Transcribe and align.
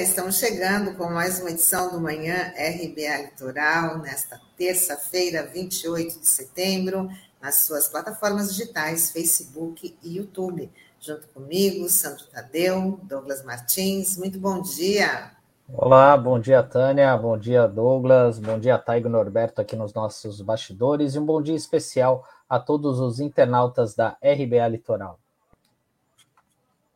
Dia. 0.00 0.02
Estamos 0.02 0.38
chegando 0.38 0.94
com 0.94 1.10
mais 1.10 1.40
uma 1.40 1.50
edição 1.50 1.90
do 1.90 2.00
Manhã 2.00 2.52
RBA 2.56 3.22
Litoral, 3.24 3.98
nesta 3.98 4.40
terça-feira, 4.56 5.46
28 5.46 6.20
de 6.20 6.26
setembro, 6.26 7.08
nas 7.40 7.66
suas 7.66 7.86
plataformas 7.88 8.54
digitais, 8.54 9.10
Facebook 9.10 9.96
e 10.02 10.16
YouTube. 10.16 10.70
Junto 10.98 11.28
comigo, 11.28 11.88
Sandro 11.88 12.24
Tadeu, 12.26 12.98
Douglas 13.02 13.44
Martins. 13.44 14.16
Muito 14.16 14.38
bom 14.38 14.62
dia. 14.62 15.32
Olá, 15.72 16.16
bom 16.16 16.38
dia, 16.38 16.62
Tânia. 16.62 17.16
Bom 17.16 17.36
dia, 17.38 17.66
Douglas. 17.66 18.38
Bom 18.38 18.58
dia, 18.58 18.78
Taigo 18.78 19.08
Norberto, 19.08 19.60
aqui 19.60 19.76
nos 19.76 19.92
nossos 19.92 20.40
bastidores. 20.40 21.14
E 21.14 21.18
um 21.18 21.26
bom 21.26 21.42
dia 21.42 21.56
especial 21.56 22.26
a 22.48 22.58
todos 22.58 23.00
os 23.00 23.20
internautas 23.20 23.94
da 23.94 24.16
RBA 24.22 24.66
Litoral. 24.68 25.18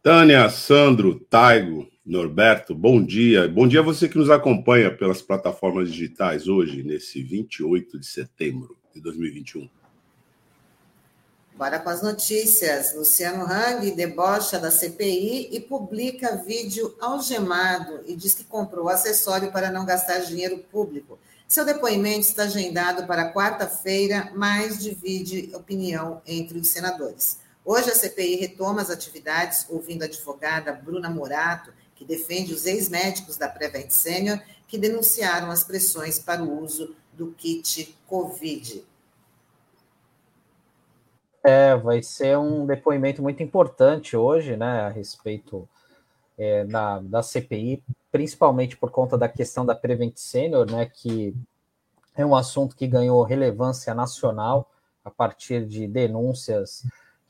Tânia, 0.03 0.49
Sandro, 0.51 1.21
Taigo, 1.21 1.94
Norberto, 2.07 2.75
bom 2.75 3.03
dia. 3.03 3.49
Bom 3.49 3.67
dia 3.67 3.81
a 3.81 3.83
você 3.83 4.07
que 4.07 4.19
nos 4.19 4.29
acompanha 4.29 4.95
pelas 4.95 5.23
plataformas 5.23 5.91
digitais 5.91 6.47
hoje, 6.47 6.83
nesse 6.83 7.23
28 7.23 7.99
de 7.99 8.07
setembro 8.07 8.77
de 8.95 9.01
2021. 9.01 9.71
Bora 11.57 11.79
com 11.79 11.89
as 11.89 12.03
notícias. 12.03 12.95
Luciano 12.95 13.47
Hang 13.47 13.91
debocha 13.93 14.59
da 14.59 14.71
CPI 14.71 15.49
e 15.51 15.61
publica 15.61 16.37
vídeo 16.45 16.95
algemado 17.01 18.01
e 18.07 18.15
diz 18.15 18.35
que 18.35 18.45
comprou 18.45 18.91
acessório 18.91 19.51
para 19.51 19.71
não 19.71 19.87
gastar 19.87 20.19
dinheiro 20.19 20.59
público. 20.71 21.19
Seu 21.49 21.65
depoimento 21.65 22.21
está 22.21 22.43
agendado 22.43 23.07
para 23.07 23.33
quarta-feira, 23.33 24.31
mas 24.35 24.83
divide 24.83 25.51
opinião 25.55 26.21
entre 26.27 26.59
os 26.59 26.69
senadores. 26.69 27.39
Hoje 27.65 27.91
a 27.91 27.95
CPI 27.95 28.37
retoma 28.37 28.83
as 28.83 28.91
atividades, 28.91 29.65
ouvindo 29.71 30.03
a 30.03 30.07
advogada 30.07 30.71
Bruna 30.71 31.09
Morato, 31.09 31.73
que 31.95 32.05
defende 32.05 32.53
os 32.53 32.67
ex-médicos 32.67 33.37
da 33.37 33.49
Prevent 33.49 33.91
Senior, 33.91 34.41
que 34.67 34.79
denunciaram 34.79 35.51
as 35.51 35.63
pressões 35.63 36.19
para 36.19 36.43
o 36.43 36.63
uso 36.63 36.95
do 37.13 37.33
kit 37.33 37.97
Covid. 38.07 38.85
É, 41.43 41.77
vai 41.77 42.03
ser 42.03 42.39
um 42.39 42.65
depoimento 42.65 43.23
muito 43.23 43.43
importante 43.43 44.17
hoje, 44.17 44.57
né, 44.57 44.81
a 44.81 44.89
respeito 44.89 45.69
é, 46.39 46.65
da, 46.65 46.99
da 47.01 47.23
CPI, 47.23 47.83
principalmente 48.11 48.77
por 48.77 48.91
conta 48.91 49.19
da 49.19 49.29
questão 49.29 49.65
da 49.65 49.75
Prevent 49.75 50.17
Senior, 50.17 50.71
né, 50.71 50.87
que 50.87 51.35
é 52.17 52.25
um 52.25 52.35
assunto 52.35 52.75
que 52.75 52.87
ganhou 52.87 53.23
relevância 53.23 53.95
nacional 53.95 54.71
a 55.05 55.11
partir 55.11 55.67
de 55.67 55.87
denúncias 55.87 56.83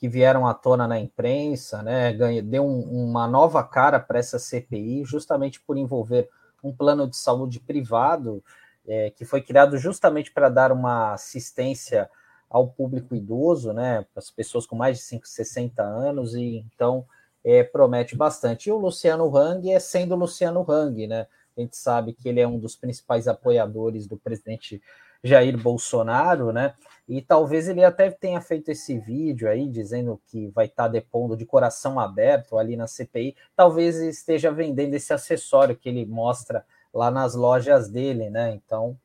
que 0.05 0.09
vieram 0.09 0.47
à 0.47 0.53
tona 0.53 0.87
na 0.87 1.01
imprensa, 1.01 1.83
né, 1.83 2.13
deu 2.43 2.63
um, 2.63 3.09
uma 3.09 3.27
nova 3.27 3.65
cara 3.65 3.99
para 3.99 4.19
essa 4.19 4.39
CPI, 4.39 5.03
justamente 5.03 5.59
por 5.63 5.79
envolver 5.79 6.29
um 6.63 6.71
plano 6.71 7.09
de 7.09 7.17
saúde 7.17 7.59
privado, 7.59 8.45
é, 8.87 9.09
que 9.09 9.25
foi 9.25 9.41
criado 9.41 9.79
justamente 9.79 10.31
para 10.31 10.51
dar 10.51 10.73
uma 10.73 11.15
assistência 11.15 12.11
ao 12.51 12.69
público 12.69 13.15
idoso, 13.15 13.73
né, 13.73 14.05
para 14.13 14.19
as 14.19 14.31
pessoas 14.31 14.67
com 14.67 14.77
mais 14.77 14.99
de 14.99 15.05
5, 15.05 15.27
60 15.27 15.83
anos, 15.83 16.35
e 16.35 16.59
então 16.59 17.07
é, 17.43 17.63
promete 17.65 18.15
bastante. 18.15 18.69
E 18.69 18.73
o 18.73 18.77
Luciano 18.77 19.35
Hang 19.35 19.73
é 19.73 19.81
sendo 19.81 20.15
Luciano 20.15 20.71
Hang, 20.71 21.07
né? 21.07 21.27
A 21.57 21.63
gente 21.63 21.79
sabe 21.79 22.13
que 22.13 22.29
ele 22.29 22.41
é 22.41 22.47
um 22.47 22.59
dos 22.59 22.77
principais 22.77 23.27
apoiadores 23.27 24.07
do 24.07 24.19
presidente 24.19 24.83
Jair 25.25 25.57
Bolsonaro, 25.57 26.53
né? 26.53 26.75
E 27.09 27.21
talvez 27.23 27.69
ele 27.69 27.83
até 27.83 28.11
tenha 28.11 28.41
feito 28.41 28.71
esse 28.71 28.99
vídeo 28.99 29.49
aí 29.49 29.69
dizendo 29.69 30.21
que 30.27 30.49
vai 30.49 30.67
estar 30.67 30.85
tá 30.85 30.89
depondo 30.89 31.37
de 31.37 31.47
coração 31.47 31.99
aberto 31.99 32.59
ali 32.59 32.77
na 32.77 32.87
CPI. 32.87 33.35
Talvez 33.57 33.97
esteja 33.97 34.51
vendendo 34.51 34.95
esse 34.95 35.13
acessório 35.13 35.77
que 35.77 35.89
ele 35.89 36.05
mostra 36.05 36.65
lá 36.93 37.11
nas 37.11 37.35
lojas 37.35 37.89
dele, 37.89 38.31
né? 38.31 38.53
Então, 38.55 38.97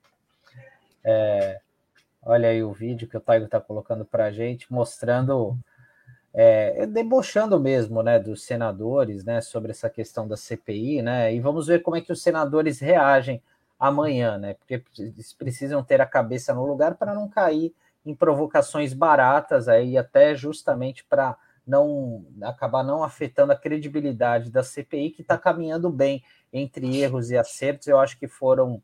é, 1.04 1.60
olha 2.22 2.50
aí 2.50 2.64
o 2.64 2.72
vídeo 2.72 3.08
que 3.08 3.18
o 3.18 3.22
Taigo 3.22 3.46
está 3.46 3.60
colocando 3.60 4.06
para 4.06 4.26
a 4.26 4.32
gente, 4.32 4.72
mostrando, 4.72 5.58
é, 6.34 6.86
debochando 6.86 7.60
mesmo, 7.60 8.04
né, 8.04 8.20
dos 8.20 8.44
senadores, 8.44 9.26
né, 9.26 9.42
sobre 9.42 9.72
essa 9.72 9.90
questão 9.90 10.28
da 10.28 10.38
CPI, 10.38 11.02
né? 11.02 11.34
E 11.34 11.40
vamos 11.40 11.68
ver 11.68 11.82
como 11.82 11.98
é 11.98 12.02
que 12.02 12.12
os 12.12 12.22
senadores 12.22 12.80
reagem 12.80 13.42
amanhã, 13.80 14.38
né? 14.38 14.54
Porque 14.56 14.84
eles 14.98 15.34
precisam 15.34 15.84
ter 15.84 16.02
a 16.02 16.06
cabeça 16.06 16.54
no 16.54 16.66
lugar 16.66 16.96
para 16.96 17.16
não 17.16 17.30
cair 17.30 17.74
em 18.06 18.14
provocações 18.14 18.94
baratas 18.94 19.68
aí, 19.68 19.98
até 19.98 20.36
justamente 20.36 21.06
para 21.06 21.38
não 21.66 22.26
acabar 22.42 22.84
não 22.84 23.04
afetando 23.04 23.54
a 23.54 23.56
credibilidade 23.56 24.52
da 24.52 24.64
CPI, 24.64 25.12
que 25.12 25.22
está 25.22 25.38
caminhando 25.38 25.90
bem 25.90 26.24
entre 26.52 27.00
erros 27.00 27.30
e 27.30 27.38
acertos. 27.38 27.88
Eu 27.88 28.00
acho 28.00 28.18
que 28.18 28.28
foram 28.28 28.82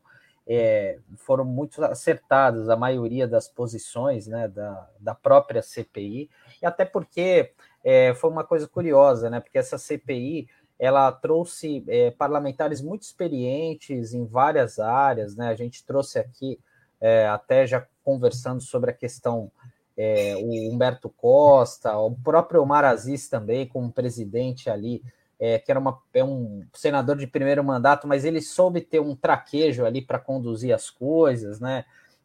é, 0.48 1.00
foram 1.16 1.44
muito 1.44 1.84
acertadas 1.84 2.68
a 2.68 2.76
maioria 2.76 3.26
das 3.26 3.48
posições 3.48 4.28
né, 4.28 4.46
da, 4.46 4.88
da 5.00 5.12
própria 5.12 5.60
CPI, 5.60 6.30
e 6.62 6.64
até 6.64 6.84
porque 6.84 7.52
é, 7.82 8.14
foi 8.14 8.30
uma 8.30 8.44
coisa 8.44 8.68
curiosa, 8.68 9.28
né? 9.28 9.40
Porque 9.40 9.58
essa 9.58 9.76
CPI 9.76 10.48
ela 10.78 11.10
trouxe 11.10 11.82
é, 11.88 12.10
parlamentares 12.10 12.82
muito 12.82 13.02
experientes 13.02 14.12
em 14.12 14.26
várias 14.26 14.78
áreas, 14.78 15.34
né? 15.34 15.48
A 15.48 15.54
gente 15.54 15.84
trouxe 15.84 16.18
aqui, 16.18 16.58
é, 17.00 17.26
até 17.26 17.66
já 17.66 17.86
conversando 18.04 18.60
sobre 18.60 18.90
a 18.90 18.94
questão, 18.94 19.50
é, 19.96 20.36
o 20.36 20.72
Humberto 20.72 21.08
Costa, 21.08 21.96
o 21.96 22.14
próprio 22.14 22.62
Omar 22.62 22.84
Aziz 22.84 23.28
também, 23.28 23.66
como 23.66 23.90
presidente 23.90 24.68
ali, 24.68 25.02
é, 25.40 25.58
que 25.58 25.70
era 25.70 25.80
uma, 25.80 25.98
é 26.12 26.22
um 26.22 26.62
senador 26.74 27.16
de 27.16 27.26
primeiro 27.26 27.64
mandato, 27.64 28.06
mas 28.06 28.24
ele 28.24 28.42
soube 28.42 28.80
ter 28.82 29.00
um 29.00 29.16
traquejo 29.16 29.84
ali 29.84 30.02
para 30.02 30.18
conduzir 30.18 30.74
as 30.74 30.90
coisas, 30.90 31.58
né? 31.58 31.84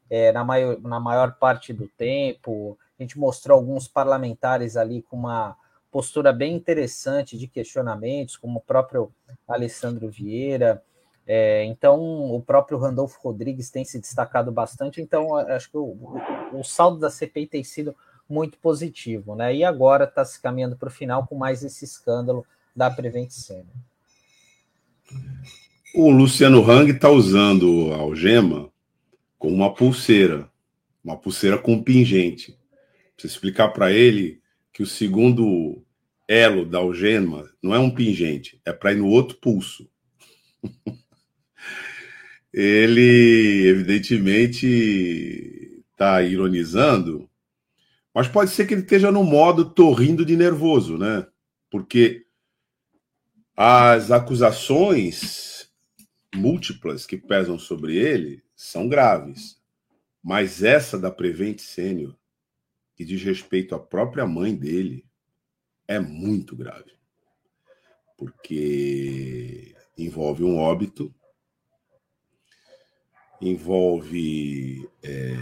É, 0.09 0.33
na, 0.33 0.43
maior, 0.43 0.77
na 0.81 0.99
maior 0.99 1.35
parte 1.35 1.71
do 1.71 1.87
tempo. 1.87 2.77
A 2.99 3.01
gente 3.01 3.17
mostrou 3.17 3.57
alguns 3.57 3.87
parlamentares 3.87 4.75
ali 4.75 5.01
com 5.03 5.15
uma 5.15 5.55
postura 5.91 6.31
bem 6.31 6.55
interessante 6.55 7.37
de 7.37 7.47
questionamentos, 7.47 8.37
como 8.37 8.59
o 8.59 8.61
próprio 8.61 9.11
Alessandro 9.47 10.09
Vieira. 10.09 10.81
É, 11.27 11.65
então, 11.65 11.99
o 12.33 12.41
próprio 12.41 12.77
Randolfo 12.77 13.19
Rodrigues 13.21 13.69
tem 13.69 13.83
se 13.83 13.99
destacado 13.99 14.51
bastante. 14.51 15.01
Então, 15.01 15.35
acho 15.35 15.69
que 15.69 15.77
o, 15.77 15.97
o 16.53 16.63
saldo 16.63 16.99
da 16.99 17.09
CPI 17.09 17.45
tem 17.45 17.63
sido 17.63 17.95
muito 18.27 18.57
positivo, 18.57 19.35
né? 19.35 19.53
E 19.53 19.63
agora 19.63 20.05
está 20.05 20.23
se 20.23 20.41
caminhando 20.41 20.77
para 20.77 20.87
o 20.87 20.91
final 20.91 21.27
com 21.27 21.35
mais 21.35 21.63
esse 21.63 21.83
escândalo 21.83 22.45
da 22.73 22.89
Prevent. 22.89 23.29
O 25.93 26.09
Luciano 26.09 26.63
Hang 26.69 26.89
está 26.89 27.09
usando 27.09 27.93
a 27.93 27.97
algema 27.97 28.69
como 29.37 29.53
uma 29.53 29.73
pulseira, 29.73 30.49
uma 31.03 31.17
pulseira 31.17 31.57
com 31.57 31.83
pingente. 31.83 32.57
Precisa 33.15 33.33
explicar 33.33 33.69
para 33.69 33.91
ele 33.91 34.40
que 34.73 34.83
o 34.83 34.87
segundo 34.87 35.83
elo 36.27 36.65
da 36.65 36.77
algema 36.77 37.49
não 37.61 37.75
é 37.75 37.79
um 37.79 37.93
pingente, 37.93 38.61
é 38.65 38.71
para 38.71 38.93
ir 38.93 38.97
no 38.97 39.07
outro 39.07 39.37
pulso. 39.37 39.89
Ele, 42.53 43.67
evidentemente, 43.67 45.83
está 45.91 46.21
ironizando, 46.21 47.29
mas 48.13 48.27
pode 48.27 48.51
ser 48.51 48.67
que 48.67 48.73
ele 48.73 48.81
esteja 48.81 49.09
no 49.09 49.23
modo 49.23 49.69
torrindo 49.69 50.25
de 50.25 50.35
nervoso, 50.35 50.97
né? 50.97 51.25
Porque 51.69 52.25
as 53.55 54.11
acusações 54.11 55.71
múltiplas 56.35 57.05
que 57.05 57.17
pesam 57.17 57.57
sobre 57.57 57.95
ele 57.95 58.43
são 58.53 58.89
graves, 58.89 59.57
mas 60.21 60.61
essa 60.61 60.99
da 60.99 61.09
Prevent 61.09 61.59
Sênior 61.59 62.17
que 63.01 63.05
diz 63.05 63.23
respeito 63.23 63.73
à 63.73 63.79
própria 63.79 64.27
mãe 64.27 64.55
dele 64.55 65.03
é 65.87 65.99
muito 65.99 66.55
grave. 66.55 66.91
Porque 68.15 69.73
envolve 69.97 70.43
um 70.43 70.59
óbito, 70.59 71.11
envolve 73.41 74.87
é, 75.01 75.33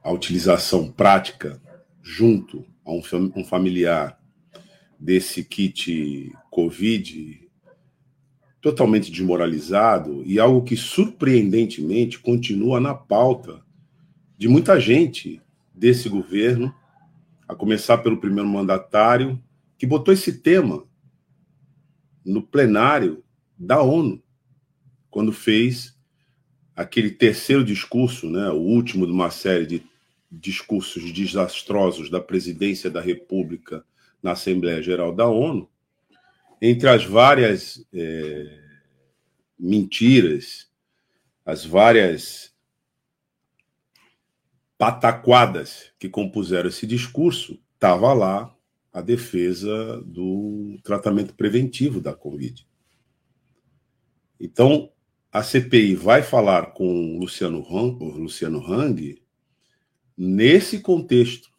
a 0.00 0.12
utilização 0.12 0.92
prática 0.92 1.60
junto 2.00 2.64
a 2.84 2.92
um, 2.92 3.02
um 3.34 3.44
familiar 3.44 4.16
desse 4.96 5.42
kit 5.42 6.32
Covid 6.52 7.50
totalmente 8.60 9.10
desmoralizado 9.10 10.22
e 10.24 10.38
algo 10.38 10.62
que 10.62 10.76
surpreendentemente 10.76 12.20
continua 12.20 12.78
na 12.78 12.94
pauta 12.94 13.60
de 14.36 14.46
muita 14.46 14.78
gente 14.78 15.42
desse 15.74 16.08
governo 16.08 16.72
a 17.48 17.54
começar 17.54 17.98
pelo 17.98 18.20
primeiro 18.20 18.48
mandatário, 18.48 19.42
que 19.78 19.86
botou 19.86 20.12
esse 20.12 20.40
tema 20.40 20.86
no 22.24 22.42
plenário 22.42 23.24
da 23.58 23.80
ONU, 23.82 24.22
quando 25.10 25.32
fez 25.32 25.98
aquele 26.76 27.10
terceiro 27.10 27.64
discurso, 27.64 28.28
né, 28.28 28.50
o 28.50 28.58
último 28.58 29.06
de 29.06 29.12
uma 29.12 29.30
série 29.30 29.66
de 29.66 29.82
discursos 30.30 31.10
desastrosos 31.10 32.10
da 32.10 32.20
presidência 32.20 32.90
da 32.90 33.00
República 33.00 33.82
na 34.22 34.32
Assembleia 34.32 34.82
Geral 34.82 35.12
da 35.12 35.26
ONU, 35.26 35.68
entre 36.60 36.88
as 36.88 37.04
várias 37.04 37.84
é, 37.94 38.60
mentiras, 39.58 40.68
as 41.46 41.64
várias 41.64 42.52
pataquadas 44.78 45.92
que 45.98 46.08
compuseram 46.08 46.68
esse 46.68 46.86
discurso, 46.86 47.60
estava 47.74 48.12
lá 48.14 48.54
a 48.92 49.00
defesa 49.00 50.00
do 50.02 50.78
tratamento 50.84 51.34
preventivo 51.34 52.00
da 52.00 52.14
Covid. 52.14 52.66
Então, 54.40 54.90
a 55.32 55.42
CPI 55.42 55.96
vai 55.96 56.22
falar 56.22 56.72
com 56.72 57.18
Luciano 57.18 57.60
Hang, 57.68 57.98
Luciano 58.18 58.64
Hang 58.64 59.20
nesse 60.16 60.80
contexto. 60.80 61.50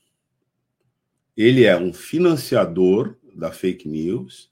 Ele 1.35 1.65
é 1.65 1.77
um 1.77 1.93
financiador 1.93 3.17
da 3.35 3.51
fake 3.51 3.87
news, 3.87 4.49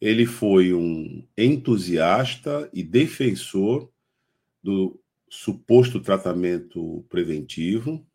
ele 0.00 0.24
foi 0.24 0.72
um 0.72 1.26
entusiasta 1.36 2.68
e 2.72 2.82
defensor 2.82 3.88
do 4.62 5.01
suposto 5.34 5.98
tratamento 5.98 7.06
preventivo. 7.08 8.06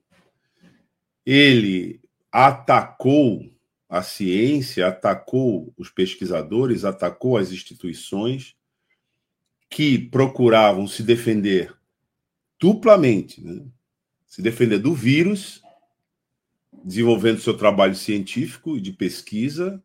Ele 1.26 2.00
atacou 2.32 3.52
a 3.90 4.04
ciência, 4.04 4.86
atacou 4.86 5.74
os 5.76 5.90
pesquisadores, 5.90 6.86
atacou 6.86 7.36
as 7.36 7.52
instituições 7.52 8.56
que 9.68 9.98
procuravam 9.98 10.86
se 10.86 11.02
defender 11.02 11.76
duplamente, 12.60 13.44
né? 13.44 13.66
se 14.28 14.40
defender 14.40 14.78
do 14.78 14.94
vírus, 14.94 15.64
desenvolvendo 16.84 17.42
seu 17.42 17.58
trabalho 17.58 17.96
científico 17.96 18.78
e 18.78 18.82
de 18.82 18.94
pesquisa, 18.94 19.84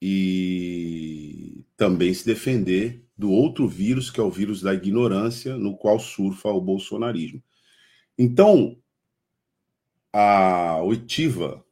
e 0.00 1.64
também 1.74 2.12
se 2.12 2.26
defender 2.26 3.05
do 3.16 3.30
outro 3.30 3.66
vírus, 3.66 4.10
que 4.10 4.20
é 4.20 4.22
o 4.22 4.30
vírus 4.30 4.60
da 4.60 4.74
ignorância, 4.74 5.56
no 5.56 5.76
qual 5.76 5.98
surfa 5.98 6.50
o 6.50 6.60
bolsonarismo. 6.60 7.42
Então, 8.18 8.76
a 10.12 10.82
oitiva 10.82 11.64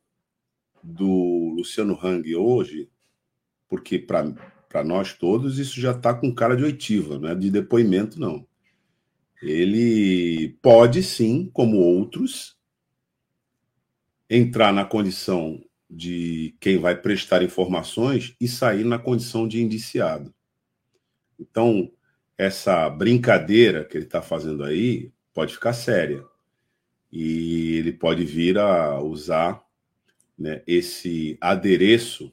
do 0.83 1.55
Luciano 1.57 1.99
Hang 2.03 2.35
hoje, 2.35 2.91
porque 3.69 3.99
para 3.99 4.85
nós 4.85 5.13
todos 5.13 5.59
isso 5.59 5.81
já 5.81 5.93
está 5.93 6.15
com 6.15 6.35
cara 6.35 6.57
de 6.57 6.65
oitiva, 6.65 7.19
não 7.19 7.29
é 7.29 7.35
de 7.35 7.51
depoimento, 7.51 8.19
não. 8.21 8.47
Ele 9.43 10.57
pode 10.63 11.03
sim, 11.03 11.51
como 11.53 11.77
outros, 11.77 12.57
entrar 14.29 14.73
na 14.73 14.85
condição 14.85 15.63
de 15.89 16.57
quem 16.59 16.79
vai 16.79 16.97
prestar 17.01 17.43
informações 17.43 18.35
e 18.41 18.49
sair 18.49 18.85
na 18.85 18.99
condição 18.99 19.47
de 19.47 19.63
indiciado. 19.63 20.35
Então, 21.39 21.91
essa 22.37 22.89
brincadeira 22.91 23.85
que 23.85 23.97
ele 23.97 24.05
está 24.05 24.21
fazendo 24.21 24.65
aí 24.65 25.13
pode 25.33 25.55
ficar 25.55 25.73
séria. 25.73 26.25
E 27.11 27.77
ele 27.77 27.93
pode 27.93 28.25
vir 28.25 28.59
a 28.59 29.01
usar 29.01 29.65
né, 30.37 30.63
esse 30.67 31.39
adereço 31.41 32.33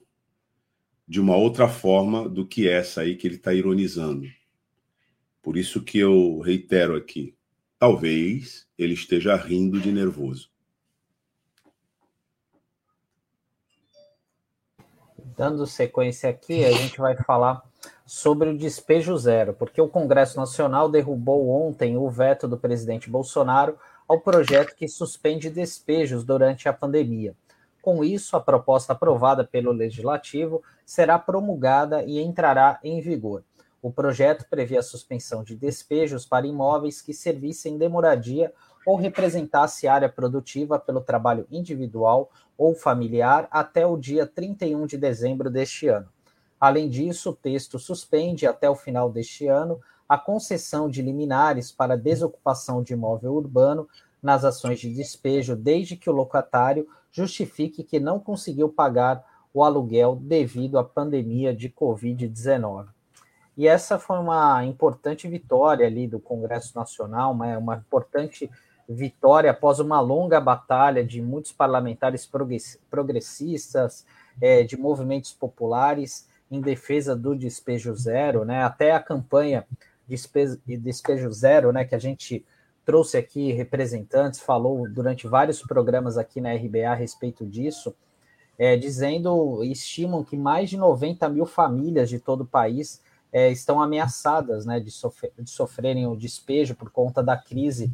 de 1.08 1.20
uma 1.20 1.36
outra 1.36 1.68
forma 1.68 2.28
do 2.28 2.48
que 2.48 2.68
essa 2.68 3.02
aí 3.02 3.16
que 3.16 3.28
ele 3.28 3.36
está 3.36 3.54
ironizando. 3.54 4.28
Por 5.42 5.58
isso 5.58 5.84
que 5.84 5.98
eu 5.98 6.40
reitero 6.40 6.96
aqui, 6.96 7.36
talvez 7.78 8.68
ele 8.78 8.94
esteja 8.94 9.36
rindo 9.36 9.80
de 9.80 9.92
nervoso. 9.92 10.50
Dando 15.36 15.66
sequência 15.66 16.30
aqui, 16.30 16.64
a 16.64 16.72
gente 16.72 16.98
vai 17.00 17.16
falar 17.24 17.64
sobre 18.14 18.50
o 18.50 18.58
despejo 18.58 19.18
zero, 19.18 19.54
porque 19.54 19.82
o 19.82 19.88
Congresso 19.88 20.36
Nacional 20.36 20.90
derrubou 20.90 21.50
ontem 21.50 21.96
o 21.96 22.10
veto 22.10 22.46
do 22.46 22.58
presidente 22.58 23.10
Bolsonaro 23.10 23.78
ao 24.06 24.20
projeto 24.20 24.76
que 24.76 24.86
suspende 24.86 25.50
despejos 25.50 26.26
durante 26.26 26.68
a 26.68 26.74
pandemia. 26.74 27.34
Com 27.82 28.04
isso, 28.04 28.36
a 28.36 28.42
proposta 28.42 28.92
aprovada 28.92 29.46
pelo 29.46 29.72
Legislativo 29.72 30.62
será 30.86 31.18
promulgada 31.18 32.04
e 32.04 32.20
entrará 32.20 32.82
em 32.84 33.00
vigor. 33.00 33.46
O 33.82 33.90
projeto 33.90 34.46
prevê 34.50 34.78
a 34.78 34.84
suspensão 34.84 35.42
de 35.42 35.56
despejos 35.56 36.26
para 36.26 36.46
imóveis 36.46 37.02
que 37.02 37.14
servissem 37.14 37.78
de 37.78 37.88
moradia 37.88 38.52
ou 38.86 38.98
representasse 38.98 39.88
área 39.88 40.10
produtiva 40.10 40.78
pelo 40.78 41.00
trabalho 41.00 41.48
individual 41.50 42.30
ou 42.58 42.76
familiar 42.76 43.48
até 43.50 43.88
o 43.88 43.96
dia 43.96 44.28
31 44.28 44.86
de 44.86 44.98
dezembro 44.98 45.50
deste 45.50 45.88
ano. 45.88 46.10
Além 46.62 46.88
disso, 46.88 47.32
o 47.32 47.36
texto 47.36 47.80
suspende 47.80 48.46
até 48.46 48.70
o 48.70 48.76
final 48.76 49.10
deste 49.10 49.48
ano 49.48 49.82
a 50.08 50.16
concessão 50.16 50.88
de 50.88 51.02
liminares 51.02 51.72
para 51.72 51.98
desocupação 51.98 52.84
de 52.84 52.94
imóvel 52.94 53.34
urbano 53.34 53.90
nas 54.22 54.46
ações 54.46 54.80
de 54.80 54.94
despejo, 54.94 55.56
desde 55.56 55.98
que 55.98 56.08
o 56.08 56.14
locatário 56.14 56.88
justifique 57.12 57.84
que 57.84 58.00
não 58.00 58.20
conseguiu 58.20 58.70
pagar 58.70 59.26
o 59.52 59.64
aluguel 59.64 60.16
devido 60.16 60.78
à 60.78 60.84
pandemia 60.84 61.52
de 61.52 61.68
Covid-19. 61.68 62.90
E 63.58 63.68
essa 63.68 63.98
foi 63.98 64.20
uma 64.20 64.64
importante 64.64 65.28
vitória 65.28 65.88
ali 65.88 66.08
do 66.08 66.20
Congresso 66.20 66.78
Nacional, 66.78 67.32
uma, 67.32 67.58
uma 67.58 67.76
importante 67.78 68.52
vitória 68.88 69.50
após 69.50 69.80
uma 69.80 70.00
longa 70.00 70.40
batalha 70.40 71.04
de 71.04 71.22
muitos 71.22 71.52
parlamentares 71.52 72.30
progressistas, 72.90 74.06
é, 74.40 74.64
de 74.64 74.78
movimentos 74.78 75.34
populares 75.34 76.30
em 76.52 76.60
defesa 76.60 77.16
do 77.16 77.36
despejo 77.36 77.96
zero, 77.96 78.44
né? 78.44 78.64
Até 78.64 78.92
a 78.92 79.00
campanha 79.00 79.66
despejo, 80.08 80.60
despejo 80.66 81.32
zero, 81.32 81.72
né? 81.72 81.86
Que 81.86 81.96
a 81.96 82.00
gente 82.00 82.46
trouxe 82.86 83.18
aqui 83.18 83.54
representantes, 83.54 84.42
falou 84.42 84.90
durante 84.90 85.28
vários 85.28 85.62
programas 85.62 86.18
aqui 86.18 86.42
na 86.42 86.54
RBA 86.54 86.90
a 86.90 86.94
respeito 86.94 87.46
disso, 87.46 87.96
é, 88.58 88.76
dizendo, 88.76 89.64
estimam 89.64 90.24
que 90.24 90.36
mais 90.36 90.70
de 90.70 90.78
90 90.78 91.30
mil 91.30 91.46
famílias 91.46 92.10
de 92.10 92.20
todo 92.20 92.42
o 92.42 92.46
país 92.46 93.02
é, 93.32 93.50
estão 93.50 93.82
ameaçadas 93.82 94.66
né, 94.66 94.80
de, 94.80 94.92
sofrer, 94.92 95.32
de 95.40 95.50
sofrerem 95.50 96.06
o 96.06 96.18
despejo 96.18 96.76
por 96.76 96.90
conta 96.90 97.24
da 97.24 97.38
crise 97.38 97.92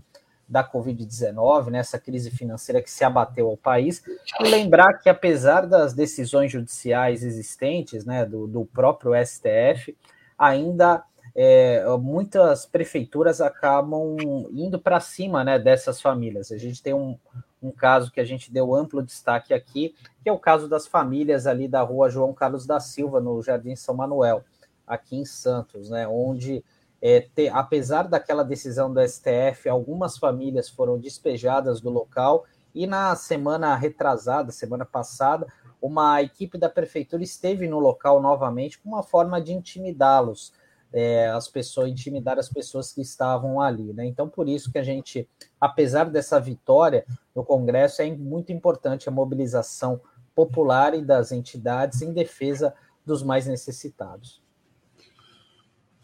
da 0.47 0.63
Covid-19, 0.63 1.67
nessa 1.67 1.97
né, 1.97 2.03
crise 2.03 2.31
financeira 2.31 2.81
que 2.81 2.89
se 2.89 3.03
abateu 3.03 3.47
ao 3.47 3.57
país, 3.57 4.01
e 4.39 4.43
lembrar 4.43 4.93
que, 4.93 5.09
apesar 5.09 5.67
das 5.67 5.93
decisões 5.93 6.51
judiciais 6.51 7.23
existentes, 7.23 8.05
né, 8.05 8.25
do, 8.25 8.47
do 8.47 8.65
próprio 8.65 9.13
STF, 9.25 9.95
ainda 10.37 11.03
é, 11.35 11.85
muitas 11.99 12.65
prefeituras 12.65 13.41
acabam 13.41 14.17
indo 14.51 14.79
para 14.79 14.99
cima 14.99 15.43
né, 15.43 15.59
dessas 15.59 16.01
famílias. 16.01 16.51
A 16.51 16.57
gente 16.57 16.81
tem 16.81 16.93
um, 16.93 17.17
um 17.61 17.71
caso 17.71 18.11
que 18.11 18.19
a 18.19 18.25
gente 18.25 18.51
deu 18.51 18.73
amplo 18.73 19.03
destaque 19.03 19.53
aqui, 19.53 19.93
que 20.23 20.29
é 20.29 20.31
o 20.31 20.39
caso 20.39 20.67
das 20.69 20.87
famílias 20.87 21.45
ali 21.45 21.67
da 21.67 21.81
rua 21.81 22.09
João 22.09 22.33
Carlos 22.33 22.65
da 22.65 22.79
Silva, 22.79 23.19
no 23.19 23.41
Jardim 23.41 23.75
São 23.75 23.95
Manuel, 23.95 24.43
aqui 24.85 25.17
em 25.17 25.25
Santos, 25.25 25.89
né, 25.89 26.07
onde, 26.07 26.63
é, 27.01 27.21
te, 27.21 27.47
apesar 27.49 28.03
daquela 28.03 28.43
decisão 28.43 28.91
do 28.93 29.01
STF, 29.01 29.69
algumas 29.69 30.17
famílias 30.17 30.69
foram 30.69 30.97
despejadas 30.97 31.81
do 31.81 31.89
local, 31.89 32.45
e 32.73 32.85
na 32.85 33.15
semana 33.15 33.75
retrasada, 33.75 34.51
semana 34.51 34.85
passada, 34.85 35.47
uma 35.81 36.21
equipe 36.21 36.57
da 36.57 36.69
prefeitura 36.69 37.23
esteve 37.23 37.67
no 37.67 37.79
local 37.79 38.21
novamente 38.21 38.79
com 38.79 38.89
uma 38.89 39.03
forma 39.03 39.41
de 39.41 39.53
intimidá-los 39.53 40.53
é, 40.91 41.27
as 41.29 41.47
pessoas, 41.47 41.89
intimidar 41.89 42.39
as 42.39 42.49
pessoas 42.49 42.91
que 42.91 43.01
estavam 43.01 43.59
ali, 43.61 43.93
né? 43.93 44.05
Então, 44.05 44.27
por 44.29 44.47
isso 44.47 44.71
que 44.71 44.77
a 44.77 44.83
gente, 44.83 45.27
apesar 45.59 46.05
dessa 46.05 46.39
vitória 46.39 47.05
no 47.35 47.43
Congresso, 47.43 48.01
é 48.01 48.11
muito 48.11 48.51
importante 48.51 49.09
a 49.09 49.11
mobilização 49.11 49.99
popular 50.33 50.93
e 50.93 51.03
das 51.03 51.31
entidades 51.31 52.01
em 52.01 52.13
defesa 52.13 52.73
dos 53.05 53.23
mais 53.23 53.45
necessitados. 53.47 54.41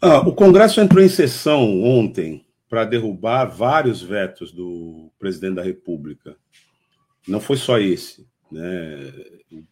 Ah, 0.06 0.18
o 0.18 0.34
Congresso 0.34 0.82
entrou 0.82 1.02
em 1.02 1.08
sessão 1.08 1.82
ontem 1.82 2.44
para 2.68 2.84
derrubar 2.84 3.46
vários 3.46 4.02
vetos 4.02 4.52
do 4.52 5.10
presidente 5.18 5.54
da 5.54 5.62
República. 5.62 6.36
Não 7.26 7.40
foi 7.40 7.56
só 7.56 7.78
esse. 7.78 8.26
Né? 8.52 9.10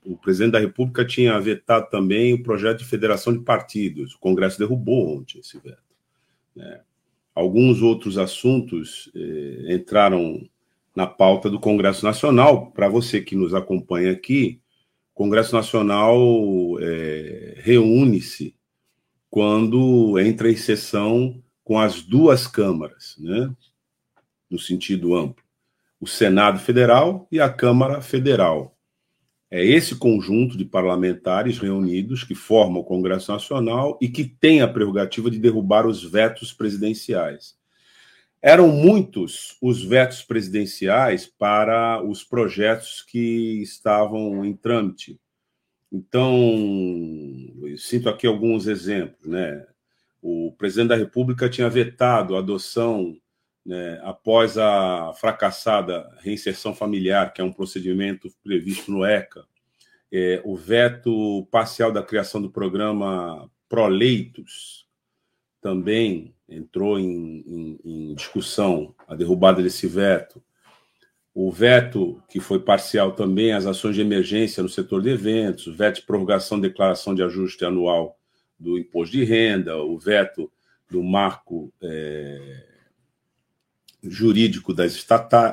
O 0.06 0.16
presidente 0.16 0.52
da 0.52 0.58
República 0.58 1.04
tinha 1.04 1.38
vetado 1.38 1.90
também 1.90 2.32
o 2.32 2.42
projeto 2.42 2.78
de 2.78 2.86
federação 2.86 3.30
de 3.34 3.40
partidos. 3.40 4.14
O 4.14 4.18
Congresso 4.18 4.58
derrubou 4.58 5.18
ontem 5.18 5.38
esse 5.38 5.58
veto. 5.58 5.82
Né? 6.56 6.80
Alguns 7.34 7.82
outros 7.82 8.16
assuntos 8.16 9.12
eh, 9.14 9.74
entraram 9.74 10.48
na 10.96 11.06
pauta 11.06 11.50
do 11.50 11.60
Congresso 11.60 12.06
Nacional. 12.06 12.70
Para 12.70 12.88
você 12.88 13.20
que 13.20 13.36
nos 13.36 13.52
acompanha 13.52 14.12
aqui, 14.12 14.62
o 15.14 15.14
Congresso 15.14 15.54
Nacional 15.54 16.18
eh, 16.80 17.56
reúne-se 17.58 18.54
quando 19.32 20.18
entra 20.18 20.50
em 20.50 20.56
sessão 20.56 21.42
com 21.64 21.80
as 21.80 22.02
duas 22.02 22.46
câmaras, 22.46 23.16
né? 23.18 23.50
no 24.50 24.58
sentido 24.58 25.16
amplo 25.16 25.42
o 25.98 26.06
Senado 26.06 26.58
Federal 26.58 27.26
e 27.32 27.40
a 27.40 27.48
Câmara 27.48 28.02
Federal. 28.02 28.76
É 29.50 29.64
esse 29.64 29.94
conjunto 29.94 30.58
de 30.58 30.66
parlamentares 30.66 31.58
reunidos 31.58 32.24
que 32.24 32.34
forma 32.34 32.80
o 32.80 32.84
Congresso 32.84 33.32
Nacional 33.32 33.96
e 34.02 34.08
que 34.08 34.24
tem 34.24 34.60
a 34.60 34.68
prerrogativa 34.68 35.30
de 35.30 35.38
derrubar 35.38 35.86
os 35.86 36.02
vetos 36.04 36.52
presidenciais. 36.52 37.54
Eram 38.42 38.68
muitos 38.68 39.56
os 39.62 39.82
vetos 39.82 40.22
presidenciais 40.22 41.24
para 41.24 42.02
os 42.02 42.22
projetos 42.22 43.00
que 43.00 43.62
estavam 43.62 44.44
em 44.44 44.54
trâmite. 44.54 45.18
Então, 45.92 46.34
sinto 47.76 48.08
aqui 48.08 48.26
alguns 48.26 48.66
exemplos. 48.66 49.26
Né? 49.26 49.66
O 50.22 50.54
presidente 50.56 50.88
da 50.88 50.96
República 50.96 51.50
tinha 51.50 51.68
vetado 51.68 52.34
a 52.34 52.38
adoção 52.38 53.14
né, 53.64 54.00
após 54.02 54.56
a 54.56 55.12
fracassada 55.14 56.08
reinserção 56.20 56.74
familiar, 56.74 57.32
que 57.32 57.40
é 57.40 57.44
um 57.44 57.52
procedimento 57.52 58.28
previsto 58.42 58.90
no 58.90 59.04
ECA, 59.04 59.44
é, 60.10 60.42
o 60.44 60.56
veto 60.56 61.46
parcial 61.50 61.92
da 61.92 62.02
criação 62.02 62.40
do 62.42 62.50
programa 62.50 63.50
Proleitos 63.68 64.86
também 65.60 66.34
entrou 66.46 66.98
em, 66.98 67.44
em, 67.46 67.80
em 67.82 68.14
discussão, 68.14 68.94
a 69.08 69.14
derrubada 69.14 69.62
desse 69.62 69.86
veto. 69.86 70.42
O 71.34 71.50
veto, 71.50 72.22
que 72.28 72.40
foi 72.40 72.58
parcial 72.60 73.12
também, 73.12 73.52
as 73.52 73.64
ações 73.64 73.94
de 73.94 74.02
emergência 74.02 74.62
no 74.62 74.68
setor 74.68 75.00
de 75.00 75.08
eventos, 75.08 75.66
o 75.66 75.74
veto 75.74 75.96
de 75.96 76.06
prorrogação 76.06 76.60
de 76.60 76.68
declaração 76.68 77.14
de 77.14 77.22
ajuste 77.22 77.64
anual 77.64 78.18
do 78.58 78.78
imposto 78.78 79.16
de 79.16 79.24
renda, 79.24 79.78
o 79.78 79.98
veto 79.98 80.52
do 80.90 81.02
marco 81.02 81.72
é, 81.82 82.64
jurídico 84.02 84.74
das, 84.74 85.06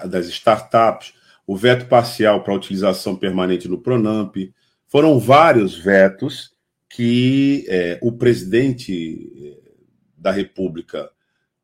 das 0.09 0.27
startups, 0.27 1.13
o 1.47 1.55
veto 1.55 1.87
parcial 1.87 2.43
para 2.43 2.53
a 2.53 2.57
utilização 2.57 3.15
permanente 3.15 3.67
no 3.67 3.79
Pronamp. 3.79 4.35
Foram 4.85 5.17
vários 5.17 5.77
vetos 5.77 6.53
que 6.89 7.65
é, 7.69 7.97
o 8.01 8.11
presidente 8.11 9.31
é, 9.43 9.57
da 10.17 10.31
República 10.31 11.09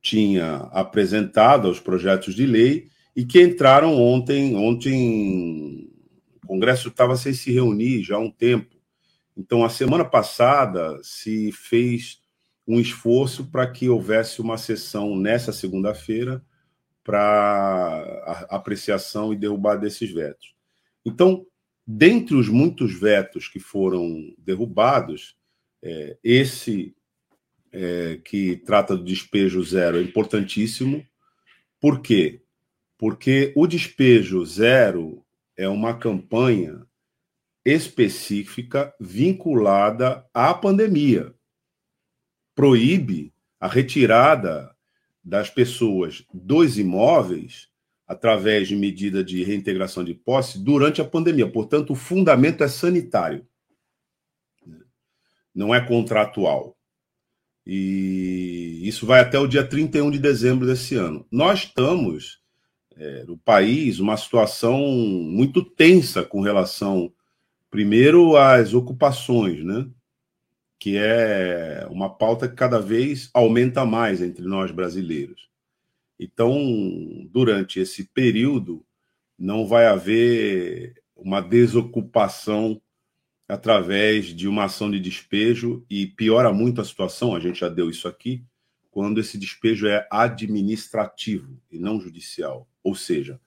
tinha 0.01 0.55
apresentado 0.71 1.67
aos 1.67 1.79
projetos 1.79 2.33
de 2.33 2.45
lei 2.45 2.89
e 3.15 3.25
que 3.25 3.41
entraram 3.41 3.95
ontem. 3.95 4.55
Ontem 4.55 5.89
o 6.43 6.47
Congresso 6.47 6.89
estava 6.89 7.15
sem 7.15 7.33
se 7.33 7.51
reunir 7.51 8.03
já 8.03 8.15
há 8.15 8.19
um 8.19 8.31
tempo. 8.31 8.75
Então, 9.37 9.63
a 9.63 9.69
semana 9.69 10.05
passada 10.05 10.99
se 11.03 11.51
fez 11.51 12.21
um 12.67 12.79
esforço 12.79 13.45
para 13.45 13.69
que 13.69 13.89
houvesse 13.89 14.41
uma 14.41 14.57
sessão 14.57 15.15
nessa 15.15 15.51
segunda-feira 15.51 16.43
para 17.03 18.47
apreciação 18.49 19.31
e 19.31 19.37
derrubar 19.37 19.75
desses 19.75 20.11
vetos. 20.11 20.55
Então, 21.05 21.45
dentre 21.85 22.35
os 22.35 22.49
muitos 22.49 22.99
vetos 22.99 23.47
que 23.47 23.59
foram 23.59 24.33
derrubados, 24.39 25.35
é, 25.83 26.17
esse 26.23 26.95
é, 27.71 28.19
que 28.23 28.55
trata 28.55 28.97
do 28.97 29.03
despejo 29.03 29.61
zero 29.63 29.97
é 29.97 30.01
importantíssimo. 30.01 31.05
Por 31.79 32.01
quê? 32.01 32.41
Porque 32.97 33.53
o 33.55 33.67
despejo 33.67 34.45
zero 34.45 35.25
é 35.57 35.67
uma 35.67 35.97
campanha 35.97 36.85
específica 37.65 38.93
vinculada 38.99 40.25
à 40.33 40.53
pandemia. 40.53 41.33
Proíbe 42.53 43.33
a 43.59 43.67
retirada 43.67 44.75
das 45.23 45.49
pessoas 45.49 46.23
dos 46.31 46.77
imóveis 46.77 47.69
através 48.07 48.67
de 48.67 48.75
medida 48.75 49.23
de 49.23 49.43
reintegração 49.43 50.03
de 50.03 50.13
posse 50.13 50.59
durante 50.63 51.01
a 51.01 51.05
pandemia. 51.05 51.51
Portanto, 51.51 51.93
o 51.93 51.95
fundamento 51.95 52.63
é 52.63 52.67
sanitário, 52.67 53.47
não 55.53 55.73
é 55.73 55.81
contratual. 55.85 56.77
E 57.65 58.81
isso 58.83 59.07
vai 59.07 59.21
até 59.21 59.39
o 59.39 59.47
dia 59.47 59.67
31 59.67 60.11
de 60.11 60.19
dezembro 60.19 60.67
desse 60.67 60.95
ano. 60.95 61.25
Nós 61.31 61.61
estamos, 61.61 62.39
é, 62.97 63.23
no 63.25 63.37
país, 63.37 63.99
uma 63.99 64.17
situação 64.17 64.79
muito 64.79 65.63
tensa 65.63 66.23
com 66.23 66.41
relação, 66.41 67.11
primeiro, 67.69 68.37
às 68.37 68.73
ocupações, 68.73 69.63
né? 69.63 69.87
que 70.79 70.97
é 70.97 71.87
uma 71.89 72.09
pauta 72.09 72.47
que 72.47 72.55
cada 72.55 72.79
vez 72.79 73.29
aumenta 73.33 73.85
mais 73.85 74.21
entre 74.21 74.45
nós 74.45 74.71
brasileiros. 74.71 75.49
Então, 76.19 76.55
durante 77.31 77.79
esse 77.79 78.05
período, 78.05 78.85
não 79.37 79.65
vai 79.65 79.87
haver 79.87 81.01
uma 81.15 81.41
desocupação 81.41 82.81
através 83.47 84.27
de 84.27 84.47
uma 84.47 84.65
ação 84.65 84.89
de 84.89 84.99
despejo 84.99 85.85
e 85.89 86.07
piora 86.07 86.51
muito 86.51 86.81
a 86.81 86.85
situação, 86.85 87.35
a 87.35 87.39
gente 87.39 87.59
já 87.59 87.69
deu 87.69 87.89
isso 87.89 88.07
aqui, 88.07 88.43
quando 88.95 89.19
esse 89.19 89.37
despejo 89.37 89.85
é 89.85 90.07
administrativo 90.09 91.61
e 91.69 91.77
não 91.77 91.99
judicial. 91.99 92.65
Ou 92.81 92.95
seja, 92.95 93.37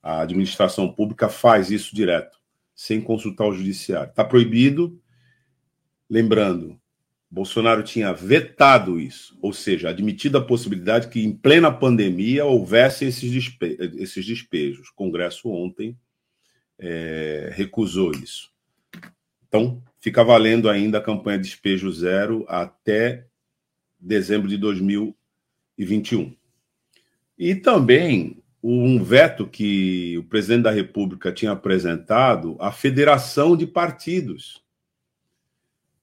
a 0.00 0.22
administração 0.22 0.90
pública 0.92 1.28
faz 1.28 1.70
isso 1.70 1.94
direto, 1.94 2.38
sem 2.72 3.00
consultar 3.00 3.48
o 3.48 3.54
judiciário. 3.54 4.10
Está 4.10 4.24
proibido, 4.24 5.02
Lembrando, 6.12 6.78
Bolsonaro 7.30 7.82
tinha 7.82 8.12
vetado 8.12 9.00
isso, 9.00 9.34
ou 9.40 9.50
seja, 9.50 9.88
admitido 9.88 10.36
a 10.36 10.44
possibilidade 10.44 11.08
que 11.08 11.24
em 11.24 11.32
plena 11.32 11.72
pandemia 11.72 12.44
houvesse 12.44 13.06
esses, 13.06 13.30
despe 13.32 13.78
esses 13.94 14.26
despejos. 14.26 14.90
O 14.90 14.94
Congresso 14.94 15.48
ontem 15.48 15.98
é, 16.78 17.50
recusou 17.54 18.12
isso. 18.12 18.52
Então, 19.48 19.82
fica 19.98 20.22
valendo 20.22 20.68
ainda 20.68 20.98
a 20.98 21.02
campanha 21.02 21.38
Despejo 21.38 21.90
Zero 21.90 22.44
até 22.46 23.26
dezembro 24.02 24.48
de 24.48 24.56
2021. 24.56 26.34
E 27.38 27.54
também 27.54 28.42
um 28.62 29.02
veto 29.02 29.46
que 29.46 30.16
o 30.18 30.24
presidente 30.24 30.64
da 30.64 30.70
República 30.70 31.32
tinha 31.32 31.52
apresentado 31.52 32.56
à 32.60 32.70
federação 32.70 33.56
de 33.56 33.66
partidos 33.66 34.62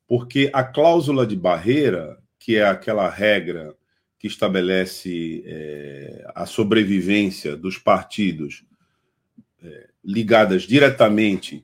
porque 0.09 0.49
a 0.51 0.63
cláusula 0.63 1.25
de 1.25 1.35
barreira, 1.35 2.17
que 2.39 2.55
é 2.55 2.65
aquela 2.65 3.07
regra 3.07 3.75
que 4.17 4.25
estabelece 4.25 5.43
é, 5.45 6.31
a 6.33 6.47
sobrevivência 6.47 7.55
dos 7.55 7.77
partidos 7.77 8.65
é, 9.63 9.89
ligadas 10.03 10.63
diretamente 10.63 11.63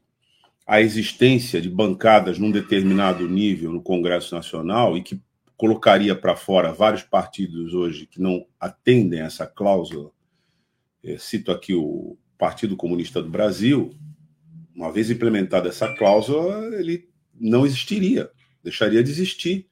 à 0.66 0.80
existência 0.80 1.60
de 1.60 1.68
bancadas 1.68 2.38
num 2.38 2.52
determinado 2.52 3.28
nível 3.28 3.74
no 3.74 3.82
Congresso 3.82 4.36
Nacional 4.36 4.96
e 4.96 5.02
que 5.02 5.20
colocaria 5.58 6.16
para 6.16 6.36
fora 6.36 6.74
vários 6.74 7.04
partidos 7.04 7.74
hoje 7.74 8.06
que 8.06 8.22
não 8.22 8.46
atendem 8.60 9.22
essa 9.22 9.48
cláusula. 9.48 10.12
É, 11.04 11.18
cito 11.18 11.52
aqui 11.52 11.74
o 11.74 12.18
Partido 12.38 12.76
Comunista 12.76 13.22
do 13.22 13.30
Brasil. 13.30 13.96
Uma 14.76 14.92
vez 14.92 15.10
implementada 15.10 15.70
essa 15.70 15.94
cláusula, 15.94 16.76
ele 16.76 17.08
não 17.34 17.66
existiria 17.66 18.30
deixaria 18.66 19.04
de 19.04 19.12
existir 19.12 19.68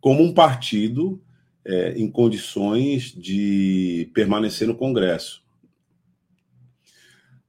como 0.00 0.24
um 0.24 0.32
partido 0.32 1.22
é, 1.64 1.92
em 1.98 2.10
condições 2.10 3.12
de 3.12 4.10
permanecer 4.14 4.66
no 4.66 4.74
Congresso. 4.74 5.44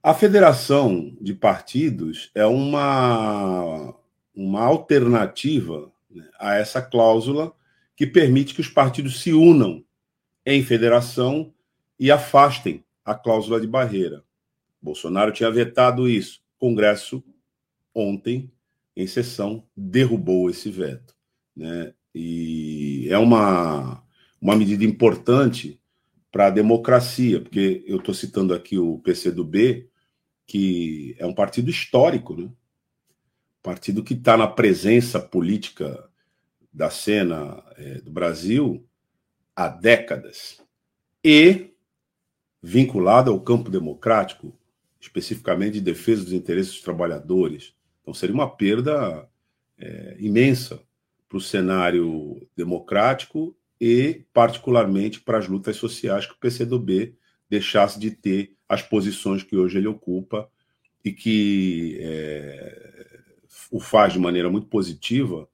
A 0.02 0.12
federação 0.12 1.16
de 1.20 1.32
partidos 1.32 2.30
é 2.34 2.44
uma, 2.44 3.94
uma 4.34 4.60
alternativa 4.60 5.90
né, 6.10 6.28
a 6.38 6.54
essa 6.54 6.82
cláusula 6.82 7.52
que 8.00 8.06
permite 8.06 8.54
que 8.54 8.62
os 8.62 8.68
partidos 8.68 9.20
se 9.20 9.30
unam 9.34 9.84
em 10.46 10.64
federação 10.64 11.52
e 11.98 12.10
afastem 12.10 12.82
a 13.04 13.14
cláusula 13.14 13.60
de 13.60 13.66
barreira. 13.66 14.24
Bolsonaro 14.80 15.30
tinha 15.32 15.50
vetado 15.50 16.08
isso. 16.08 16.40
O 16.56 16.66
Congresso, 16.66 17.22
ontem, 17.94 18.50
em 18.96 19.06
sessão, 19.06 19.66
derrubou 19.76 20.48
esse 20.48 20.70
veto. 20.70 21.14
Né? 21.54 21.92
E 22.14 23.06
é 23.10 23.18
uma, 23.18 24.02
uma 24.40 24.56
medida 24.56 24.82
importante 24.82 25.78
para 26.32 26.46
a 26.46 26.50
democracia, 26.50 27.38
porque 27.38 27.84
eu 27.86 27.98
estou 27.98 28.14
citando 28.14 28.54
aqui 28.54 28.78
o 28.78 28.98
PCdoB, 29.00 29.90
que 30.46 31.14
é 31.18 31.26
um 31.26 31.34
partido 31.34 31.68
histórico, 31.68 32.34
né? 32.34 32.50
partido 33.62 34.02
que 34.02 34.14
está 34.14 34.38
na 34.38 34.46
presença 34.46 35.20
política 35.20 36.09
da 36.72 36.90
cena 36.90 37.62
é, 37.76 38.00
do 38.00 38.10
Brasil 38.10 38.86
há 39.54 39.68
décadas 39.68 40.62
e 41.24 41.70
vinculado 42.62 43.30
ao 43.30 43.40
campo 43.40 43.70
democrático, 43.70 44.56
especificamente 45.00 45.74
de 45.74 45.80
defesa 45.80 46.24
dos 46.24 46.32
interesses 46.32 46.72
dos 46.72 46.82
trabalhadores, 46.82 47.74
então 48.00 48.14
seria 48.14 48.34
uma 48.34 48.48
perda 48.48 49.28
é, 49.78 50.16
imensa 50.18 50.82
para 51.28 51.38
o 51.38 51.40
cenário 51.40 52.46
democrático 52.56 53.56
e, 53.80 54.24
particularmente, 54.32 55.20
para 55.20 55.38
as 55.38 55.48
lutas 55.48 55.76
sociais 55.76 56.26
que 56.26 56.32
o 56.32 56.38
PCdoB 56.38 57.14
deixasse 57.48 57.98
de 57.98 58.10
ter 58.10 58.54
as 58.68 58.82
posições 58.82 59.42
que 59.42 59.56
hoje 59.56 59.78
ele 59.78 59.88
ocupa 59.88 60.50
e 61.04 61.12
que 61.12 61.98
é, 62.00 63.08
o 63.70 63.80
faz 63.80 64.12
de 64.12 64.18
maneira 64.18 64.50
muito 64.50 64.66
positiva 64.66 65.48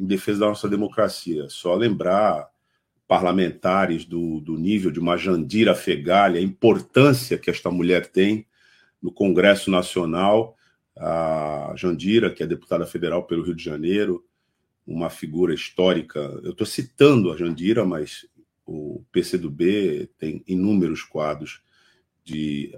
em 0.00 0.06
defesa 0.06 0.40
da 0.40 0.46
nossa 0.46 0.68
democracia. 0.68 1.46
Só 1.50 1.74
lembrar 1.74 2.48
parlamentares 3.06 4.06
do, 4.06 4.40
do 4.40 4.56
nível 4.56 4.90
de 4.90 4.98
uma 4.98 5.16
Jandira 5.16 5.74
Fegali, 5.74 6.38
a 6.38 6.42
importância 6.42 7.36
que 7.36 7.50
esta 7.50 7.70
mulher 7.70 8.06
tem 8.06 8.46
no 9.02 9.12
Congresso 9.12 9.70
Nacional, 9.70 10.56
a 10.96 11.74
Jandira, 11.76 12.30
que 12.30 12.42
é 12.42 12.46
deputada 12.46 12.86
federal 12.86 13.24
pelo 13.24 13.42
Rio 13.42 13.54
de 13.54 13.62
Janeiro, 13.62 14.24
uma 14.86 15.10
figura 15.10 15.52
histórica. 15.52 16.18
Eu 16.42 16.52
estou 16.52 16.66
citando 16.66 17.30
a 17.30 17.36
Jandira, 17.36 17.84
mas 17.84 18.26
o 18.64 19.02
PCdoB 19.12 20.08
tem 20.18 20.42
inúmeros 20.46 21.02
quadros 21.02 21.60
de 22.24 22.74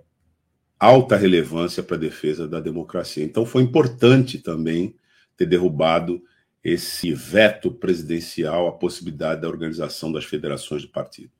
alta 0.78 1.16
relevância 1.16 1.82
para 1.82 1.96
a 1.96 2.00
defesa 2.00 2.48
da 2.48 2.58
democracia. 2.58 3.22
Então 3.22 3.46
foi 3.46 3.62
importante 3.62 4.38
também 4.38 4.96
ter 5.36 5.46
derrubado 5.46 6.20
esse 6.64 7.12
veto 7.12 7.72
presidencial 7.72 8.68
à 8.68 8.72
possibilidade 8.72 9.40
da 9.40 9.48
organização 9.48 10.12
das 10.12 10.24
federações 10.24 10.82
de 10.82 10.88
partido. 10.88 11.32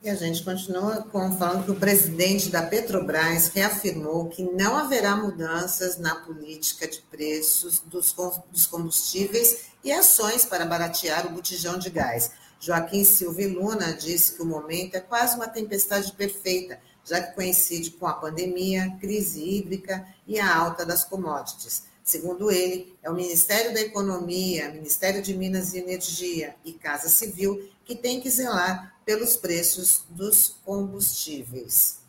E 0.00 0.08
a 0.08 0.14
gente 0.14 0.44
continua 0.44 1.04
falando 1.10 1.64
que 1.64 1.72
o 1.72 1.76
presidente 1.76 2.50
da 2.50 2.62
Petrobras 2.62 3.48
reafirmou 3.48 4.28
que 4.28 4.44
não 4.44 4.76
haverá 4.76 5.16
mudanças 5.16 5.98
na 5.98 6.14
política 6.14 6.86
de 6.86 7.00
preços 7.10 7.80
dos, 7.80 8.14
dos 8.50 8.66
combustíveis 8.66 9.66
e 9.82 9.90
ações 9.90 10.44
para 10.44 10.64
baratear 10.64 11.26
o 11.26 11.30
botijão 11.30 11.78
de 11.78 11.90
gás. 11.90 12.30
Joaquim 12.60 13.04
Silva 13.04 13.42
Luna 13.42 13.92
disse 13.92 14.36
que 14.36 14.42
o 14.42 14.46
momento 14.46 14.94
é 14.94 15.00
quase 15.00 15.34
uma 15.34 15.48
tempestade 15.48 16.12
perfeita, 16.12 16.78
já 17.04 17.20
que 17.20 17.34
coincide 17.34 17.90
com 17.90 18.06
a 18.06 18.12
pandemia, 18.12 18.96
crise 19.00 19.42
hídrica 19.42 20.06
e 20.28 20.38
a 20.38 20.56
alta 20.56 20.86
das 20.86 21.04
commodities. 21.04 21.87
Segundo 22.08 22.50
ele, 22.50 22.96
é 23.02 23.10
o 23.10 23.14
Ministério 23.14 23.74
da 23.74 23.82
Economia, 23.82 24.70
Ministério 24.70 25.20
de 25.20 25.36
Minas 25.36 25.74
e 25.74 25.78
Energia 25.78 26.54
e 26.64 26.72
Casa 26.72 27.06
Civil 27.06 27.70
que 27.84 27.94
tem 27.94 28.18
que 28.18 28.30
zelar 28.30 28.98
pelos 29.04 29.36
preços 29.36 30.06
dos 30.08 30.56
combustíveis. 30.64 32.00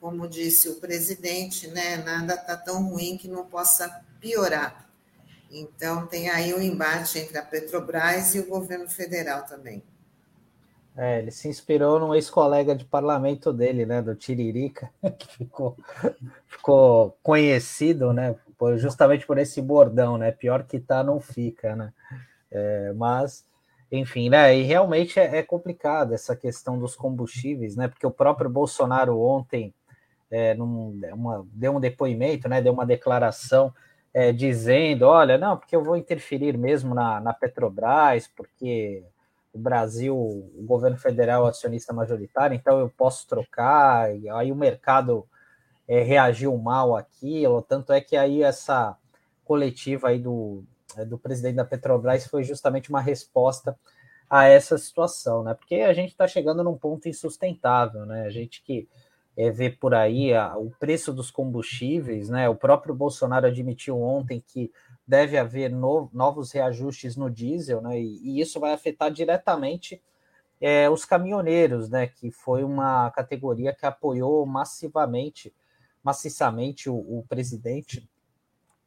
Como 0.00 0.26
disse 0.26 0.70
o 0.70 0.76
presidente, 0.76 1.68
né, 1.68 1.98
nada 1.98 2.32
está 2.32 2.56
tão 2.56 2.82
ruim 2.82 3.18
que 3.18 3.28
não 3.28 3.44
possa 3.44 4.02
piorar. 4.18 4.88
Então, 5.50 6.06
tem 6.06 6.30
aí 6.30 6.54
um 6.54 6.62
embate 6.62 7.18
entre 7.18 7.36
a 7.36 7.42
Petrobras 7.42 8.34
e 8.34 8.40
o 8.40 8.46
governo 8.46 8.88
federal 8.88 9.44
também. 9.44 9.82
É, 10.96 11.18
ele 11.18 11.30
se 11.30 11.46
inspirou 11.46 12.00
num 12.00 12.14
ex-colega 12.14 12.74
de 12.74 12.86
parlamento 12.86 13.52
dele, 13.52 13.84
né, 13.84 14.00
do 14.00 14.14
Tiririca, 14.14 14.90
que 15.18 15.28
ficou, 15.36 15.76
ficou 16.46 17.18
conhecido, 17.22 18.14
né, 18.14 18.34
justamente 18.76 19.26
por 19.26 19.38
esse 19.38 19.60
bordão, 19.60 20.18
né, 20.18 20.32
pior 20.32 20.64
que 20.64 20.78
tá, 20.78 21.02
não 21.02 21.20
fica, 21.20 21.74
né, 21.76 21.92
é, 22.50 22.92
mas 22.94 23.44
enfim, 23.92 24.30
né? 24.30 24.56
E 24.56 24.62
realmente 24.62 25.20
é, 25.20 25.36
é 25.36 25.42
complicado 25.42 26.14
essa 26.14 26.34
questão 26.34 26.78
dos 26.78 26.96
combustíveis, 26.96 27.76
né? 27.76 27.88
Porque 27.88 28.06
o 28.06 28.10
próprio 28.10 28.48
Bolsonaro 28.48 29.20
ontem 29.20 29.74
é, 30.30 30.54
num, 30.54 30.98
uma, 31.12 31.46
deu 31.52 31.76
um 31.76 31.80
depoimento, 31.80 32.48
né? 32.48 32.62
Deu 32.62 32.72
uma 32.72 32.86
declaração 32.86 33.72
é, 34.14 34.32
dizendo, 34.32 35.06
olha, 35.06 35.36
não, 35.36 35.58
porque 35.58 35.76
eu 35.76 35.84
vou 35.84 35.94
interferir 35.94 36.56
mesmo 36.56 36.94
na, 36.94 37.20
na 37.20 37.34
Petrobras, 37.34 38.26
porque 38.34 39.04
o 39.52 39.58
Brasil, 39.58 40.16
o 40.16 40.64
governo 40.64 40.96
federal 40.96 41.46
é 41.46 41.50
acionista 41.50 41.92
majoritário, 41.92 42.54
então 42.54 42.78
eu 42.78 42.88
posso 42.88 43.28
trocar, 43.28 44.16
e 44.16 44.26
aí 44.30 44.50
o 44.50 44.56
mercado 44.56 45.26
é, 45.92 46.00
reagiu 46.00 46.56
mal 46.56 46.96
aquilo, 46.96 47.60
tanto 47.60 47.92
é 47.92 48.00
que 48.00 48.16
aí 48.16 48.42
essa 48.42 48.96
coletiva 49.44 50.08
aí 50.08 50.18
do, 50.18 50.64
é, 50.96 51.04
do 51.04 51.18
presidente 51.18 51.56
da 51.56 51.66
Petrobras 51.66 52.26
foi 52.26 52.42
justamente 52.44 52.88
uma 52.88 53.02
resposta 53.02 53.78
a 54.28 54.46
essa 54.46 54.78
situação, 54.78 55.44
né? 55.44 55.52
Porque 55.52 55.74
a 55.74 55.92
gente 55.92 56.12
está 56.12 56.26
chegando 56.26 56.64
num 56.64 56.78
ponto 56.78 57.10
insustentável, 57.10 58.06
né? 58.06 58.22
A 58.24 58.30
gente 58.30 58.62
que 58.62 58.88
é, 59.36 59.50
vê 59.50 59.68
por 59.68 59.92
aí 59.92 60.32
a, 60.32 60.56
o 60.56 60.70
preço 60.70 61.12
dos 61.12 61.30
combustíveis, 61.30 62.30
né? 62.30 62.48
O 62.48 62.54
próprio 62.54 62.94
Bolsonaro 62.94 63.46
admitiu 63.46 64.00
ontem 64.00 64.42
que 64.46 64.72
deve 65.06 65.36
haver 65.36 65.70
no, 65.70 66.08
novos 66.10 66.52
reajustes 66.52 67.16
no 67.16 67.28
diesel, 67.28 67.82
né? 67.82 68.00
E, 68.00 68.18
e 68.22 68.40
isso 68.40 68.58
vai 68.58 68.72
afetar 68.72 69.10
diretamente 69.10 70.02
é, 70.58 70.88
os 70.88 71.04
caminhoneiros, 71.04 71.90
né? 71.90 72.06
Que 72.06 72.30
foi 72.30 72.64
uma 72.64 73.10
categoria 73.10 73.74
que 73.74 73.84
apoiou 73.84 74.46
massivamente, 74.46 75.52
maciçamente 76.02 76.90
o, 76.90 76.94
o 76.94 77.24
presidente 77.28 78.08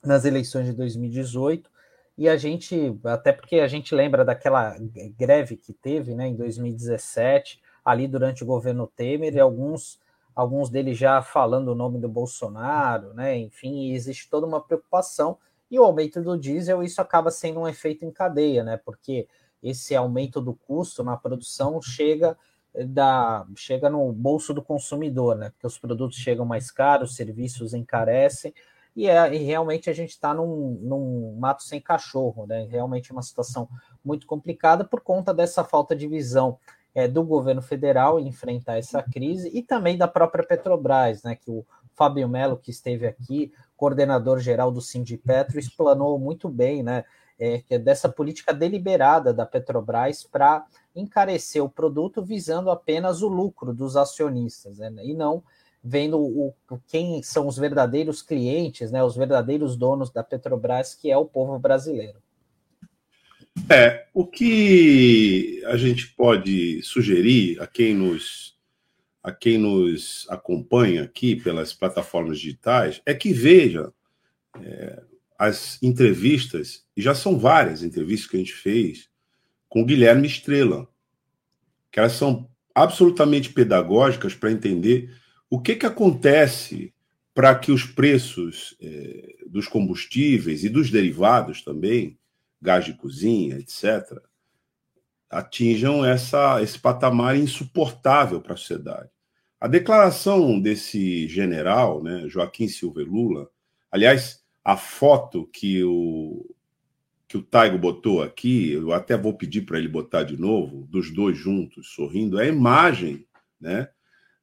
nas 0.04 0.26
eleições 0.26 0.66
de 0.66 0.74
2018 0.74 1.70
e 2.18 2.30
a 2.30 2.38
gente, 2.38 2.98
até 3.04 3.34
porque 3.34 3.60
a 3.60 3.68
gente 3.68 3.94
lembra 3.94 4.24
daquela 4.24 4.76
greve 5.18 5.58
que 5.58 5.74
teve 5.74 6.16
né, 6.16 6.28
em 6.28 6.36
2017, 6.36 7.62
ali 7.84 8.08
durante 8.08 8.42
o 8.42 8.48
governo 8.48 8.88
Temer, 8.88 9.36
e 9.36 9.40
alguns, 9.40 10.00
alguns 10.34 10.70
deles 10.70 10.98
já 10.98 11.22
falando 11.22 11.70
o 11.70 11.76
nome 11.76 12.00
do 12.00 12.08
Bolsonaro, 12.08 13.14
né? 13.14 13.38
Enfim, 13.38 13.92
existe 13.92 14.30
toda 14.30 14.48
uma 14.48 14.62
preocupação. 14.62 15.38
E 15.70 15.78
o 15.78 15.84
aumento 15.84 16.22
do 16.22 16.38
diesel, 16.38 16.82
isso 16.82 17.02
acaba 17.02 17.30
sendo 17.30 17.60
um 17.60 17.68
efeito 17.68 18.06
em 18.06 18.12
cadeia, 18.12 18.64
né? 18.64 18.78
Porque 18.78 19.28
esse 19.62 19.94
aumento 19.94 20.40
do 20.40 20.54
custo 20.54 21.04
na 21.04 21.18
produção 21.18 21.82
chega 21.82 22.38
da 22.88 23.46
chega 23.56 23.90
no 23.90 24.12
bolso 24.12 24.54
do 24.54 24.62
consumidor, 24.62 25.36
né? 25.36 25.50
Porque 25.52 25.68
os 25.68 25.78
produtos 25.78 26.18
chegam 26.18 26.46
mais 26.46 26.70
caros, 26.72 27.12
os 27.12 27.16
serviços 27.16 27.74
encarecem, 27.74 28.54
e, 28.96 29.10
é, 29.10 29.34
e 29.34 29.38
realmente 29.40 29.90
a 29.90 29.94
gente 29.94 30.12
está 30.12 30.34
num, 30.34 30.80
num, 30.82 31.36
mato 31.38 31.64
sem 31.64 31.82
cachorro, 31.82 32.48
né? 32.48 32.66
Realmente 32.70 33.12
uma 33.12 33.22
situação 33.22 33.68
muito 34.04 34.26
complicada 34.26 34.86
por 34.86 35.02
conta 35.02 35.34
dessa 35.34 35.64
falta 35.64 35.96
de 35.96 36.08
visão 36.08 36.58
é, 36.94 37.08
do 37.08 37.24
governo 37.24 37.62
federal 37.62 38.18
em 38.18 38.28
enfrentar 38.28 38.78
essa 38.78 39.04
crise 39.04 39.52
e 39.54 39.62
também 39.62 39.98
da 39.98 40.08
própria 40.08 40.46
Petrobras, 40.46 41.24
né? 41.24 41.36
Que 41.36 41.52
o 41.52 41.66
Fábio 41.94 42.28
Melo, 42.30 42.58
que 42.58 42.72
esteve 42.72 43.06
aqui, 43.06 43.52
coordenador 43.76 44.40
geral 44.40 44.72
do 44.72 44.82
Sindipetro, 44.82 45.60
explanou 45.60 46.18
muito 46.18 46.48
bem, 46.48 46.82
né? 46.82 47.04
É, 47.38 47.62
é 47.70 47.78
dessa 47.78 48.08
política 48.08 48.54
deliberada 48.54 49.34
da 49.34 49.46
Petrobras 49.46 50.24
para 50.24 50.66
encarecer 50.96 51.64
o 51.64 51.70
produto 51.70 52.24
visando 52.24 52.72
apenas 52.72 53.22
o 53.22 53.28
lucro 53.28 53.74
dos 53.74 53.98
acionistas, 53.98 54.78
né? 54.78 54.92
E 55.04 55.14
não 55.14 55.44
vendo 55.86 56.20
o, 56.20 56.56
quem 56.88 57.22
são 57.22 57.48
os 57.48 57.58
verdadeiros 57.58 58.24
clientes, 58.24 58.92
né, 58.92 59.04
os 59.04 59.16
verdadeiros 59.16 59.78
donos 59.78 60.10
da 60.10 60.24
Petrobras, 60.24 60.96
que 60.96 61.12
é 61.12 61.18
o 61.18 61.26
povo 61.26 61.60
brasileiro. 61.60 62.18
É, 63.70 64.08
o 64.12 64.26
que 64.26 65.64
a 65.66 65.78
gente 65.78 66.08
pode 66.16 66.82
sugerir 66.82 67.62
a 67.62 67.68
quem 67.68 67.94
nos 67.94 68.56
a 69.24 69.32
quem 69.32 69.58
nos 69.58 70.28
acompanha 70.30 71.02
aqui 71.02 71.36
pelas 71.36 71.74
plataformas 71.74 72.40
digitais 72.40 73.02
é 73.08 73.14
que 73.14 73.34
veja 73.34 73.92
é, 74.62 75.02
as 75.38 75.82
entrevistas, 75.82 76.86
e 76.96 77.02
já 77.02 77.16
são 77.16 77.40
várias 77.40 77.82
entrevistas 77.82 78.30
que 78.30 78.36
a 78.38 78.40
gente 78.40 78.54
fez 78.54 79.10
com 79.76 79.84
Guilherme 79.84 80.26
Estrela, 80.26 80.88
que 81.92 82.00
elas 82.00 82.14
são 82.14 82.50
absolutamente 82.74 83.52
pedagógicas 83.52 84.34
para 84.34 84.50
entender 84.50 85.14
o 85.50 85.60
que, 85.60 85.76
que 85.76 85.86
acontece 85.86 86.94
para 87.34 87.54
que 87.54 87.74
os 87.74 87.84
preços 87.84 88.78
é, 88.82 89.36
dos 89.46 89.68
combustíveis 89.68 90.64
e 90.64 90.70
dos 90.70 90.90
derivados 90.90 91.62
também, 91.62 92.18
gás 92.62 92.86
de 92.86 92.94
cozinha, 92.94 93.58
etc., 93.58 94.18
atinjam 95.30 96.06
essa, 96.06 96.62
esse 96.62 96.80
patamar 96.80 97.36
insuportável 97.36 98.40
para 98.40 98.54
a 98.54 98.58
sociedade? 98.58 99.10
A 99.60 99.68
declaração 99.68 100.58
desse 100.58 101.28
general, 101.28 102.02
né, 102.02 102.30
Joaquim 102.30 102.70
Silva 102.70 103.02
Lula, 103.02 103.50
aliás, 103.92 104.42
a 104.64 104.78
foto 104.78 105.46
que 105.52 105.84
o, 105.84 106.55
que 107.28 107.38
o 107.38 107.42
Taigo 107.42 107.78
botou 107.78 108.22
aqui, 108.22 108.72
eu 108.72 108.94
até 108.94 109.18
vou 109.18 109.34
pedir 109.34 109.62
para 109.62 109.78
ele 109.78 109.88
botar 109.88 110.24
de 110.24 110.38
novo, 110.38 110.86
dos 110.88 111.12
dois 111.12 111.38
juntos, 111.38 111.90
sorrindo, 111.94 112.40
é 112.40 112.44
a 112.44 112.50
imagem 112.50 113.26
né, 113.60 113.90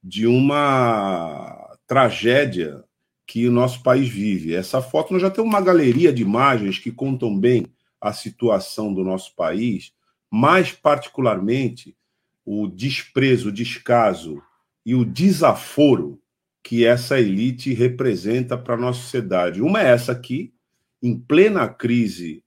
de 0.02 0.26
uma 0.26 1.76
tragédia 1.86 2.82
que 3.26 3.46
o 3.46 3.52
nosso 3.52 3.82
país 3.82 4.08
vive. 4.08 4.54
Essa 4.54 4.82
foto 4.82 5.12
nós 5.12 5.22
já 5.22 5.30
temos 5.30 5.48
uma 5.48 5.60
galeria 5.60 6.12
de 6.12 6.22
imagens 6.22 6.78
que 6.78 6.90
contam 6.90 7.38
bem 7.38 7.66
a 8.00 8.12
situação 8.12 8.92
do 8.92 9.04
nosso 9.04 9.34
país, 9.36 9.92
mais 10.30 10.72
particularmente 10.72 11.96
o 12.44 12.66
desprezo, 12.66 13.50
o 13.50 13.52
descaso 13.52 14.42
e 14.84 14.94
o 14.94 15.04
desaforo 15.04 16.20
que 16.62 16.84
essa 16.84 17.20
elite 17.20 17.72
representa 17.72 18.58
para 18.58 18.74
a 18.74 18.78
nossa 18.78 19.00
sociedade. 19.00 19.62
Uma 19.62 19.82
é 19.82 19.90
essa 19.90 20.12
aqui, 20.12 20.52
em 21.00 21.18
plena 21.18 21.68
crise 21.68 22.41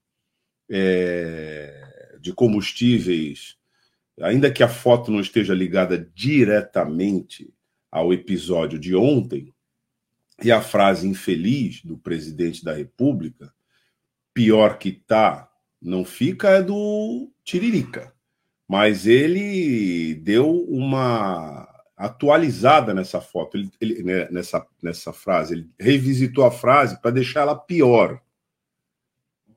é, 0.70 2.16
de 2.20 2.32
combustíveis 2.32 3.56
ainda 4.22 4.50
que 4.50 4.62
a 4.62 4.68
foto 4.68 5.10
não 5.10 5.20
esteja 5.20 5.54
ligada 5.54 6.10
diretamente 6.14 7.52
ao 7.90 8.12
episódio 8.12 8.78
de 8.78 8.94
ontem, 8.94 9.52
e 10.42 10.52
a 10.52 10.60
frase 10.60 11.08
infeliz 11.08 11.82
do 11.82 11.96
presidente 11.96 12.62
da 12.62 12.72
República, 12.74 13.52
pior 14.34 14.78
que 14.78 14.92
tá, 14.92 15.50
não 15.80 16.04
fica, 16.04 16.50
é 16.50 16.62
do 16.62 17.30
Tiririca. 17.42 18.12
Mas 18.68 19.06
ele 19.06 20.14
deu 20.16 20.50
uma 20.64 21.66
atualizada 21.96 22.92
nessa 22.92 23.20
foto, 23.20 23.56
ele, 23.56 23.70
ele, 23.80 24.02
né, 24.02 24.28
nessa, 24.30 24.66
nessa 24.82 25.10
frase. 25.10 25.54
Ele 25.54 25.70
revisitou 25.80 26.44
a 26.44 26.50
frase 26.50 27.00
para 27.00 27.12
deixar 27.12 27.42
ela 27.42 27.54
pior. 27.56 28.20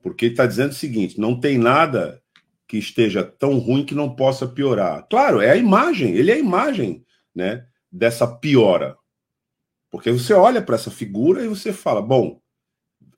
Porque 0.02 0.26
ele 0.26 0.32
está 0.34 0.46
dizendo 0.46 0.70
o 0.70 0.74
seguinte: 0.74 1.20
não 1.20 1.38
tem 1.38 1.58
nada 1.58 2.22
que 2.66 2.78
esteja 2.78 3.24
tão 3.24 3.58
ruim 3.58 3.84
que 3.84 3.94
não 3.94 4.14
possa 4.14 4.46
piorar. 4.46 5.06
Claro, 5.08 5.40
é 5.40 5.50
a 5.50 5.56
imagem, 5.56 6.14
ele 6.14 6.30
é 6.30 6.34
a 6.34 6.38
imagem 6.38 7.04
né, 7.34 7.66
dessa 7.90 8.26
piora. 8.26 8.96
Porque 9.90 10.10
você 10.12 10.32
olha 10.32 10.62
para 10.62 10.76
essa 10.76 10.90
figura 10.90 11.44
e 11.44 11.48
você 11.48 11.72
fala: 11.72 12.00
bom, 12.00 12.40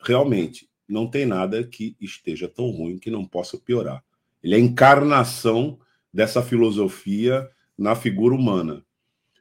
realmente, 0.00 0.68
não 0.88 1.08
tem 1.08 1.26
nada 1.26 1.62
que 1.64 1.96
esteja 2.00 2.48
tão 2.48 2.70
ruim 2.70 2.98
que 2.98 3.10
não 3.10 3.24
possa 3.24 3.58
piorar. 3.58 4.02
Ele 4.42 4.54
é 4.54 4.58
a 4.58 4.60
encarnação 4.60 5.78
dessa 6.12 6.42
filosofia 6.42 7.48
na 7.76 7.94
figura 7.94 8.34
humana. 8.34 8.84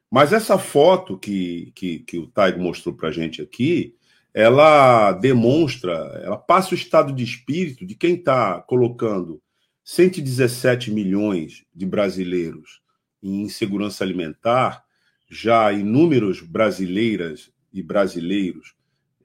Mas 0.09 0.33
essa 0.33 0.57
foto 0.57 1.17
que, 1.17 1.71
que, 1.73 1.99
que 1.99 2.17
o 2.17 2.27
Taigo 2.27 2.61
mostrou 2.61 2.93
para 2.93 3.11
gente 3.11 3.41
aqui, 3.41 3.95
ela 4.33 5.11
demonstra, 5.11 5.93
ela 6.23 6.37
passa 6.37 6.71
o 6.71 6.77
estado 6.77 7.13
de 7.13 7.23
espírito 7.23 7.85
de 7.85 7.95
quem 7.95 8.15
está 8.15 8.61
colocando 8.61 9.41
117 9.83 10.91
milhões 10.91 11.65
de 11.73 11.85
brasileiros 11.85 12.81
em 13.21 13.41
insegurança 13.41 14.03
alimentar, 14.03 14.83
já 15.29 15.71
inúmeros 15.71 16.41
brasileiras 16.41 17.51
e 17.73 17.81
brasileiros 17.81 18.73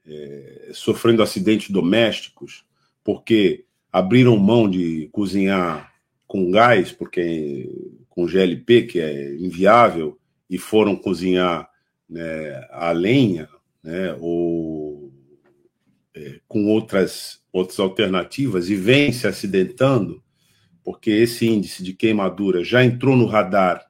é, 0.05 0.71
sofrendo 0.73 1.21
acidentes 1.21 1.69
domésticos, 1.69 2.63
porque 3.03 3.65
abriram 3.91 4.37
mão 4.37 4.69
de 4.69 5.09
cozinhar 5.11 5.93
com 6.25 6.51
gás, 6.51 6.91
porque 6.91 7.69
com 8.09 8.25
GLP, 8.25 8.83
que 8.83 8.99
é 8.99 9.35
inviável, 9.35 10.17
e 10.49 10.57
foram 10.57 10.95
cozinhar 10.95 11.69
né, 12.09 12.67
a 12.71 12.91
lenha, 12.91 13.49
né, 13.83 14.15
ou 14.19 14.86
é, 16.17 16.39
com 16.47 16.65
outras, 16.65 17.39
outras 17.53 17.79
alternativas, 17.79 18.69
e 18.69 18.75
vem 18.75 19.11
se 19.11 19.27
acidentando, 19.27 20.23
porque 20.83 21.11
esse 21.11 21.45
índice 21.47 21.83
de 21.83 21.93
queimadura 21.93 22.63
já 22.63 22.83
entrou 22.83 23.15
no 23.15 23.27
radar 23.27 23.85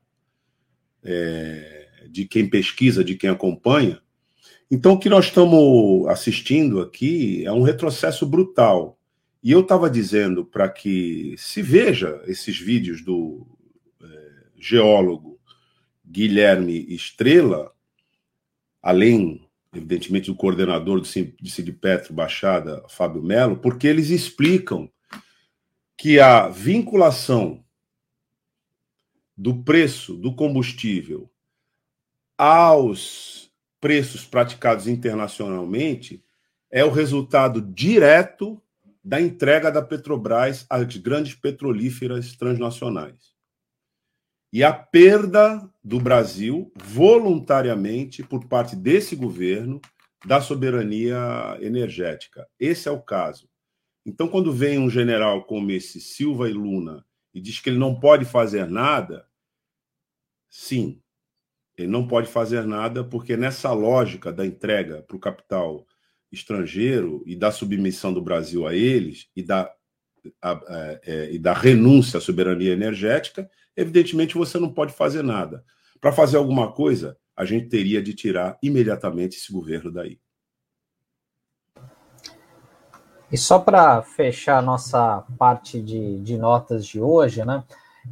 é, 1.03 1.87
de 2.09 2.25
quem 2.25 2.49
pesquisa, 2.49 3.03
de 3.03 3.15
quem 3.15 3.29
acompanha. 3.29 4.01
Então, 4.69 4.93
o 4.93 4.99
que 4.99 5.07
nós 5.09 5.25
estamos 5.25 6.07
assistindo 6.07 6.81
aqui 6.81 7.45
é 7.45 7.51
um 7.51 7.61
retrocesso 7.61 8.25
brutal. 8.25 8.99
E 9.41 9.51
eu 9.51 9.61
estava 9.61 9.89
dizendo 9.89 10.43
para 10.43 10.67
que 10.67 11.35
se 11.37 11.61
veja 11.61 12.21
esses 12.27 12.59
vídeos 12.59 13.01
do 13.01 13.47
é, 14.01 14.07
geólogo 14.59 15.39
Guilherme 16.05 16.85
Estrela, 16.93 17.71
além, 18.81 19.46
evidentemente, 19.77 20.31
do 20.31 20.35
coordenador 20.35 20.99
do 20.99 21.07
Petro 21.73 22.13
Baixada, 22.13 22.83
Fábio 22.89 23.21
Melo, 23.21 23.57
porque 23.57 23.87
eles 23.87 24.09
explicam 24.09 24.89
que 25.97 26.19
a 26.19 26.47
vinculação 26.47 27.63
do 29.35 29.63
preço 29.63 30.15
do 30.15 30.35
combustível 30.35 31.29
aos 32.37 33.51
preços 33.79 34.25
praticados 34.25 34.87
internacionalmente 34.87 36.23
é 36.71 36.83
o 36.83 36.91
resultado 36.91 37.61
direto 37.61 38.61
da 39.03 39.21
entrega 39.21 39.71
da 39.71 39.81
Petrobras 39.81 40.65
às 40.69 40.97
grandes 40.97 41.33
petrolíferas 41.33 42.35
transnacionais 42.35 43.36
e 44.57 44.63
a 44.63 44.73
perda 44.73 45.71
do 45.83 45.99
Brasil, 45.99 46.73
voluntariamente, 46.83 48.23
por 48.23 48.47
parte 48.47 48.75
desse 48.75 49.15
governo, 49.15 49.79
da 50.25 50.41
soberania 50.41 51.55
energética. 51.61 52.47
Esse 52.59 52.89
é 52.89 52.91
o 52.91 52.99
caso. 52.99 53.47
Então, 54.03 54.27
quando 54.27 54.51
vem 54.51 54.79
um 54.79 54.89
general 54.89 55.43
como 55.43 55.69
esse 55.69 56.01
Silva 56.01 56.49
e 56.49 56.53
Luna 56.53 57.05
e 57.35 57.39
diz 57.39 57.59
que 57.59 57.69
ele 57.69 57.77
não 57.77 57.99
pode 57.99 58.25
fazer 58.25 58.67
nada, 58.67 59.27
sim, 60.49 61.03
ele 61.77 61.89
não 61.89 62.07
pode 62.07 62.27
fazer 62.27 62.65
nada 62.65 63.03
porque 63.03 63.37
nessa 63.37 63.71
lógica 63.71 64.33
da 64.33 64.43
entrega 64.43 65.03
para 65.03 65.17
o 65.17 65.19
capital 65.19 65.85
estrangeiro 66.31 67.21
e 67.27 67.35
da 67.35 67.51
submissão 67.51 68.11
do 68.11 68.23
Brasil 68.23 68.65
a 68.65 68.73
eles 68.73 69.29
e 69.35 69.43
da, 69.43 69.71
a, 70.41 70.51
a, 70.51 70.99
é, 71.03 71.31
e 71.31 71.37
da 71.37 71.53
renúncia 71.53 72.17
à 72.17 72.21
soberania 72.21 72.73
energética, 72.73 73.47
evidentemente 73.77 74.35
você 74.35 74.59
não 74.59 74.73
pode 74.73 74.91
fazer 74.91 75.23
nada. 75.23 75.63
Para 76.01 76.11
fazer 76.11 76.37
alguma 76.37 76.71
coisa, 76.71 77.15
a 77.35 77.45
gente 77.45 77.69
teria 77.69 78.01
de 78.01 78.13
tirar 78.13 78.57
imediatamente 78.61 79.37
esse 79.37 79.53
governo 79.53 79.91
daí. 79.91 80.19
E 83.31 83.37
só 83.37 83.59
para 83.59 84.01
fechar 84.01 84.57
a 84.57 84.61
nossa 84.61 85.23
parte 85.37 85.81
de, 85.81 86.19
de 86.21 86.37
notas 86.37 86.85
de 86.85 86.99
hoje, 86.99 87.45
né? 87.45 87.63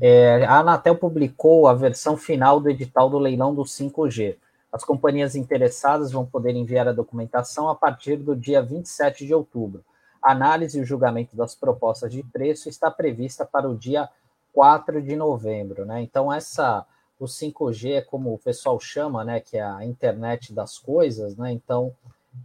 É, 0.01 0.43
a 0.45 0.59
Anatel 0.59 0.95
publicou 0.95 1.67
a 1.67 1.73
versão 1.73 2.17
final 2.17 2.59
do 2.59 2.69
edital 2.69 3.09
do 3.09 3.17
leilão 3.17 3.55
do 3.55 3.63
5G. 3.63 4.35
As 4.71 4.83
companhias 4.83 5.35
interessadas 5.35 6.11
vão 6.11 6.25
poder 6.25 6.53
enviar 6.53 6.85
a 6.85 6.91
documentação 6.91 7.69
a 7.69 7.75
partir 7.75 8.17
do 8.17 8.35
dia 8.35 8.61
27 8.61 9.25
de 9.25 9.33
outubro. 9.33 9.85
A 10.21 10.33
análise 10.33 10.77
e 10.77 10.81
o 10.81 10.85
julgamento 10.85 11.33
das 11.33 11.55
propostas 11.55 12.11
de 12.11 12.21
preço 12.23 12.67
está 12.67 12.91
prevista 12.91 13.45
para 13.45 13.69
o 13.69 13.77
dia 13.77 14.09
4 14.55 15.01
de 15.01 15.17
novembro, 15.17 15.85
né? 15.85 16.01
Então 16.01 16.31
essa 16.31 16.85
o 17.19 17.25
5G, 17.25 18.05
como 18.05 18.33
o 18.33 18.39
pessoal 18.39 18.79
chama, 18.79 19.23
né, 19.23 19.39
que 19.39 19.57
é 19.57 19.61
a 19.61 19.85
internet 19.85 20.53
das 20.53 20.77
coisas, 20.77 21.35
né? 21.35 21.51
Então 21.51 21.93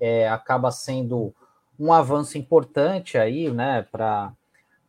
é, 0.01 0.29
acaba 0.29 0.73
sendo 0.73 1.33
um 1.79 1.93
avanço 1.93 2.37
importante 2.37 3.17
aí, 3.17 3.51
né, 3.51 3.87
para 3.91 4.33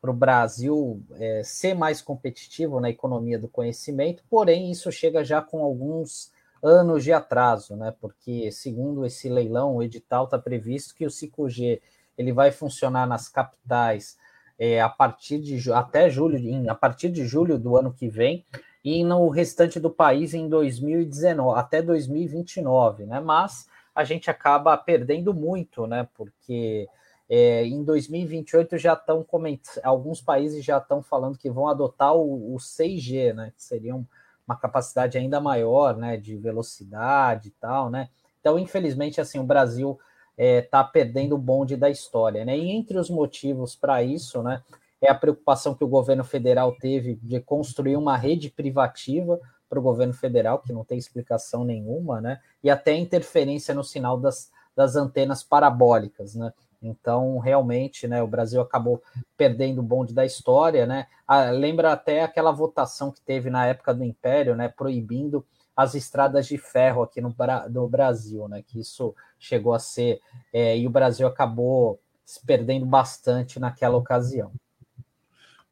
para 0.01 0.09
o 0.09 0.15
Brasil 0.15 0.99
é, 1.19 1.43
ser 1.43 1.75
mais 1.75 2.01
competitivo 2.01 2.79
na 2.79 2.89
economia 2.89 3.37
do 3.37 3.47
conhecimento, 3.47 4.23
porém 4.27 4.71
isso 4.71 4.91
chega 4.91 5.23
já 5.23 5.43
com 5.43 5.63
alguns 5.63 6.31
anos 6.63 7.03
de 7.03 7.13
atraso, 7.13 7.75
né? 7.75 7.93
Porque 8.01 8.51
segundo 8.51 9.05
esse 9.05 9.29
leilão, 9.29 9.75
o 9.75 9.83
edital 9.83 10.25
está 10.25 10.39
previsto 10.39 10.95
que 10.95 11.05
o 11.05 11.09
5G 11.09 11.79
ele 12.17 12.33
vai 12.33 12.51
funcionar 12.51 13.05
nas 13.05 13.29
capitais 13.29 14.17
é, 14.61 14.79
a 14.79 14.87
partir 14.87 15.39
de 15.39 15.73
até 15.73 16.07
julho, 16.07 16.37
em, 16.37 16.69
a 16.69 16.75
partir 16.75 17.09
de 17.09 17.25
julho 17.25 17.57
do 17.57 17.75
ano 17.75 17.91
que 17.91 18.07
vem, 18.07 18.45
e 18.85 19.03
no 19.03 19.27
restante 19.27 19.79
do 19.79 19.89
país 19.89 20.35
em 20.35 20.47
2019, 20.47 21.59
até 21.59 21.81
2029, 21.81 23.07
né? 23.07 23.19
Mas 23.19 23.67
a 23.95 24.03
gente 24.03 24.29
acaba 24.29 24.77
perdendo 24.77 25.33
muito, 25.33 25.87
né? 25.87 26.07
Porque 26.13 26.87
é, 27.27 27.65
em 27.65 27.83
2028 27.83 28.77
já 28.77 28.93
estão 28.93 29.23
comentando, 29.23 29.83
alguns 29.83 30.21
países 30.21 30.63
já 30.63 30.77
estão 30.77 31.01
falando 31.01 31.39
que 31.39 31.49
vão 31.49 31.67
adotar 31.67 32.13
o, 32.13 32.53
o 32.53 32.57
6G, 32.57 33.33
né? 33.33 33.51
Que 33.57 33.63
seria 33.63 33.95
uma 33.95 34.55
capacidade 34.55 35.17
ainda 35.17 35.41
maior, 35.41 35.97
né? 35.97 36.17
De 36.17 36.37
velocidade 36.37 37.47
e 37.47 37.51
tal, 37.59 37.89
né? 37.89 38.09
Então, 38.39 38.59
infelizmente, 38.59 39.19
assim, 39.19 39.39
o 39.39 39.43
Brasil 39.43 39.99
está 40.41 40.43
é, 40.43 40.61
tá 40.61 40.83
perdendo 40.83 41.35
o 41.35 41.37
bonde 41.37 41.77
da 41.77 41.89
história. 41.89 42.43
Né? 42.43 42.57
E 42.57 42.71
entre 42.71 42.97
os 42.97 43.09
motivos 43.09 43.75
para 43.75 44.01
isso, 44.01 44.41
né, 44.41 44.63
é 44.99 45.09
a 45.09 45.15
preocupação 45.15 45.75
que 45.75 45.83
o 45.83 45.87
governo 45.87 46.23
federal 46.23 46.75
teve 46.79 47.19
de 47.21 47.39
construir 47.39 47.95
uma 47.95 48.17
rede 48.17 48.49
privativa 48.49 49.39
para 49.69 49.79
o 49.79 49.81
governo 49.81 50.13
federal, 50.13 50.59
que 50.59 50.73
não 50.73 50.83
tem 50.83 50.97
explicação 50.97 51.63
nenhuma, 51.63 52.19
né? 52.19 52.39
e 52.63 52.69
até 52.69 52.93
interferência 52.93 53.73
no 53.73 53.83
sinal 53.83 54.19
das, 54.19 54.51
das 54.75 54.95
antenas 54.95 55.43
parabólicas. 55.43 56.35
Né? 56.35 56.51
Então, 56.81 57.37
realmente, 57.37 58.07
né, 58.07 58.21
o 58.23 58.27
Brasil 58.27 58.59
acabou 58.59 59.01
perdendo 59.37 59.79
o 59.79 59.83
bonde 59.83 60.13
da 60.13 60.25
história. 60.25 60.85
Né? 60.85 61.05
Ah, 61.27 61.51
lembra 61.51 61.93
até 61.93 62.23
aquela 62.23 62.51
votação 62.51 63.11
que 63.11 63.21
teve 63.21 63.49
na 63.49 63.67
época 63.67 63.93
do 63.93 64.03
Império, 64.03 64.55
né, 64.55 64.67
proibindo 64.67 65.45
as 65.81 65.95
estradas 65.95 66.47
de 66.47 66.57
ferro 66.57 67.03
aqui 67.03 67.21
no, 67.21 67.35
no 67.69 67.87
Brasil, 67.87 68.47
né? 68.47 68.63
Que 68.65 68.79
isso 68.79 69.15
chegou 69.39 69.73
a 69.73 69.79
ser 69.79 70.19
é, 70.53 70.77
e 70.77 70.87
o 70.87 70.89
Brasil 70.89 71.27
acabou 71.27 71.99
se 72.25 72.45
perdendo 72.45 72.85
bastante 72.85 73.59
naquela 73.59 73.97
ocasião. 73.97 74.51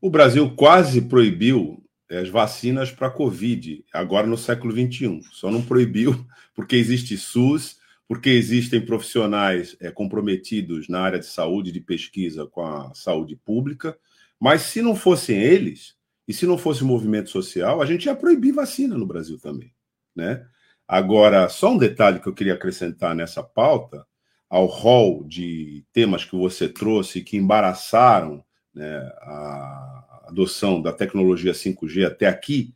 O 0.01 0.09
Brasil 0.09 0.55
quase 0.55 1.01
proibiu 1.01 1.83
é, 2.09 2.19
as 2.19 2.29
vacinas 2.29 2.91
para 2.91 3.07
a 3.07 3.11
Covid, 3.11 3.83
agora 3.93 4.27
no 4.27 4.37
século 4.37 4.71
XXI. 4.73 5.21
Só 5.31 5.51
não 5.51 5.61
proibiu 5.61 6.25
porque 6.55 6.75
existe 6.75 7.17
SUS, 7.17 7.77
porque 8.07 8.29
existem 8.29 8.83
profissionais 8.83 9.77
é, 9.79 9.91
comprometidos 9.91 10.89
na 10.89 11.01
área 11.01 11.19
de 11.19 11.27
saúde, 11.27 11.71
de 11.71 11.79
pesquisa 11.79 12.45
com 12.47 12.65
a 12.65 12.93
saúde 12.93 13.35
pública. 13.35 13.97
Mas 14.39 14.63
se 14.63 14.81
não 14.81 14.95
fossem 14.95 15.37
eles, 15.37 15.95
e 16.29 16.33
se 16.33 16.45
não 16.45 16.57
fosse 16.57 16.83
o 16.83 16.85
movimento 16.85 17.29
social, 17.29 17.81
a 17.81 17.85
gente 17.87 18.05
ia 18.05 18.15
proibir 18.15 18.51
vacina 18.51 18.95
no 18.95 19.05
Brasil 19.05 19.39
também. 19.39 19.73
Né? 20.19 20.45
Agora, 20.85 21.47
só 21.47 21.71
um 21.71 21.77
detalhe 21.77 22.19
que 22.19 22.27
eu 22.27 22.33
queria 22.33 22.55
acrescentar 22.55 23.15
nessa 23.15 23.41
pauta, 23.41 24.05
ao 24.49 24.65
rol 24.65 25.23
de 25.23 25.85
temas 25.93 26.25
que 26.25 26.35
você 26.35 26.67
trouxe 26.67 27.21
que 27.21 27.37
embaraçaram 27.37 28.43
né, 28.73 28.97
a 29.21 30.25
adoção 30.27 30.81
da 30.81 30.91
tecnologia 30.91 31.53
5G 31.53 32.05
até 32.05 32.27
aqui, 32.27 32.73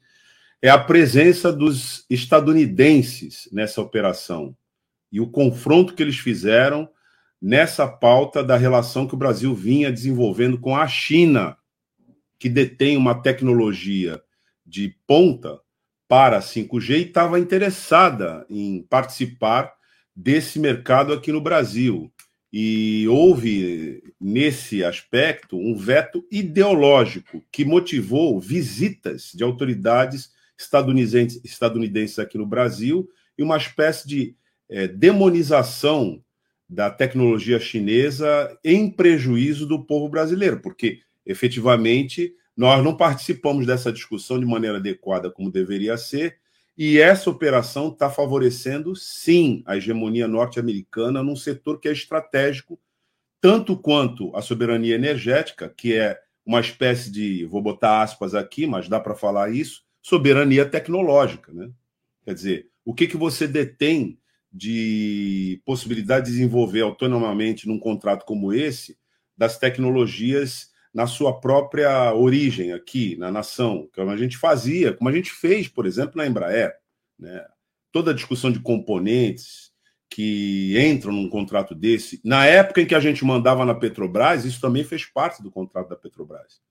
é 0.62 0.70
a 0.70 0.78
presença 0.78 1.52
dos 1.52 2.06
estadunidenses 2.10 3.50
nessa 3.52 3.82
operação 3.82 4.56
e 5.12 5.20
o 5.20 5.30
confronto 5.30 5.94
que 5.94 6.02
eles 6.02 6.18
fizeram 6.18 6.88
nessa 7.42 7.86
pauta 7.86 8.42
da 8.42 8.56
relação 8.56 9.06
que 9.06 9.16
o 9.16 9.18
Brasil 9.18 9.54
vinha 9.54 9.92
desenvolvendo 9.92 10.58
com 10.58 10.78
a 10.78 10.88
China, 10.88 11.58
que 12.40 12.48
detém 12.48 12.96
uma 12.96 13.22
tecnologia 13.22 14.22
de 14.66 14.96
ponta 15.06 15.60
para 16.08 16.40
5G 16.40 16.90
e 16.90 17.02
estava 17.08 17.40
interessada 17.40 18.46
em 18.50 18.84
participar 18.90 19.74
desse 20.16 20.60
mercado 20.60 21.14
aqui 21.14 21.32
no 21.32 21.42
Brasil. 21.42 22.12
E 22.52 23.08
houve, 23.08 24.04
nesse 24.22 24.84
aspecto, 24.84 25.58
um 25.58 25.76
veto 25.76 26.24
ideológico 26.32 27.44
que 27.52 27.66
motivou 27.66 28.40
visitas 28.40 29.32
de 29.34 29.44
autoridades 29.44 30.30
estadunidenses, 30.58 31.42
estadunidenses 31.44 32.20
aqui 32.20 32.38
no 32.38 32.46
Brasil 32.46 33.10
e 33.38 33.42
uma 33.42 33.58
espécie 33.58 34.08
de 34.08 34.36
é, 34.70 34.88
demonização 34.88 36.24
da 36.70 36.90
tecnologia 36.90 37.60
chinesa 37.60 38.56
em 38.64 38.90
prejuízo 38.90 39.66
do 39.66 39.84
povo 39.84 40.08
brasileiro, 40.08 40.60
porque 40.60 41.00
efetivamente 41.26 42.34
nós 42.56 42.84
não 42.84 42.96
participamos 42.96 43.66
dessa 43.66 43.92
discussão 43.92 44.40
de 44.40 44.46
maneira 44.46 44.78
adequada 44.78 45.32
como 45.32 45.52
deveria 45.52 45.98
ser, 45.98 46.38
e 46.78 47.00
essa 47.00 47.30
operação 47.30 47.90
está 47.90 48.10
favorecendo, 48.10 48.96
sim, 48.96 49.64
a 49.66 49.78
hegemonia 49.78 50.28
norte-americana 50.28 51.22
num 51.22 51.36
setor 51.36 51.80
que 51.80 51.88
é 51.88 51.92
estratégico, 51.92 52.80
tanto 53.40 53.78
quanto 53.78 54.36
a 54.36 54.42
soberania 54.42 54.96
energética, 54.96 55.70
que 55.70 55.94
é 55.94 56.20
uma 56.46 56.60
espécie 56.60 57.12
de, 57.12 57.46
vou 57.46 57.62
botar 57.62 58.02
aspas 58.02 58.34
aqui, 58.34 58.66
mas 58.66 58.90
dá 58.90 59.00
para 59.00 59.16
falar 59.16 59.52
isso, 59.52 59.84
soberania 60.02 60.66
tecnológica. 60.66 61.54
Né? 61.54 61.70
Quer 62.26 62.34
dizer, 62.34 62.70
o 62.84 62.94
que, 62.94 63.08
que 63.08 63.18
você 63.18 63.48
detém 63.48 64.18
de 64.52 65.62
possibilidade 65.66 66.26
de 66.28 66.34
desenvolver 66.34 66.82
autonomamente 66.82 67.68
num 67.68 67.80
contrato 67.80 68.26
como 68.26 68.54
esse 68.54 68.98
das 69.36 69.58
tecnologias 69.58 70.73
na 70.94 71.08
sua 71.08 71.40
própria 71.40 72.14
origem 72.14 72.72
aqui, 72.72 73.16
na 73.18 73.32
nação, 73.32 73.90
como 73.96 74.12
a 74.12 74.18
gente 74.18 74.38
fazia, 74.38 74.94
como 74.94 75.10
a 75.10 75.14
gente 75.14 75.32
fez, 75.32 75.68
por 75.68 75.86
exemplo, 75.88 76.18
na 76.18 76.28
Embraer. 76.28 76.76
Né? 77.18 77.44
Toda 77.92 78.12
a 78.12 78.14
discussão 78.14 78.52
de 78.52 78.60
componentes 78.60 79.72
que 80.10 80.76
entram 80.80 81.12
num 81.12 81.28
contrato 81.28 81.74
desse, 81.74 82.22
na 82.24 82.46
época 82.46 82.82
em 82.82 82.86
que 82.86 82.94
a 82.94 83.00
gente 83.00 83.26
mandava 83.26 83.66
na 83.66 83.74
Petrobras, 83.74 84.46
isso 84.46 84.62
também 84.62 84.84
fez 84.84 85.06
parte 85.06 85.42
do 85.42 85.50
contrato 85.50 85.90
da 85.90 85.96
Petrobras. 85.96 86.62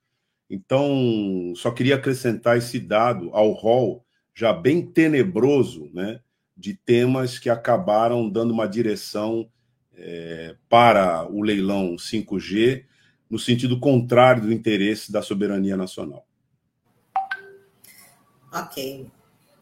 Então, 0.49 1.53
só 1.57 1.73
queria 1.73 1.97
acrescentar 1.97 2.57
esse 2.57 2.79
dado 2.79 3.31
ao 3.33 3.51
rol 3.51 4.07
já 4.33 4.53
bem 4.53 4.87
tenebroso 4.87 5.91
né, 5.93 6.21
de 6.57 6.75
temas 6.75 7.39
que 7.39 7.51
acabaram 7.51 8.31
dando 8.31 8.53
uma 8.53 8.69
direção 8.69 9.51
é, 9.95 10.55
para 10.69 11.27
o 11.29 11.43
leilão 11.43 11.97
5G 11.97 12.85
no 13.33 13.39
sentido 13.39 13.81
contrário 13.81 14.43
do 14.43 14.53
interesse 14.53 15.11
da 15.11 15.23
soberania 15.23 15.75
nacional. 15.75 16.27
Ok. 18.53 19.11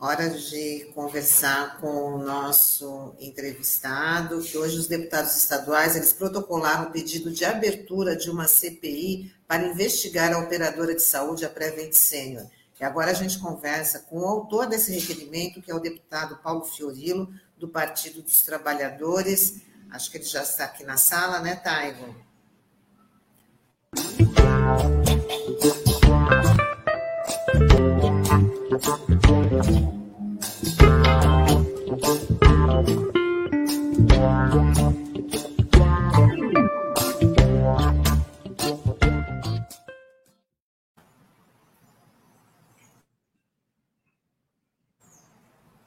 Hora 0.00 0.28
de 0.28 0.90
conversar 0.92 1.78
com 1.78 2.14
o 2.14 2.18
nosso 2.18 3.14
entrevistado, 3.20 4.42
que 4.42 4.58
hoje 4.58 4.76
os 4.76 4.88
deputados 4.88 5.36
estaduais 5.36 5.94
eles 5.94 6.12
protocolaram 6.12 6.88
o 6.88 6.90
pedido 6.90 7.30
de 7.30 7.44
abertura 7.44 8.16
de 8.16 8.28
uma 8.28 8.48
CPI 8.48 9.32
para 9.46 9.68
investigar 9.68 10.32
a 10.32 10.40
operadora 10.40 10.92
de 10.92 11.02
saúde, 11.02 11.44
a 11.44 11.48
Prevent 11.48 11.92
Senior. 11.92 12.46
E 12.80 12.84
agora 12.84 13.12
a 13.12 13.14
gente 13.14 13.38
conversa 13.38 14.00
com 14.00 14.18
o 14.18 14.26
autor 14.26 14.66
desse 14.66 14.90
requerimento, 14.90 15.62
que 15.62 15.70
é 15.70 15.74
o 15.74 15.78
deputado 15.78 16.42
Paulo 16.42 16.64
Fiorilo, 16.64 17.32
do 17.56 17.68
Partido 17.68 18.20
dos 18.20 18.42
Trabalhadores. 18.42 19.60
Acho 19.92 20.10
que 20.10 20.16
ele 20.16 20.24
já 20.24 20.42
está 20.42 20.64
aqui 20.64 20.82
na 20.82 20.96
sala, 20.96 21.38
né, 21.38 21.54
Taigo? 21.54 22.29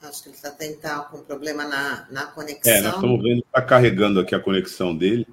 Acho 0.02 0.22
que 0.22 0.28
ele 0.28 0.36
está 0.36 0.50
tentando 0.50 1.04
com 1.04 1.22
problema 1.22 1.64
na, 1.66 2.06
na 2.10 2.26
conexão. 2.26 2.72
É, 2.72 2.80
nós 2.82 2.94
estamos 2.94 3.22
vendo 3.22 3.38
está 3.40 3.62
carregando 3.62 4.20
aqui 4.20 4.34
a 4.34 4.40
conexão 4.40 4.94
dele. 4.96 5.26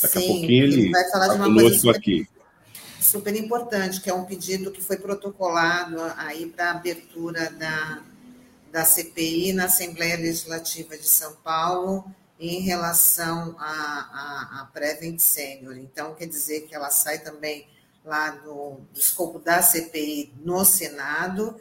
Daqui 0.00 0.18
Sim, 0.18 0.24
a 0.24 0.26
pouquinho 0.26 0.64
ele, 0.64 0.80
ele 0.82 0.90
vai 0.90 1.10
falar 1.10 1.28
de 1.28 1.36
uma 1.36 1.54
coisa 1.54 1.78
super, 1.78 1.96
aqui. 1.96 2.28
super 3.00 3.36
importante, 3.36 4.00
que 4.00 4.10
é 4.10 4.14
um 4.14 4.24
pedido 4.24 4.70
que 4.70 4.82
foi 4.82 4.96
protocolado 4.96 6.00
aí 6.16 6.46
para 6.46 6.72
abertura 6.72 7.50
da, 7.50 8.02
da 8.72 8.84
CPI 8.84 9.52
na 9.52 9.66
Assembleia 9.66 10.16
Legislativa 10.16 10.96
de 10.96 11.06
São 11.06 11.34
Paulo 11.36 12.04
em 12.40 12.60
relação 12.60 13.54
à, 13.58 13.70
à, 13.70 14.60
à 14.62 14.70
Prevent 14.72 15.18
Senior. 15.18 15.76
Então, 15.76 16.14
quer 16.14 16.26
dizer 16.26 16.62
que 16.62 16.74
ela 16.74 16.90
sai 16.90 17.20
também 17.20 17.66
lá 18.04 18.30
do, 18.30 18.80
do 18.92 19.00
escopo 19.00 19.38
da 19.38 19.62
CPI 19.62 20.32
no 20.44 20.64
Senado 20.64 21.58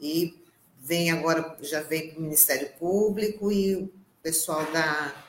e 0.00 0.34
vem 0.80 1.10
agora, 1.10 1.56
já 1.60 1.80
vem 1.80 2.10
para 2.10 2.18
o 2.18 2.22
Ministério 2.22 2.68
Público 2.78 3.52
e 3.52 3.76
o 3.76 3.90
pessoal 4.22 4.64
da 4.72 5.23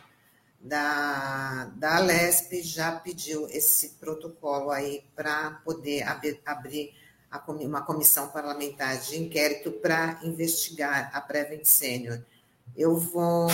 da, 0.65 1.71
da 1.78 1.97
Alesp 1.97 2.63
já 2.63 2.91
pediu 2.93 3.47
esse 3.49 3.89
protocolo 3.99 4.71
aí 4.71 5.04
para 5.15 5.62
poder 5.63 6.01
ab, 6.01 6.39
abrir 6.43 6.91
a, 7.30 7.39
uma 7.51 7.84
comissão 7.84 8.30
parlamentar 8.30 8.99
de 8.99 9.21
inquérito 9.21 9.71
para 9.71 10.19
investigar 10.23 11.12
a 11.13 11.21
Prevent 11.21 11.65
Senior. 11.65 12.19
Eu 12.75 12.97
vou, 12.97 13.47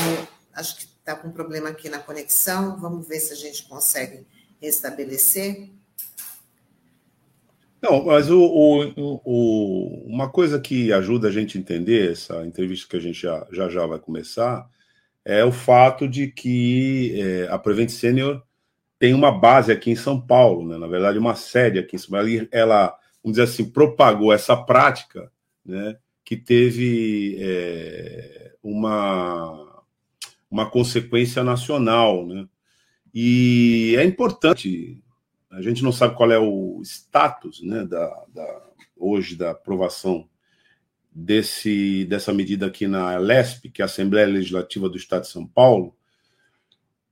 acho 0.54 0.78
que 0.78 0.86
está 0.86 1.14
com 1.14 1.28
um 1.28 1.32
problema 1.34 1.70
aqui 1.70 1.90
na 1.90 2.00
conexão, 2.00 2.80
vamos 2.80 3.06
ver 3.06 3.20
se 3.20 3.34
a 3.34 3.36
gente 3.36 3.68
consegue 3.68 4.26
restabelecer. 4.62 5.70
Não, 7.82 8.06
mas 8.06 8.30
o, 8.30 8.40
o, 8.40 9.22
o, 9.26 10.06
uma 10.08 10.30
coisa 10.30 10.62
que 10.62 10.94
ajuda 10.94 11.28
a 11.28 11.32
gente 11.32 11.58
a 11.58 11.62
entender 11.62 12.14
essa 12.14 12.46
entrevista 12.46 12.88
que 12.88 12.96
a 12.96 13.02
gente 13.02 13.20
já 13.20 13.46
já, 13.52 13.68
já 13.68 13.86
vai 13.86 14.00
começar 14.00 14.70
é 15.24 15.44
o 15.44 15.52
fato 15.52 16.08
de 16.08 16.28
que 16.28 17.20
é, 17.20 17.48
a 17.52 17.58
Prevent 17.58 17.90
Senior 17.90 18.42
tem 18.98 19.14
uma 19.14 19.32
base 19.32 19.72
aqui 19.72 19.90
em 19.90 19.96
São 19.96 20.20
Paulo, 20.20 20.68
né? 20.68 20.78
na 20.78 20.88
verdade, 20.88 21.18
uma 21.18 21.36
sede 21.36 21.80
aqui 21.80 21.96
em 21.96 22.00
São 22.00 22.12
Paulo. 22.12 22.48
Ela, 22.52 22.96
vamos 23.24 23.38
dizer 23.38 23.44
assim, 23.44 23.70
propagou 23.70 24.32
essa 24.32 24.56
prática 24.56 25.32
né? 25.66 25.98
que 26.24 26.38
teve 26.38 27.38
é, 27.40 28.54
uma, 28.62 29.84
uma 30.50 30.70
consequência 30.70 31.44
nacional. 31.44 32.26
Né? 32.26 32.48
E 33.14 33.96
é 33.98 34.04
importante, 34.04 35.02
a 35.50 35.62
gente 35.62 35.84
não 35.84 35.92
sabe 35.92 36.16
qual 36.16 36.32
é 36.32 36.40
o 36.40 36.80
status 36.84 37.62
né, 37.62 37.84
da, 37.86 38.08
da 38.34 38.62
hoje 38.96 39.36
da 39.36 39.52
aprovação 39.52 40.30
desse, 41.14 42.06
dessa 42.06 42.34
medida 42.34 42.68
aqui 42.68 42.88
na 42.88 43.18
LESP, 43.18 43.70
que 43.70 43.82
é 43.82 43.84
a 43.84 43.86
Assembleia 43.86 44.28
Legislativa 44.28 44.88
do 44.88 44.98
Estado 44.98 45.24
de 45.24 45.30
São 45.30 45.46
Paulo, 45.46 45.96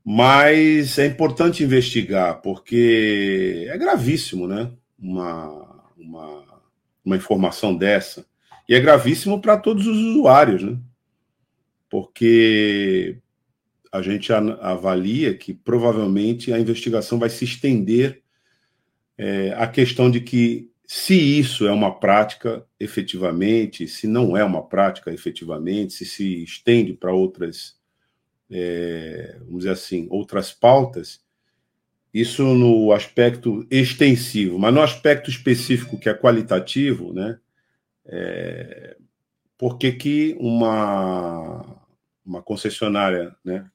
mas 0.03 0.97
é 0.97 1.05
importante 1.05 1.63
investigar, 1.63 2.41
porque 2.41 3.67
é 3.69 3.77
gravíssimo, 3.77 4.47
né? 4.47 4.71
Uma, 4.97 5.85
uma, 5.97 6.61
uma 7.03 7.15
informação 7.17 7.75
dessa. 7.75 8.25
E 8.67 8.73
é 8.73 8.79
gravíssimo 8.79 9.41
para 9.41 9.57
todos 9.57 9.85
os 9.85 9.97
usuários, 9.97 10.63
né? 10.63 10.77
Porque 11.89 13.17
a 13.91 14.01
gente 14.01 14.31
avalia 14.31 15.33
que 15.35 15.53
provavelmente 15.53 16.53
a 16.53 16.59
investigação 16.59 17.17
vai 17.19 17.29
se 17.29 17.43
estender 17.43 18.21
é, 19.17 19.53
à 19.57 19.67
questão 19.67 20.09
de 20.09 20.21
que 20.21 20.69
se 20.91 21.13
isso 21.13 21.67
é 21.67 21.71
uma 21.71 21.99
prática 21.99 22.65
efetivamente, 22.79 23.87
se 23.87 24.07
não 24.07 24.35
é 24.35 24.43
uma 24.43 24.67
prática 24.67 25.13
efetivamente, 25.13 25.93
se 25.93 26.03
se 26.03 26.43
estende 26.43 26.95
para 26.95 27.13
outras, 27.13 27.77
é, 28.49 29.35
vamos 29.41 29.59
dizer 29.59 29.69
assim, 29.69 30.07
outras 30.09 30.51
pautas, 30.51 31.23
isso 32.11 32.43
no 32.55 32.91
aspecto 32.91 33.67
extensivo, 33.69 34.57
mas 34.57 34.73
no 34.73 34.81
aspecto 34.81 35.29
específico 35.29 35.99
que 35.99 36.09
é 36.09 36.13
qualitativo, 36.15 37.13
né? 37.13 37.39
É, 38.07 38.97
por 39.59 39.77
que, 39.77 40.35
uma, 40.39 41.85
uma 42.25 42.41
concessionária, 42.41 43.35
né, 43.45 43.69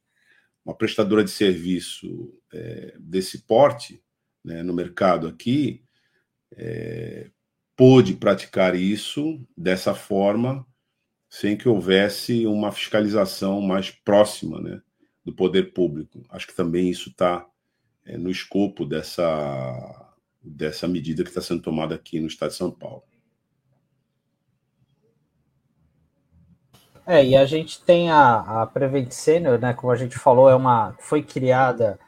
uma 0.64 0.74
prestadora 0.74 1.22
de 1.22 1.30
serviço 1.30 2.36
é, 2.52 2.96
desse 2.98 3.42
porte 3.42 4.02
né, 4.44 4.64
no 4.64 4.74
mercado 4.74 5.28
aqui, 5.28 5.83
é, 6.56 7.30
pôde 7.76 8.14
praticar 8.14 8.74
isso 8.74 9.40
dessa 9.56 9.94
forma, 9.94 10.66
sem 11.28 11.56
que 11.56 11.68
houvesse 11.68 12.46
uma 12.46 12.70
fiscalização 12.70 13.60
mais 13.60 13.90
próxima 13.90 14.60
né, 14.60 14.80
do 15.24 15.32
poder 15.32 15.72
público. 15.72 16.24
Acho 16.28 16.46
que 16.46 16.54
também 16.54 16.88
isso 16.88 17.10
está 17.10 17.46
é, 18.04 18.16
no 18.16 18.30
escopo 18.30 18.84
dessa, 18.84 20.14
dessa 20.42 20.86
medida 20.86 21.24
que 21.24 21.30
está 21.30 21.40
sendo 21.40 21.62
tomada 21.62 21.94
aqui 21.94 22.20
no 22.20 22.26
estado 22.26 22.50
de 22.50 22.56
São 22.56 22.70
Paulo. 22.70 23.02
É, 27.06 27.22
e 27.24 27.36
a 27.36 27.44
gente 27.44 27.82
tem 27.82 28.10
a, 28.10 28.62
a 28.62 28.66
Prevent 28.66 29.10
Senior, 29.10 29.58
né, 29.58 29.74
como 29.74 29.92
a 29.92 29.96
gente 29.96 30.18
falou, 30.18 30.48
é 30.48 30.54
uma, 30.54 30.94
foi 30.98 31.22
criada 31.22 31.98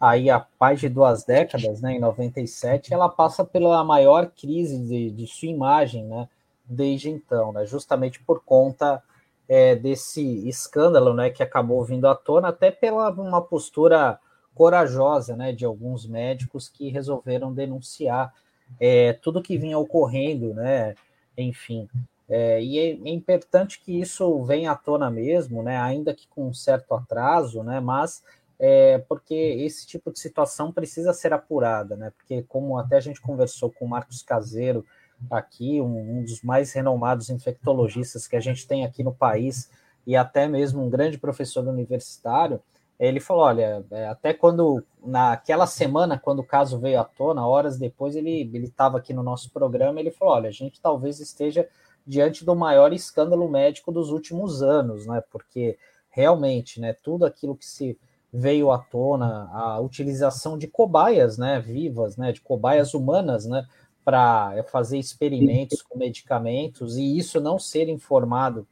aí 0.00 0.30
há 0.30 0.46
mais 0.60 0.80
de 0.80 0.88
duas 0.88 1.24
décadas, 1.24 1.80
né, 1.80 1.94
em 1.94 2.00
97, 2.00 2.94
ela 2.94 3.08
passa 3.08 3.44
pela 3.44 3.82
maior 3.82 4.30
crise 4.30 4.78
de, 4.78 5.10
de 5.10 5.26
sua 5.26 5.48
imagem, 5.48 6.04
né, 6.04 6.28
desde 6.64 7.10
então, 7.10 7.52
né, 7.52 7.66
justamente 7.66 8.22
por 8.22 8.42
conta 8.44 9.02
é, 9.48 9.74
desse 9.74 10.48
escândalo, 10.48 11.14
né, 11.14 11.30
que 11.30 11.42
acabou 11.42 11.84
vindo 11.84 12.06
à 12.06 12.14
tona, 12.14 12.48
até 12.48 12.70
pela 12.70 13.10
uma 13.10 13.42
postura 13.42 14.18
corajosa, 14.54 15.36
né, 15.36 15.52
de 15.52 15.64
alguns 15.64 16.06
médicos 16.06 16.68
que 16.68 16.90
resolveram 16.90 17.52
denunciar 17.52 18.32
é, 18.78 19.14
tudo 19.14 19.42
que 19.42 19.56
vinha 19.56 19.78
ocorrendo, 19.78 20.54
né, 20.54 20.94
enfim, 21.36 21.88
é, 22.28 22.62
e 22.62 22.78
é, 22.78 22.90
é, 22.90 23.10
importante 23.10 23.80
que 23.80 23.98
isso 24.00 24.44
venha 24.44 24.72
à 24.72 24.76
tona 24.76 25.10
mesmo, 25.10 25.62
né, 25.62 25.78
ainda 25.78 26.14
que 26.14 26.28
com 26.28 26.48
um 26.48 26.54
certo 26.54 26.94
atraso, 26.94 27.62
né, 27.62 27.80
mas 27.80 28.22
é, 28.58 28.98
porque 29.08 29.34
esse 29.34 29.86
tipo 29.86 30.12
de 30.12 30.18
situação 30.18 30.72
precisa 30.72 31.12
ser 31.12 31.32
apurada, 31.32 31.96
né, 31.96 32.12
porque 32.16 32.42
como 32.42 32.78
até 32.78 32.96
a 32.96 33.00
gente 33.00 33.20
conversou 33.20 33.70
com 33.70 33.84
o 33.84 33.88
Marcos 33.88 34.22
Caseiro 34.22 34.84
aqui, 35.30 35.80
um, 35.80 36.18
um 36.18 36.22
dos 36.22 36.42
mais 36.42 36.72
renomados 36.72 37.30
infectologistas 37.30 38.26
que 38.26 38.36
a 38.36 38.40
gente 38.40 38.66
tem 38.66 38.84
aqui 38.84 39.02
no 39.02 39.14
país, 39.14 39.70
e 40.06 40.16
até 40.16 40.48
mesmo 40.48 40.82
um 40.82 40.88
grande 40.88 41.18
professor 41.18 41.66
universitário, 41.66 42.62
ele 42.98 43.20
falou, 43.20 43.44
olha, 43.44 43.84
é, 43.92 44.08
até 44.08 44.34
quando, 44.34 44.82
naquela 45.04 45.66
semana, 45.66 46.18
quando 46.18 46.40
o 46.40 46.46
caso 46.46 46.80
veio 46.80 47.00
à 47.00 47.04
tona, 47.04 47.46
horas 47.46 47.78
depois, 47.78 48.16
ele 48.16 48.50
estava 48.64 48.98
aqui 48.98 49.12
no 49.12 49.22
nosso 49.22 49.52
programa, 49.52 50.00
ele 50.00 50.10
falou, 50.10 50.34
olha, 50.34 50.48
a 50.48 50.52
gente 50.52 50.80
talvez 50.80 51.20
esteja 51.20 51.68
diante 52.04 52.44
do 52.44 52.56
maior 52.56 52.92
escândalo 52.92 53.48
médico 53.48 53.92
dos 53.92 54.10
últimos 54.10 54.62
anos, 54.62 55.06
né? 55.06 55.22
Porque 55.30 55.78
realmente, 56.10 56.80
né, 56.80 56.92
tudo 56.92 57.24
aquilo 57.24 57.54
que 57.54 57.66
se 57.66 57.96
veio 58.32 58.70
à 58.70 58.78
tona, 58.78 59.48
a 59.52 59.80
utilização 59.80 60.58
de 60.58 60.66
cobaias, 60.66 61.38
né, 61.38 61.60
vivas, 61.60 62.16
né, 62.16 62.32
de 62.32 62.40
cobaias 62.40 62.94
humanas, 62.94 63.46
né, 63.46 63.66
para 64.04 64.62
fazer 64.64 64.98
experimentos 64.98 65.82
com 65.82 65.98
medicamentos 65.98 66.96
e 66.96 67.18
isso 67.18 67.40
não 67.40 67.58
ser 67.58 67.88
informado 67.88 68.66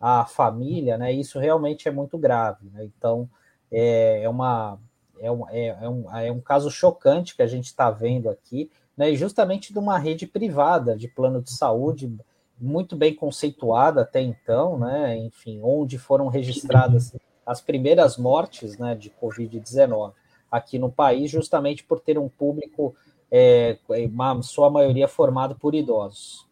à 0.00 0.24
família, 0.24 0.96
né, 0.96 1.12
isso 1.12 1.38
realmente 1.38 1.88
é 1.88 1.90
muito 1.90 2.18
grave, 2.18 2.68
né? 2.72 2.84
Então 2.84 3.28
é, 3.70 4.22
é 4.22 4.28
uma 4.28 4.78
é 5.20 5.30
um, 5.30 5.48
é, 5.48 5.66
é, 5.68 5.88
um, 5.88 6.16
é 6.16 6.32
um 6.32 6.40
caso 6.40 6.68
chocante 6.70 7.36
que 7.36 7.42
a 7.42 7.46
gente 7.46 7.66
está 7.66 7.90
vendo 7.90 8.28
aqui, 8.28 8.70
né, 8.96 9.14
justamente 9.14 9.72
de 9.72 9.78
uma 9.78 9.96
rede 9.96 10.26
privada 10.26 10.96
de 10.96 11.06
plano 11.06 11.40
de 11.40 11.52
saúde 11.52 12.12
muito 12.60 12.96
bem 12.96 13.14
conceituada 13.14 14.02
até 14.02 14.20
então, 14.20 14.78
né? 14.78 15.16
Enfim, 15.16 15.60
onde 15.62 15.98
foram 15.98 16.28
registradas 16.28 17.12
as 17.46 17.60
primeiras 17.60 18.16
mortes, 18.16 18.76
né, 18.78 18.94
de 18.94 19.10
Covid-19 19.10 20.12
aqui 20.50 20.78
no 20.78 20.90
país, 20.90 21.30
justamente 21.30 21.82
por 21.82 22.00
ter 22.00 22.18
um 22.18 22.28
público, 22.28 22.94
é, 23.30 23.78
uma 23.88 24.42
sua 24.42 24.70
maioria 24.70 25.08
formado 25.08 25.54
por 25.54 25.74
idosos. 25.74 26.46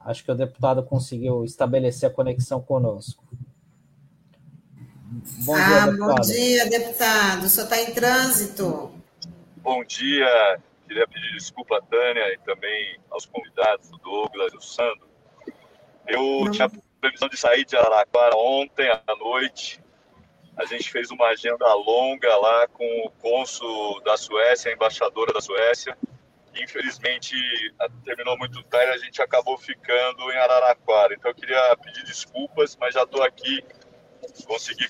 Acho 0.00 0.24
que 0.24 0.32
o 0.32 0.34
deputado 0.34 0.82
conseguiu 0.82 1.44
estabelecer 1.44 2.10
a 2.10 2.12
conexão 2.12 2.60
conosco. 2.60 3.24
Bom 5.44 5.54
dia, 5.54 5.64
ah, 5.64 5.86
deputado. 5.86 6.16
Bom 6.16 6.20
dia, 6.20 6.70
deputado. 6.70 7.44
O 7.44 7.48
senhor 7.48 7.64
está 7.64 7.80
em 7.80 7.94
trânsito? 7.94 8.90
Bom 9.62 9.84
dia, 9.84 10.60
Queria 10.86 11.08
pedir 11.08 11.32
desculpa 11.32 11.78
à 11.78 11.82
Tânia 11.82 12.34
e 12.34 12.38
também 12.44 12.98
aos 13.10 13.24
convidados, 13.26 13.90
o 13.90 13.96
Douglas 13.98 14.52
e 14.52 14.56
o 14.56 14.60
Sandro. 14.60 15.08
Eu 16.06 16.44
Não. 16.44 16.50
tinha 16.50 16.70
previsão 17.04 17.28
de 17.28 17.36
sair 17.36 17.66
de 17.66 17.76
Araraquara 17.76 18.34
ontem 18.34 18.88
à 18.88 19.16
noite. 19.16 19.78
A 20.56 20.64
gente 20.64 20.90
fez 20.90 21.10
uma 21.10 21.26
agenda 21.26 21.66
longa 21.74 22.34
lá 22.36 22.66
com 22.68 22.84
o 23.04 23.10
cônsul 23.10 24.00
da 24.02 24.16
Suécia, 24.16 24.70
a 24.70 24.74
embaixadora 24.74 25.32
da 25.32 25.40
Suécia. 25.40 25.98
Infelizmente, 26.56 27.34
terminou 28.04 28.38
muito 28.38 28.62
tarde, 28.64 28.92
a 28.92 28.98
gente 28.98 29.20
acabou 29.20 29.58
ficando 29.58 30.32
em 30.32 30.36
Araraquara. 30.36 31.12
Então, 31.12 31.30
eu 31.30 31.34
queria 31.34 31.76
pedir 31.76 32.04
desculpas, 32.04 32.76
mas 32.80 32.94
já 32.94 33.02
estou 33.02 33.22
aqui, 33.22 33.62
consegui 34.46 34.88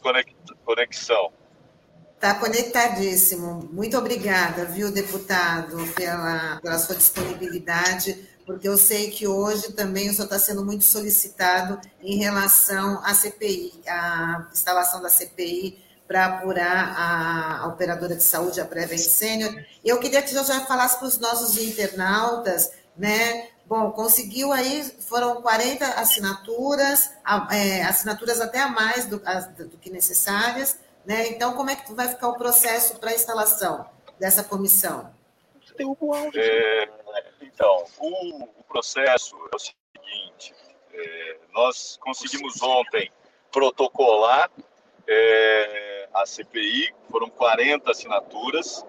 conexão. 0.64 1.32
Está 2.14 2.38
conectadíssimo. 2.38 3.68
Muito 3.72 3.98
obrigada, 3.98 4.66
viu, 4.66 4.92
deputado, 4.92 5.76
pela, 5.94 6.60
pela 6.60 6.78
sua 6.78 6.94
disponibilidade, 6.94 8.28
porque 8.46 8.68
eu 8.68 8.76
sei 8.76 9.10
que 9.10 9.26
hoje 9.26 9.72
também 9.72 10.10
o 10.10 10.12
senhor 10.12 10.24
está 10.24 10.38
sendo 10.38 10.64
muito 10.64 10.84
solicitado 10.84 11.80
em 12.02 12.16
relação 12.18 13.00
à 13.04 13.14
CPI, 13.14 13.82
à 13.86 14.46
instalação 14.52 15.00
da 15.00 15.08
CPI 15.08 15.82
para 16.06 16.26
apurar 16.26 16.94
a, 16.96 17.62
a, 17.62 17.66
operadora 17.68 18.14
de 18.14 18.22
saúde, 18.22 18.60
a 18.60 18.64
Prevent 18.64 19.00
Senior. 19.00 19.54
Eu 19.82 19.98
queria 19.98 20.20
que 20.20 20.28
o 20.28 20.30
senhor 20.30 20.44
já 20.44 20.60
falasse 20.66 20.98
para 20.98 21.08
os 21.08 21.18
nossos 21.18 21.56
internautas, 21.56 22.72
né? 22.96 23.48
Bom, 23.66 23.90
conseguiu 23.92 24.52
aí, 24.52 24.84
foram 25.00 25.40
40 25.40 25.86
assinaturas, 25.86 27.10
é, 27.50 27.82
assinaturas 27.84 28.40
até 28.40 28.60
a 28.60 28.68
mais 28.68 29.06
do, 29.06 29.18
do 29.18 29.78
que 29.78 29.88
necessárias, 29.88 30.78
né? 31.06 31.28
Então, 31.28 31.54
como 31.54 31.70
é 31.70 31.76
que 31.76 31.90
vai 31.94 32.08
ficar 32.08 32.28
o 32.28 32.36
processo 32.36 32.96
para 32.96 33.10
a 33.10 33.14
instalação 33.14 33.86
dessa 34.20 34.44
comissão? 34.44 35.10
É, 36.34 36.88
então, 37.54 37.84
o, 38.00 38.44
o, 38.44 38.64
processo 38.64 39.36
é 39.52 39.56
o 39.56 39.58
seguinte: 39.58 40.52
é, 40.92 41.38
nós 41.52 41.96
conseguimos 42.00 42.60
ontem 42.60 43.10
protocolar 43.52 44.50
é, 45.06 46.08
a 46.12 46.26
CPI, 46.26 46.92
foram 47.10 47.30
40 47.30 47.90
assinaturas. 47.90 48.84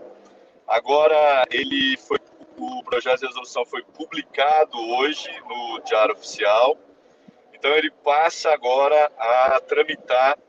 Agora, 0.68 1.46
ele 1.52 1.96
foi, 1.98 2.18
o 2.58 2.84
projeto 2.84 3.20
de 3.20 3.28
resolução 3.28 3.64
foi 3.66 3.84
publicado 3.84 4.80
hoje 4.96 5.30
no 5.42 5.80
Diário 5.82 6.16
Oficial. 6.16 6.76
Então, 7.54 7.72
ele 7.72 7.92
passa 7.92 8.52
agora 8.52 9.12
a 9.18 9.62
tramitar 9.62 10.40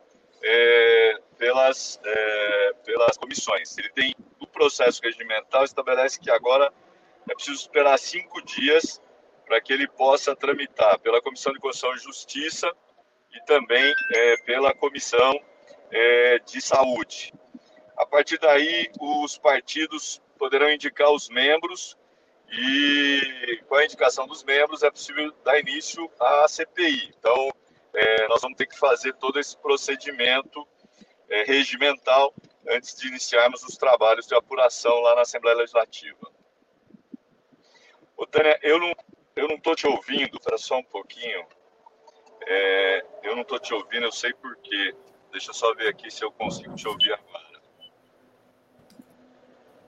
é, 0.42 1.18
pelas, 1.36 2.00
é, 2.02 2.72
pelas 2.82 3.18
comissões. 3.18 3.76
Ele 3.76 3.90
tem 3.90 4.14
o 4.40 4.46
processo 4.46 5.02
regimental 5.02 5.64
estabelece 5.64 6.18
que 6.18 6.30
agora 6.30 6.72
é 7.28 7.34
preciso 7.34 7.60
esperar 7.60 7.98
cinco 7.98 8.42
dias 8.42 9.00
para 9.46 9.60
que 9.60 9.72
ele 9.72 9.86
possa 9.88 10.34
tramitar 10.34 10.98
pela 10.98 11.22
Comissão 11.22 11.52
de 11.52 11.60
Constituição 11.60 11.94
e 11.94 12.04
Justiça 12.04 12.70
e 13.32 13.44
também 13.44 13.94
é, 14.14 14.36
pela 14.38 14.74
Comissão 14.74 15.38
é, 15.90 16.38
de 16.40 16.60
Saúde. 16.60 17.32
A 17.96 18.04
partir 18.04 18.38
daí, 18.38 18.90
os 19.00 19.38
partidos 19.38 20.20
poderão 20.38 20.70
indicar 20.70 21.10
os 21.10 21.28
membros 21.28 21.96
e, 22.50 23.60
com 23.68 23.76
a 23.76 23.84
indicação 23.84 24.26
dos 24.26 24.44
membros, 24.44 24.82
é 24.82 24.90
possível 24.90 25.32
dar 25.44 25.58
início 25.58 26.10
à 26.20 26.46
CPI. 26.46 27.14
Então, 27.18 27.50
é, 27.94 28.28
nós 28.28 28.42
vamos 28.42 28.56
ter 28.56 28.66
que 28.66 28.78
fazer 28.78 29.14
todo 29.14 29.40
esse 29.40 29.56
procedimento 29.56 30.66
é, 31.28 31.44
regimental 31.44 32.34
antes 32.68 32.94
de 32.96 33.08
iniciarmos 33.08 33.62
os 33.62 33.76
trabalhos 33.76 34.26
de 34.26 34.34
apuração 34.34 35.00
lá 35.00 35.14
na 35.14 35.22
Assembleia 35.22 35.56
Legislativa. 35.56 36.35
Ô, 38.16 38.26
Tânia, 38.26 38.58
eu 38.62 38.78
não 38.78 38.92
eu 39.36 39.46
não 39.46 39.56
estou 39.56 39.76
te 39.76 39.86
ouvindo, 39.86 40.36
espera 40.36 40.56
só 40.56 40.78
um 40.78 40.84
pouquinho. 40.84 41.46
É, 42.46 43.04
eu 43.22 43.34
não 43.34 43.42
estou 43.42 43.58
te 43.58 43.74
ouvindo, 43.74 44.04
eu 44.04 44.12
sei 44.12 44.32
por 44.32 44.56
quê. 44.56 44.94
Deixa 45.30 45.50
eu 45.50 45.54
só 45.54 45.74
ver 45.74 45.88
aqui 45.88 46.10
se 46.10 46.24
eu 46.24 46.32
consigo 46.32 46.74
te 46.74 46.88
ouvir 46.88 47.12
agora. 47.12 47.60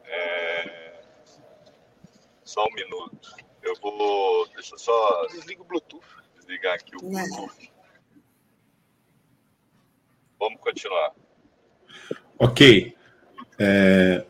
É, 0.04 1.00
só 2.44 2.64
um 2.64 2.74
minuto. 2.74 3.34
Eu 3.62 3.74
vou. 3.80 4.46
Deixa 4.48 4.74
eu 4.74 4.78
só. 4.78 5.26
Desliga 5.28 5.62
o 5.62 5.64
Bluetooth. 5.64 6.04
Desligar 6.36 6.74
aqui 6.74 6.94
o 6.96 7.00
Bluetooth. 7.00 7.72
Vamos 10.38 10.60
continuar. 10.60 11.14
Ok. 12.38 12.94
É, 13.58 14.26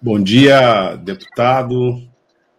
bom 0.00 0.20
dia, 0.22 0.96
deputado. 0.96 2.13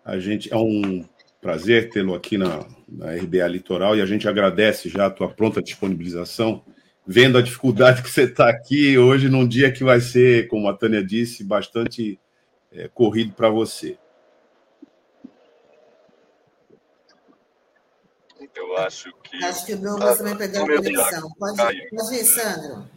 A 0.05 0.19
gente 0.19 0.53
é 0.53 0.55
um 0.55 1.03
prazer 1.41 1.89
tê-lo 1.89 2.13
aqui 2.13 2.37
na, 2.37 2.63
na 2.87 3.11
RBA 3.15 3.47
Litoral 3.47 3.97
e 3.97 4.01
a 4.01 4.05
gente 4.05 4.27
agradece 4.27 4.87
já 4.87 5.07
a 5.07 5.09
tua 5.09 5.27
pronta 5.27 5.63
disponibilização 5.63 6.63
vendo 7.07 7.39
a 7.39 7.41
dificuldade 7.41 8.01
que 8.03 8.09
você 8.09 8.23
está 8.23 8.47
aqui 8.47 8.97
hoje, 8.99 9.27
num 9.29 9.47
dia 9.47 9.71
que 9.71 9.83
vai 9.83 9.99
ser, 9.99 10.47
como 10.47 10.69
a 10.69 10.77
Tânia 10.77 11.03
disse, 11.03 11.43
bastante 11.43 12.19
é, 12.71 12.87
corrido 12.87 13.33
para 13.33 13.49
você. 13.49 13.97
Eu 18.55 18.77
acho 18.77 19.11
que. 19.23 19.43
Acho 19.43 19.65
que 19.65 19.73
o 19.73 19.77
Douglas 19.81 20.17
também 20.19 20.37
perdeu 20.37 20.63
a 20.63 20.67
conexão. 20.67 21.31
Pode, 21.37 21.57
pode 21.57 22.15
ir, 22.15 22.23
Sandro. 22.23 22.87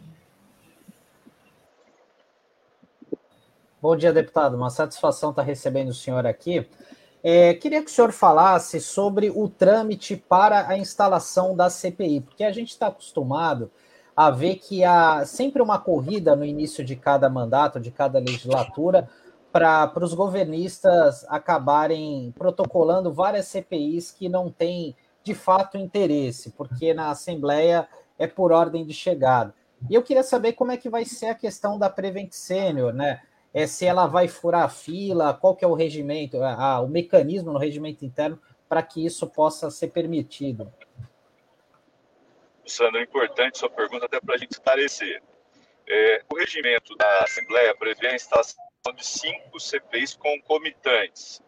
Bom 3.81 3.95
dia, 3.95 4.13
deputado. 4.13 4.55
Uma 4.55 4.69
satisfação 4.69 5.31
estar 5.31 5.41
recebendo 5.41 5.89
o 5.89 5.93
senhor 5.93 6.25
aqui. 6.25 6.67
É, 7.23 7.53
queria 7.53 7.83
que 7.83 7.91
o 7.91 7.93
senhor 7.93 8.11
falasse 8.11 8.79
sobre 8.79 9.29
o 9.29 9.49
trâmite 9.49 10.15
para 10.15 10.67
a 10.67 10.77
instalação 10.77 11.55
da 11.55 11.69
CPI, 11.69 12.21
porque 12.21 12.43
a 12.43 12.51
gente 12.51 12.69
está 12.69 12.87
acostumado 12.87 13.69
a 14.15 14.29
ver 14.31 14.55
que 14.55 14.83
há 14.83 15.25
sempre 15.25 15.61
uma 15.61 15.79
corrida 15.79 16.35
no 16.35 16.45
início 16.45 16.83
de 16.83 16.95
cada 16.95 17.29
mandato, 17.29 17.79
de 17.79 17.91
cada 17.91 18.19
legislatura, 18.19 19.09
para 19.51 19.91
os 20.01 20.13
governistas 20.13 21.25
acabarem 21.27 22.33
protocolando 22.37 23.11
várias 23.11 23.47
CPIs 23.47 24.11
que 24.11 24.29
não 24.29 24.51
têm 24.51 24.95
de 25.23 25.33
fato 25.33 25.77
interesse, 25.77 26.51
porque 26.51 26.93
na 26.93 27.09
Assembleia 27.09 27.87
é 28.17 28.27
por 28.27 28.51
ordem 28.51 28.85
de 28.85 28.93
chegada. 28.93 29.53
E 29.89 29.95
eu 29.95 30.03
queria 30.03 30.23
saber 30.23 30.53
como 30.53 30.71
é 30.71 30.77
que 30.77 30.89
vai 30.89 31.05
ser 31.05 31.27
a 31.27 31.35
questão 31.35 31.79
da 31.79 31.89
Prevent 31.89 32.31
Senior, 32.31 32.93
né? 32.93 33.21
É, 33.53 33.65
se 33.65 33.85
ela 33.85 34.05
vai 34.05 34.27
furar 34.27 34.63
a 34.63 34.69
fila, 34.69 35.33
qual 35.33 35.55
que 35.55 35.65
é 35.65 35.67
o 35.67 35.73
regimento, 35.73 36.41
a, 36.43 36.79
o 36.81 36.87
mecanismo 36.87 37.51
no 37.51 37.59
regimento 37.59 38.05
interno 38.05 38.39
para 38.67 38.83
que 38.83 39.03
isso 39.03 39.25
possa 39.27 39.71
ser 39.71 39.87
permitido. 39.87 40.71
Sandro, 42.65 42.99
é 42.99 43.03
importante 43.03 43.57
sua 43.57 43.69
pergunta 43.69 44.05
até 44.05 44.19
para 44.19 44.35
a 44.35 44.37
gente 44.37 44.51
esclarecer. 44.51 45.21
É, 45.87 46.23
o 46.31 46.37
regimento 46.37 46.95
da 46.95 47.23
Assembleia 47.23 47.75
prevê 47.75 48.09
a 48.09 48.15
instalação 48.15 48.55
de 48.95 49.03
cinco 49.05 49.59
CPIs 49.59 50.15
concomitantes. 50.15 51.41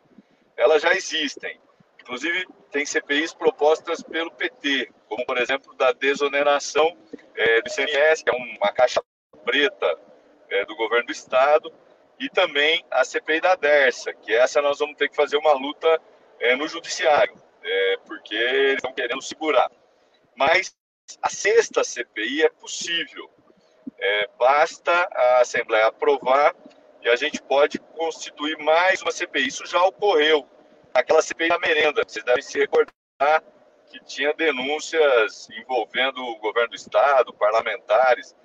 Elas 0.58 0.82
já 0.82 0.94
existem. 0.94 1.60
Inclusive, 2.02 2.48
tem 2.72 2.84
CPIs 2.84 3.34
propostas 3.34 4.02
pelo 4.02 4.32
PT, 4.32 4.92
como, 5.08 5.24
por 5.26 5.38
exemplo, 5.38 5.76
da 5.76 5.92
desoneração 5.92 6.98
é, 7.36 7.62
do 7.62 7.68
ICMS, 7.68 8.24
que 8.24 8.32
é 8.32 8.34
uma 8.34 8.72
caixa 8.74 9.04
preta 9.46 10.00
é, 10.50 10.66
do 10.66 10.76
governo 10.76 11.06
do 11.06 11.12
Estado, 11.12 11.72
e 12.22 12.30
também 12.30 12.86
a 12.92 13.04
CPI 13.04 13.42
da 13.42 13.56
DERSA, 13.56 14.14
que 14.14 14.32
essa 14.32 14.62
nós 14.62 14.78
vamos 14.78 14.96
ter 14.96 15.10
que 15.10 15.16
fazer 15.16 15.38
uma 15.38 15.54
luta 15.54 16.00
é, 16.40 16.56
no 16.56 16.68
judiciário, 16.68 17.34
é, 17.64 17.98
porque 18.06 18.36
eles 18.36 18.76
estão 18.76 18.94
querendo 18.94 19.24
segurar. 19.24 19.72
Mas 20.36 20.72
a 21.20 21.30
sexta 21.30 21.84
CPI 21.84 22.44
é 22.44 22.50
possível. 22.50 23.28
É, 23.98 24.30
basta 24.38 24.92
a 24.92 25.42
Assembleia 25.42 25.88
aprovar 25.88 26.56
e 27.02 27.10
a 27.10 27.16
gente 27.16 27.42
pode 27.42 27.80
constituir 27.80 28.56
mais 28.60 29.02
uma 29.02 29.12
CPI. 29.12 29.48
Isso 29.48 29.66
já 29.66 29.84
ocorreu 29.84 30.48
aquela 30.94 31.24
CPI 31.24 31.50
da 31.50 31.58
merenda. 31.58 32.04
Vocês 32.08 32.24
devem 32.24 32.44
se 32.44 32.60
recordar 32.60 33.44
que 33.90 34.00
tinha 34.06 34.32
denúncias 34.36 35.50
envolvendo 35.50 36.24
o 36.24 36.38
governo 36.38 36.70
do 36.70 36.76
Estado, 36.76 37.34
parlamentares. 37.34 38.36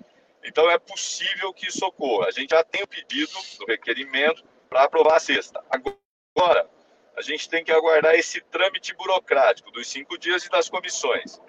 Então, 0.47 0.69
é 0.71 0.79
possível 0.79 1.53
que 1.53 1.67
isso 1.67 1.85
ocorra. 1.85 2.27
A 2.27 2.31
gente 2.31 2.51
já 2.51 2.63
tem 2.63 2.83
o 2.83 2.87
pedido 2.87 3.33
do 3.59 3.65
requerimento 3.65 4.43
para 4.69 4.83
aprovar 4.83 5.17
a 5.17 5.19
sexta. 5.19 5.63
Agora, 5.69 6.69
a 7.17 7.21
gente 7.21 7.49
tem 7.49 7.63
que 7.63 7.71
aguardar 7.71 8.15
esse 8.15 8.39
trâmite 8.41 8.93
burocrático 8.93 9.71
dos 9.71 9.87
cinco 9.87 10.17
dias 10.17 10.45
e 10.45 10.49
das 10.49 10.69
comissões. 10.69 11.41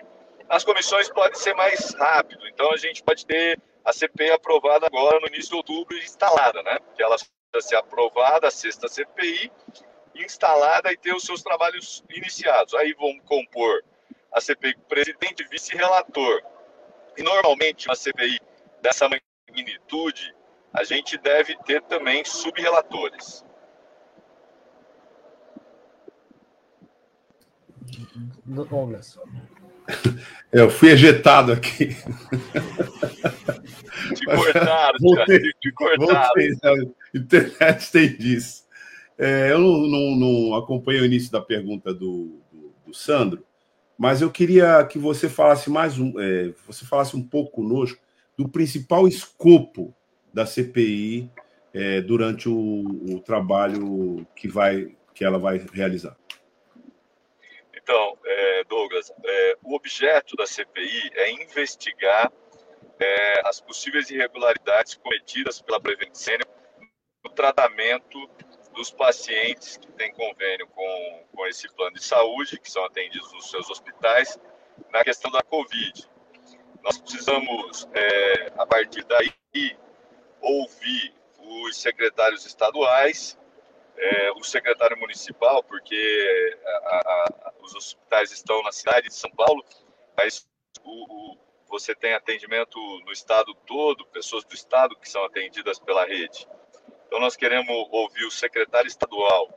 As 0.49 0.64
comissões 0.64 1.11
pode 1.11 1.38
ser 1.38 1.55
mais 1.55 1.92
rápido, 1.94 2.49
então 2.49 2.72
a 2.72 2.76
gente 2.78 3.03
pode 3.03 3.26
ter 3.26 3.61
a 3.84 3.92
CPI 3.92 4.30
aprovada 4.30 4.86
agora 4.86 5.20
no 5.20 5.26
início 5.26 5.51
de 5.51 5.57
outubro 5.57 5.96
e 5.96 6.03
instalada, 6.03 6.62
né? 6.62 6.78
Que 6.96 7.03
ela 7.03 7.16
ser 7.61 7.76
aprovada, 7.76 8.49
a 8.49 8.51
sexta 8.51 8.88
CPI, 8.88 9.51
instalada 10.14 10.92
e 10.92 10.96
ter 10.96 11.14
os 11.14 11.24
seus 11.24 11.42
trabalhos 11.42 12.03
iniciados. 12.11 12.74
Aí 12.74 12.94
vão 12.94 13.18
compor 13.20 13.84
a 14.32 14.40
CPI 14.40 14.74
presidente 14.88 15.44
vice-relator. 15.44 16.42
E 17.16 17.22
normalmente 17.22 17.88
uma 17.88 17.96
CPI 17.96 18.38
dessa 18.83 19.09
magnitude, 19.09 20.35
a 20.72 20.85
gente 20.85 21.16
deve 21.18 21.57
ter 21.64 21.83
também 21.83 22.24
sub-relatores. 22.24 23.45
Douglas. 28.45 29.18
Eu 30.53 30.70
fui 30.70 30.91
ejetado 30.91 31.53
aqui. 31.53 31.97
Te 34.14 34.24
cortaram, 34.24 34.99
voltei, 35.01 35.41
te 35.61 35.72
cortaram. 35.72 36.07
Voltei, 36.07 36.51
a 36.62 37.18
internet 37.18 37.91
tem 37.91 38.16
disso. 38.16 38.66
É, 39.18 39.51
eu 39.51 39.59
não, 39.59 39.79
não, 39.79 40.16
não, 40.16 40.55
acompanhei 40.55 41.01
o 41.01 41.05
início 41.05 41.33
da 41.33 41.41
pergunta 41.41 41.93
do, 41.93 42.41
do, 42.53 42.72
do, 42.87 42.95
Sandro, 42.95 43.45
mas 43.99 44.22
eu 44.22 44.31
queria 44.31 44.85
que 44.85 44.97
você 44.97 45.29
falasse 45.29 45.68
mais 45.68 45.99
um, 45.99 46.14
é, 46.20 46.53
você 46.66 46.85
falasse 46.85 47.16
um 47.16 47.22
pouco 47.22 47.51
conosco 47.51 47.99
do 48.39 48.49
principal 48.49 49.09
escopo 49.09 49.93
da 50.32 50.47
CPI 50.47 51.28
é, 51.74 52.01
durante 52.01 52.49
o, 52.49 53.14
o, 53.16 53.20
trabalho 53.20 54.24
que 54.36 54.47
vai 54.47 54.97
que 55.12 55.24
ela 55.24 55.39
vai 55.39 55.59
realizar. 55.72 56.16
Então, 57.74 58.16
é, 58.24 58.64
Douglas, 58.64 59.12
é, 59.24 59.57
o 59.64 59.74
objeto 59.74 60.36
da 60.36 60.47
CPI 60.47 61.11
é 61.14 61.32
investigar 61.32 62.30
é, 63.01 63.49
as 63.49 63.61
possíveis 63.61 64.09
irregularidades 64.11 64.95
cometidas 64.95 65.61
pela 65.61 65.80
Prevent 65.80 66.14
Senior 66.14 66.47
no 67.24 67.30
tratamento 67.30 68.30
dos 68.72 68.93
pacientes 68.93 69.76
que 69.76 69.91
têm 69.93 70.12
convênio 70.12 70.68
com, 70.68 71.24
com 71.34 71.47
esse 71.49 71.66
plano 71.74 71.95
de 71.95 72.05
saúde, 72.05 72.61
que 72.61 72.70
são 72.70 72.84
atendidos 72.84 73.32
nos 73.32 73.51
seus 73.51 73.68
hospitais, 73.68 74.39
na 74.93 75.03
questão 75.03 75.32
da 75.32 75.43
Covid. 75.43 76.09
Nós 76.83 76.99
precisamos, 76.99 77.89
é, 77.93 78.53
a 78.57 78.66
partir 78.66 79.05
daí, 79.05 79.33
ouvir 80.41 81.14
os 81.39 81.76
secretários 81.81 82.47
estaduais, 82.47 83.39
é, 83.97 84.33
o 84.33 84.45
secretário 84.45 84.97
municipal, 84.99 85.62
porque 85.62 86.59
a, 86.66 86.97
a, 86.97 87.53
os 87.61 87.74
hospitais 87.74 88.31
estão 88.31 88.62
na 88.62 88.70
cidade 88.70 89.09
de 89.09 89.14
São 89.14 89.31
Paulo, 89.31 89.64
mas 90.16 90.49
o, 90.85 91.33
o, 91.33 91.39
você 91.68 91.95
tem 91.95 92.14
atendimento 92.14 92.79
no 93.05 93.12
estado 93.12 93.55
todo, 93.66 94.07
pessoas 94.07 94.45
do 94.45 94.55
estado 94.55 94.97
que 94.97 95.09
são 95.09 95.24
atendidas 95.24 95.79
pela 95.79 96.05
rede. 96.05 96.47
Então, 97.07 97.18
nós 97.20 97.37
queremos 97.37 97.74
ouvir 97.91 98.24
o 98.24 98.31
secretário 98.31 98.87
estadual 98.87 99.49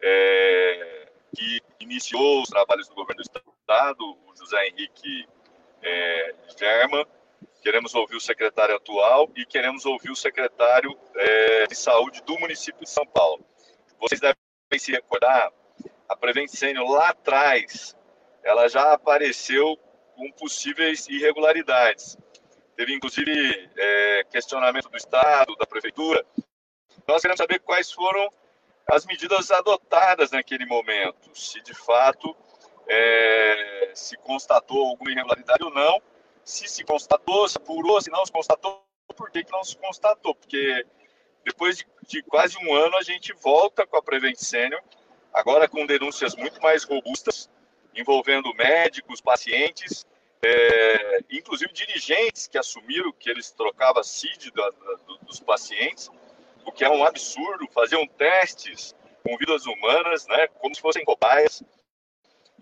é, 0.00 1.08
que 1.34 1.60
iniciou 1.80 2.42
os 2.42 2.48
trabalhos 2.48 2.88
do 2.88 2.94
governo 2.94 3.22
do 3.22 3.52
estado, 3.60 4.04
o 4.04 4.36
José 4.36 4.68
Henrique 4.68 5.26
é, 5.82 6.34
German. 6.58 7.06
Queremos 7.62 7.94
ouvir 7.94 8.16
o 8.16 8.20
secretário 8.20 8.76
atual 8.76 9.30
e 9.36 9.44
queremos 9.44 9.84
ouvir 9.84 10.10
o 10.10 10.16
secretário 10.16 10.96
é, 11.14 11.66
de 11.66 11.74
saúde 11.74 12.22
do 12.22 12.38
município 12.38 12.84
de 12.84 12.90
São 12.90 13.06
Paulo. 13.06 13.44
Vocês 14.00 14.20
devem 14.20 14.36
se 14.78 14.92
recordar, 14.92 15.52
a 16.08 16.16
Prevent 16.16 16.48
Senior 16.48 16.88
lá 16.90 17.10
atrás, 17.10 17.96
ela 18.42 18.68
já 18.68 18.92
apareceu 18.92 19.76
com 20.14 20.30
possíveis 20.32 21.08
irregularidades. 21.08 22.16
Teve, 22.76 22.94
inclusive, 22.94 23.70
é, 23.76 24.24
questionamento 24.30 24.88
do 24.88 24.96
Estado, 24.96 25.54
da 25.56 25.66
Prefeitura, 25.66 26.24
nós 27.06 27.20
queremos 27.22 27.38
saber 27.38 27.58
quais 27.60 27.90
foram 27.90 28.28
as 28.90 29.04
medidas 29.04 29.50
adotadas 29.50 30.30
naquele 30.30 30.64
momento, 30.64 31.30
se 31.34 31.60
de 31.62 31.74
fato 31.74 32.34
é, 32.88 33.90
se 33.94 34.16
constatou 34.18 34.88
alguma 34.88 35.10
irregularidade 35.10 35.62
ou 35.62 35.70
não, 35.70 36.00
se 36.44 36.66
se 36.66 36.84
constatou, 36.84 37.48
se 37.48 37.58
apurou, 37.58 38.00
se 38.00 38.10
não 38.10 38.24
se 38.24 38.32
constatou, 38.32 38.82
por 39.16 39.30
que, 39.30 39.44
que 39.44 39.52
não 39.52 39.64
se 39.64 39.76
constatou? 39.76 40.34
Porque 40.34 40.86
depois 41.44 41.78
de, 41.78 41.86
de, 42.06 42.22
quase 42.22 42.56
um 42.58 42.74
ano 42.74 42.96
a 42.96 43.02
gente 43.02 43.32
volta 43.34 43.86
com 43.86 43.96
a 43.96 44.02
Prevent 44.02 44.36
Senior, 44.36 44.80
agora 45.32 45.68
com 45.68 45.86
denúncias 45.86 46.34
muito 46.36 46.60
mais 46.62 46.84
robustas, 46.84 47.50
envolvendo 47.94 48.54
médicos, 48.54 49.20
pacientes, 49.20 50.06
é, 50.42 51.20
inclusive 51.30 51.72
dirigentes 51.72 52.46
que 52.46 52.56
assumiram 52.56 53.12
que 53.12 53.28
eles 53.28 53.50
trocavam 53.50 54.02
CID 54.02 54.52
da, 54.52 54.70
da, 54.70 54.94
dos 55.22 55.40
pacientes, 55.40 56.10
o 56.64 56.70
que 56.70 56.84
é 56.84 56.90
um 56.90 57.04
absurdo, 57.04 57.66
faziam 57.72 58.06
testes 58.06 58.94
com 59.22 59.36
vidas 59.36 59.66
humanas, 59.66 60.26
né, 60.26 60.46
como 60.60 60.74
se 60.74 60.80
fossem 60.80 61.04
cobaias. 61.04 61.62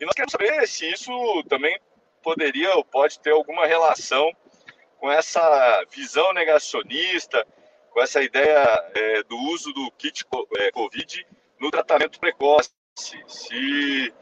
E 0.01 0.05
nós 0.05 0.14
queremos 0.14 0.32
saber 0.32 0.66
se 0.68 0.90
isso 0.90 1.11
também 1.49 1.78
poderia 2.22 2.74
ou 2.74 2.84
pode 2.84 3.18
ter 3.20 3.30
alguma 3.30 3.66
relação 3.66 4.30
com 4.99 5.11
essa 5.11 5.84
visão 5.90 6.32
negacionista, 6.32 7.47
com 7.90 8.01
essa 8.03 8.22
ideia 8.22 8.90
é, 8.94 9.22
do 9.22 9.36
uso 9.36 9.72
do 9.72 9.90
kit 9.92 10.24
é, 10.59 10.70
COVID 10.70 11.26
no 11.61 11.70
tratamento 11.70 12.20
precoce, 12.20 12.70
se 13.26 14.12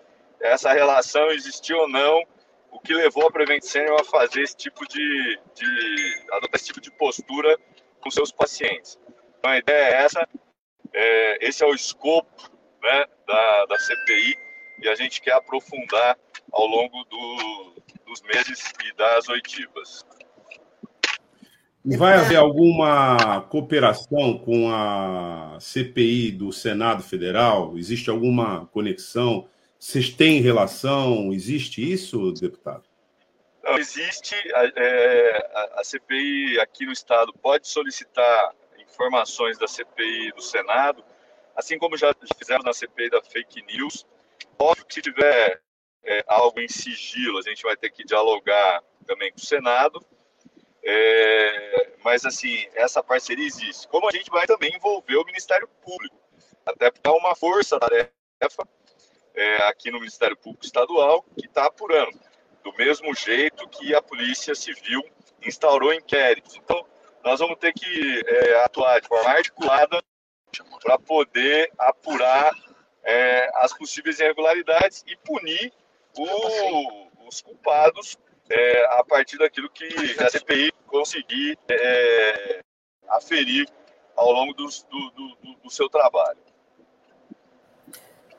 essa 0.40 0.72
relação 0.72 1.30
existiu 1.30 1.78
ou 1.78 1.88
não 1.88 2.22
o 2.70 2.78
que 2.78 2.92
levou 2.92 3.26
a 3.26 3.30
Prevent 3.30 3.62
Senior 3.62 4.00
a 4.00 4.04
fazer 4.04 4.42
esse 4.42 4.56
tipo 4.56 4.86
de, 4.86 5.40
de 5.54 6.26
adotar 6.32 6.56
esse 6.56 6.66
tipo 6.66 6.80
de 6.80 6.90
postura 6.92 7.58
com 8.00 8.10
seus 8.10 8.30
pacientes. 8.30 8.98
Então 9.38 9.50
a 9.50 9.58
ideia 9.58 9.96
é 9.96 10.02
essa, 10.02 10.28
é, 10.92 11.48
esse 11.48 11.64
é 11.64 11.66
o 11.66 11.74
escopo 11.74 12.50
né, 12.82 13.06
da, 13.26 13.66
da 13.66 13.78
CPI 13.78 14.36
e 14.84 14.88
a 14.88 14.94
gente 14.94 15.20
quer 15.20 15.32
aprofundar 15.32 16.16
ao 16.52 16.66
longo 16.66 17.04
do, 17.04 17.82
dos 18.06 18.20
meses 18.22 18.70
e 18.84 18.94
das 18.94 19.28
oitivas. 19.28 20.04
Vai 21.84 22.14
haver 22.14 22.36
alguma 22.36 23.42
cooperação 23.42 24.38
com 24.38 24.70
a 24.70 25.58
CPI 25.60 26.32
do 26.32 26.52
Senado 26.52 27.02
Federal? 27.02 27.76
Existe 27.76 28.08
alguma 28.08 28.66
conexão? 28.66 29.48
Vocês 29.78 30.08
têm 30.08 30.40
relação? 30.40 31.32
Existe 31.32 31.92
isso, 31.92 32.32
deputado? 32.32 32.84
Não, 33.62 33.78
existe. 33.78 34.34
A, 34.54 34.64
é, 34.76 35.50
a 35.76 35.84
CPI 35.84 36.58
aqui 36.60 36.86
no 36.86 36.92
Estado 36.92 37.32
pode 37.34 37.68
solicitar 37.68 38.54
informações 38.78 39.58
da 39.58 39.66
CPI 39.66 40.32
do 40.32 40.42
Senado, 40.42 41.04
assim 41.56 41.78
como 41.78 41.96
já 41.96 42.14
fizemos 42.38 42.64
na 42.64 42.72
CPI 42.72 43.10
da 43.10 43.22
fake 43.22 43.62
news. 43.62 44.06
Óbvio 44.58 44.86
que 44.86 44.94
se 44.94 45.02
tiver 45.02 45.60
é, 46.04 46.24
algo 46.26 46.60
em 46.60 46.68
sigilo, 46.68 47.38
a 47.38 47.42
gente 47.42 47.62
vai 47.62 47.76
ter 47.76 47.90
que 47.90 48.04
dialogar 48.04 48.82
também 49.06 49.30
com 49.32 49.38
o 49.38 49.44
Senado. 49.44 50.04
É, 50.82 51.92
mas, 52.04 52.24
assim, 52.26 52.66
essa 52.74 53.02
parceria 53.02 53.46
existe. 53.46 53.88
Como 53.88 54.08
a 54.08 54.12
gente 54.12 54.30
vai 54.30 54.46
também 54.46 54.74
envolver 54.74 55.16
o 55.16 55.24
Ministério 55.24 55.68
Público, 55.82 56.16
até 56.66 56.90
porque 56.90 57.08
é 57.08 57.12
uma 57.12 57.34
força-tarefa 57.34 58.12
é, 59.34 59.56
aqui 59.68 59.90
no 59.90 59.98
Ministério 59.98 60.36
Público 60.36 60.64
Estadual 60.64 61.22
que 61.38 61.46
está 61.46 61.66
apurando, 61.66 62.18
do 62.62 62.72
mesmo 62.74 63.14
jeito 63.14 63.68
que 63.68 63.94
a 63.94 64.02
Polícia 64.02 64.54
Civil 64.54 65.02
instaurou 65.42 65.92
inquéritos. 65.92 66.56
Então, 66.56 66.86
nós 67.24 67.40
vamos 67.40 67.58
ter 67.58 67.72
que 67.72 68.22
é, 68.26 68.64
atuar 68.64 69.00
de 69.00 69.08
forma 69.08 69.30
articulada 69.30 70.02
para 70.82 70.98
poder 70.98 71.72
apurar 71.78 72.52
é, 73.04 73.50
as 73.56 73.72
possíveis 73.72 74.18
irregularidades 74.18 75.04
e 75.06 75.16
punir 75.16 75.72
o, 76.16 77.28
os 77.28 77.40
culpados 77.40 78.16
é, 78.50 78.84
a 78.98 79.04
partir 79.04 79.38
daquilo 79.38 79.70
que 79.70 79.86
a 80.20 80.30
CPI 80.30 80.72
conseguir 80.86 81.58
é, 81.68 82.60
aferir 83.08 83.68
ao 84.16 84.30
longo 84.30 84.54
do, 84.54 84.66
do, 84.66 85.10
do, 85.10 85.54
do 85.62 85.70
seu 85.70 85.88
trabalho. 85.88 86.38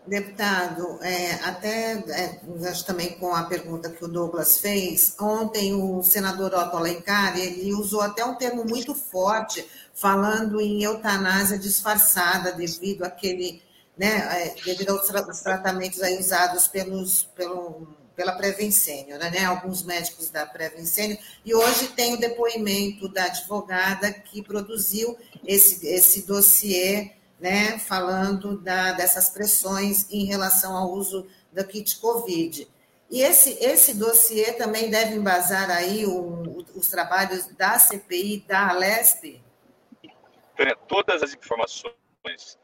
Deputado, 0.07 0.99
é, 1.01 1.33
até 1.45 1.93
é, 1.93 2.39
também 2.85 3.17
com 3.17 3.33
a 3.33 3.45
pergunta 3.45 3.89
que 3.89 4.05
o 4.05 4.07
Douglas 4.07 4.59
fez, 4.59 5.15
ontem 5.19 5.73
o 5.73 6.03
senador 6.03 6.53
Otto 6.53 6.77
Alencar, 6.77 7.35
ele 7.39 7.73
usou 7.73 8.01
até 8.01 8.23
um 8.23 8.35
termo 8.35 8.63
muito 8.65 8.93
forte, 8.93 9.67
falando 9.95 10.61
em 10.61 10.83
eutanásia 10.83 11.57
disfarçada 11.57 12.51
devido 12.51 13.03
àquele, 13.03 13.63
né, 13.97 14.47
é, 14.47 14.55
devido 14.63 14.89
aos 14.89 15.41
tratamentos 15.41 16.01
aí 16.01 16.17
usados 16.17 16.67
pelos, 16.67 17.23
pelo, 17.35 17.87
pela 18.15 18.33
Prevencênio, 18.33 19.17
né, 19.17 19.45
alguns 19.45 19.83
médicos 19.83 20.29
da 20.29 20.45
Prevencênio, 20.45 21.17
e 21.43 21.53
hoje 21.53 21.89
tem 21.89 22.13
o 22.13 22.19
depoimento 22.19 23.07
da 23.07 23.25
advogada 23.25 24.11
que 24.11 24.41
produziu 24.41 25.17
esse, 25.45 25.87
esse 25.87 26.23
dossiê 26.23 27.11
né, 27.39 27.77
falando 27.79 28.57
da, 28.57 28.93
dessas 28.93 29.29
pressões 29.29 30.07
em 30.11 30.25
relação 30.25 30.75
ao 30.75 30.91
uso 30.91 31.27
do 31.51 31.65
kit 31.65 31.97
Covid. 31.99 32.67
E 33.09 33.21
esse, 33.21 33.51
esse 33.63 33.93
dossiê 33.93 34.53
também 34.53 34.89
deve 34.89 35.15
embasar 35.15 35.69
aí 35.69 36.05
o, 36.05 36.65
os 36.73 36.87
trabalhos 36.87 37.45
da 37.55 37.77
CPI, 37.77 38.43
da 38.47 38.69
Alesp? 38.69 39.41
Todas 40.87 41.21
as 41.21 41.33
informações 41.33 42.57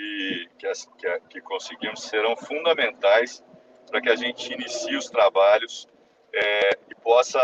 que, 0.00 0.48
que, 0.58 0.66
as, 0.66 0.86
que, 0.98 1.20
que 1.28 1.40
conseguimos 1.40 2.02
serão 2.02 2.36
fundamentais 2.36 3.44
para 3.86 4.00
que 4.00 4.08
a 4.08 4.16
gente 4.16 4.52
inicie 4.52 4.96
os 4.96 5.10
trabalhos 5.10 5.88
é, 6.32 6.70
e 6.88 6.94
possa 6.94 7.40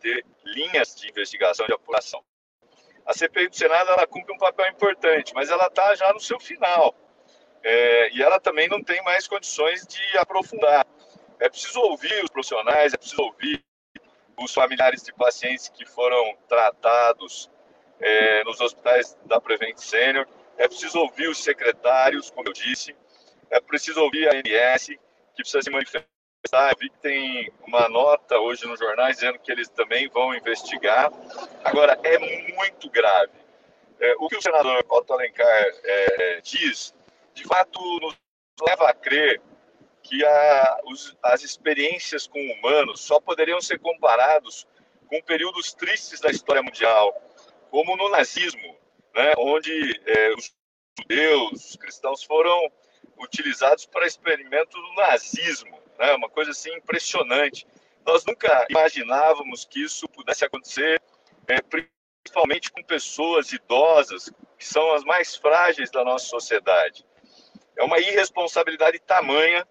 ter 0.00 0.24
linhas 0.44 0.94
de 0.96 1.08
investigação 1.08 1.66
de 1.66 1.72
apuração 1.72 2.24
a 3.06 3.14
CPI 3.14 3.48
do 3.48 3.56
Senado 3.56 3.90
ela 3.90 4.06
cumpre 4.06 4.34
um 4.34 4.38
papel 4.38 4.66
importante, 4.68 5.32
mas 5.32 5.48
ela 5.48 5.68
está 5.68 5.94
já 5.94 6.12
no 6.12 6.18
seu 6.18 6.40
final. 6.40 6.92
É, 7.62 8.10
e 8.10 8.22
ela 8.22 8.40
também 8.40 8.68
não 8.68 8.82
tem 8.82 9.02
mais 9.04 9.28
condições 9.28 9.86
de 9.86 10.18
aprofundar. 10.18 10.84
É 11.38 11.48
preciso 11.48 11.80
ouvir 11.80 12.24
os 12.24 12.30
profissionais, 12.30 12.92
é 12.92 12.96
preciso 12.96 13.22
ouvir 13.22 13.64
os 14.38 14.52
familiares 14.52 15.02
de 15.04 15.12
pacientes 15.14 15.68
que 15.68 15.86
foram 15.86 16.36
tratados 16.48 17.48
é, 18.00 18.44
nos 18.44 18.60
hospitais 18.60 19.16
da 19.24 19.40
Prevent 19.40 19.78
Senior, 19.78 20.26
é 20.58 20.68
preciso 20.68 20.98
ouvir 20.98 21.28
os 21.28 21.42
secretários, 21.42 22.30
como 22.30 22.48
eu 22.48 22.52
disse, 22.52 22.94
é 23.50 23.60
preciso 23.60 24.00
ouvir 24.00 24.28
a 24.28 24.32
ANS, 24.32 24.86
que 24.86 25.42
precisa 25.42 25.62
se 25.62 25.70
manifestar 25.70 26.06
eu 26.52 26.76
vi 26.78 26.90
que 26.90 26.98
tem 26.98 27.52
uma 27.66 27.88
nota 27.88 28.38
hoje 28.38 28.66
nos 28.66 28.78
jornais 28.78 29.16
dizendo 29.16 29.38
que 29.38 29.50
eles 29.50 29.68
também 29.68 30.08
vão 30.08 30.34
investigar. 30.34 31.10
Agora, 31.64 31.98
é 32.04 32.18
muito 32.54 32.88
grave. 32.90 33.32
É, 33.98 34.14
o 34.18 34.28
que 34.28 34.36
o 34.36 34.42
senador 34.42 34.84
Otto 34.88 35.12
Alencar 35.12 35.64
é, 35.82 36.40
diz, 36.42 36.94
de 37.34 37.44
fato, 37.44 37.80
nos 38.00 38.16
leva 38.62 38.88
a 38.88 38.94
crer 38.94 39.40
que 40.02 40.24
a, 40.24 40.80
os, 40.84 41.16
as 41.22 41.42
experiências 41.42 42.26
com 42.26 42.38
humanos 42.38 43.00
só 43.00 43.18
poderiam 43.18 43.60
ser 43.60 43.80
comparados 43.80 44.66
com 45.08 45.20
períodos 45.22 45.72
tristes 45.74 46.20
da 46.20 46.30
história 46.30 46.62
mundial, 46.62 47.14
como 47.70 47.96
no 47.96 48.08
nazismo, 48.08 48.76
né, 49.16 49.32
onde 49.38 50.00
é, 50.06 50.34
os 50.34 50.54
judeus, 51.00 51.70
os 51.70 51.76
cristãos 51.76 52.22
foram 52.22 52.70
utilizados 53.18 53.86
para 53.86 54.06
experimento 54.06 54.76
do 54.80 54.94
nazismo 54.94 55.76
né? 55.98 56.14
Uma 56.14 56.28
coisa 56.28 56.50
assim 56.50 56.74
impressionante. 56.74 57.66
Nós 58.04 58.24
nunca 58.24 58.66
imaginávamos 58.70 59.64
que 59.64 59.82
isso 59.82 60.08
pudesse 60.08 60.44
acontecer, 60.44 61.02
é, 61.48 61.56
principalmente 61.60 62.70
com 62.70 62.82
pessoas 62.82 63.52
idosas, 63.52 64.30
que 64.58 64.64
são 64.64 64.92
as 64.92 65.04
mais 65.04 65.36
frágeis 65.36 65.90
da 65.90 66.04
nossa 66.04 66.26
sociedade. 66.26 67.04
É 67.76 67.82
uma 67.82 67.98
irresponsabilidade 67.98 68.98
tamanha 69.00 69.66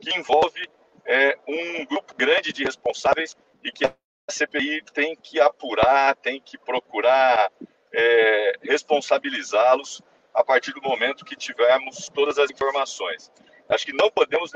que 0.00 0.16
envolve 0.16 0.68
é, 1.04 1.38
um 1.46 1.86
grupo 1.86 2.14
grande 2.14 2.52
de 2.52 2.64
responsáveis 2.64 3.36
e 3.62 3.70
que 3.70 3.84
a 3.84 3.92
CPI 4.28 4.82
tem 4.92 5.14
que 5.14 5.40
apurar, 5.40 6.16
tem 6.16 6.40
que 6.40 6.58
procurar 6.58 7.50
é, 7.96 8.52
responsabilizá-los 8.62 10.02
a 10.34 10.44
partir 10.44 10.72
do 10.74 10.82
momento 10.82 11.24
que 11.24 11.34
tivermos 11.34 12.10
todas 12.14 12.38
as 12.38 12.50
informações. 12.50 13.32
Acho 13.70 13.86
que 13.86 13.92
não 13.94 14.10
podemos 14.10 14.52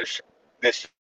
deixar, 0.61 0.91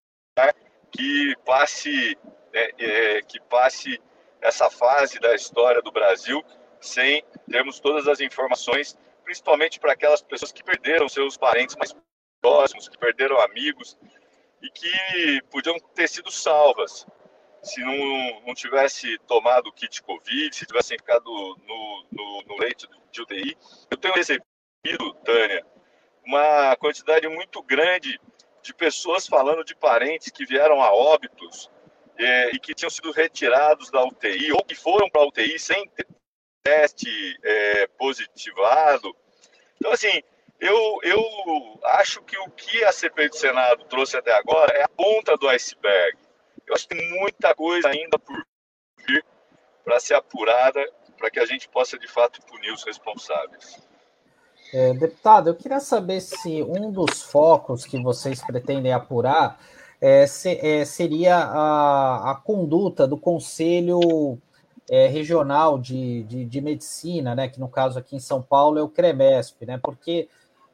que 0.90 1.36
passe, 1.44 2.18
é, 2.54 2.72
é, 2.78 3.22
que 3.22 3.38
passe 3.42 4.00
essa 4.40 4.70
fase 4.70 5.20
da 5.20 5.34
história 5.34 5.82
do 5.82 5.92
Brasil 5.92 6.42
sem 6.80 7.22
termos 7.50 7.78
todas 7.78 8.08
as 8.08 8.20
informações, 8.20 8.96
principalmente 9.22 9.78
para 9.78 9.92
aquelas 9.92 10.22
pessoas 10.22 10.50
que 10.50 10.64
perderam 10.64 11.10
seus 11.10 11.36
parentes 11.36 11.76
mais 11.76 11.94
próximos, 12.40 12.88
que 12.88 12.96
perderam 12.96 13.38
amigos 13.38 13.98
e 14.62 14.70
que 14.70 15.42
podiam 15.50 15.78
ter 15.94 16.08
sido 16.08 16.30
salvas 16.30 17.06
se 17.62 17.80
não, 17.80 18.40
não 18.46 18.54
tivesse 18.54 19.18
tomado 19.26 19.68
o 19.68 19.72
kit 19.72 20.02
Covid, 20.02 20.54
se 20.54 20.66
tivessem 20.66 20.98
ficado 20.98 21.24
no, 21.24 22.04
no, 22.10 22.42
no 22.46 22.58
leito 22.58 22.88
de 23.10 23.22
UTI. 23.22 23.56
Eu 23.90 23.96
tenho 23.96 24.14
recebido, 24.14 25.14
Tânia, 25.24 25.64
uma 26.24 26.76
quantidade 26.76 27.28
muito 27.28 27.62
grande 27.62 28.20
de 28.62 28.74
pessoas 28.74 29.26
falando 29.26 29.64
de 29.64 29.74
parentes 29.74 30.30
que 30.30 30.44
vieram 30.44 30.82
a 30.82 30.92
óbitos 30.92 31.70
é, 32.18 32.50
e 32.54 32.58
que 32.58 32.74
tinham 32.74 32.90
sido 32.90 33.10
retirados 33.10 33.90
da 33.90 34.04
UTI 34.04 34.52
ou 34.52 34.64
que 34.64 34.74
foram 34.74 35.08
para 35.08 35.22
a 35.22 35.26
UTI 35.26 35.58
sem 35.58 35.88
ter 35.88 36.06
teste 36.62 37.38
é, 37.42 37.86
positivado. 37.98 39.16
Então, 39.76 39.92
assim, 39.92 40.22
eu, 40.60 40.98
eu 41.02 41.80
acho 41.84 42.22
que 42.22 42.38
o 42.38 42.50
que 42.50 42.84
a 42.84 42.92
CPI 42.92 43.30
do 43.30 43.36
Senado 43.36 43.84
trouxe 43.84 44.16
até 44.16 44.32
agora 44.32 44.76
é 44.76 44.82
a 44.82 44.88
ponta 44.88 45.36
do 45.36 45.48
iceberg. 45.48 46.18
Eu 46.70 46.76
acho 46.76 46.86
que 46.86 46.94
tem 46.94 47.10
muita 47.18 47.52
coisa 47.52 47.88
ainda 47.88 48.16
por 48.16 48.46
vir 49.04 49.24
para 49.84 49.98
ser 49.98 50.14
apurada, 50.14 50.80
para 51.18 51.28
que 51.28 51.40
a 51.40 51.44
gente 51.44 51.68
possa, 51.68 51.98
de 51.98 52.06
fato, 52.06 52.40
punir 52.46 52.72
os 52.72 52.84
responsáveis. 52.84 53.76
É, 54.72 54.94
deputado, 54.94 55.50
eu 55.50 55.56
queria 55.56 55.80
saber 55.80 56.20
se 56.20 56.62
um 56.62 56.92
dos 56.92 57.22
focos 57.22 57.84
que 57.84 58.00
vocês 58.00 58.40
pretendem 58.40 58.92
apurar 58.92 59.60
é, 60.00 60.28
se, 60.28 60.64
é, 60.64 60.84
seria 60.84 61.38
a, 61.38 62.30
a, 62.30 62.34
conduta 62.36 63.04
do 63.04 63.18
Conselho 63.18 64.38
é, 64.88 65.08
Regional 65.08 65.76
de, 65.76 66.22
de, 66.22 66.44
de, 66.44 66.60
Medicina, 66.60 67.34
né, 67.34 67.48
que 67.48 67.58
no 67.58 67.68
caso 67.68 67.98
aqui 67.98 68.14
em 68.14 68.20
São 68.20 68.40
Paulo 68.40 68.78
é 68.78 68.82
o 68.82 68.88
CREMESP, 68.88 69.66
né, 69.66 69.80
porque 69.82 70.28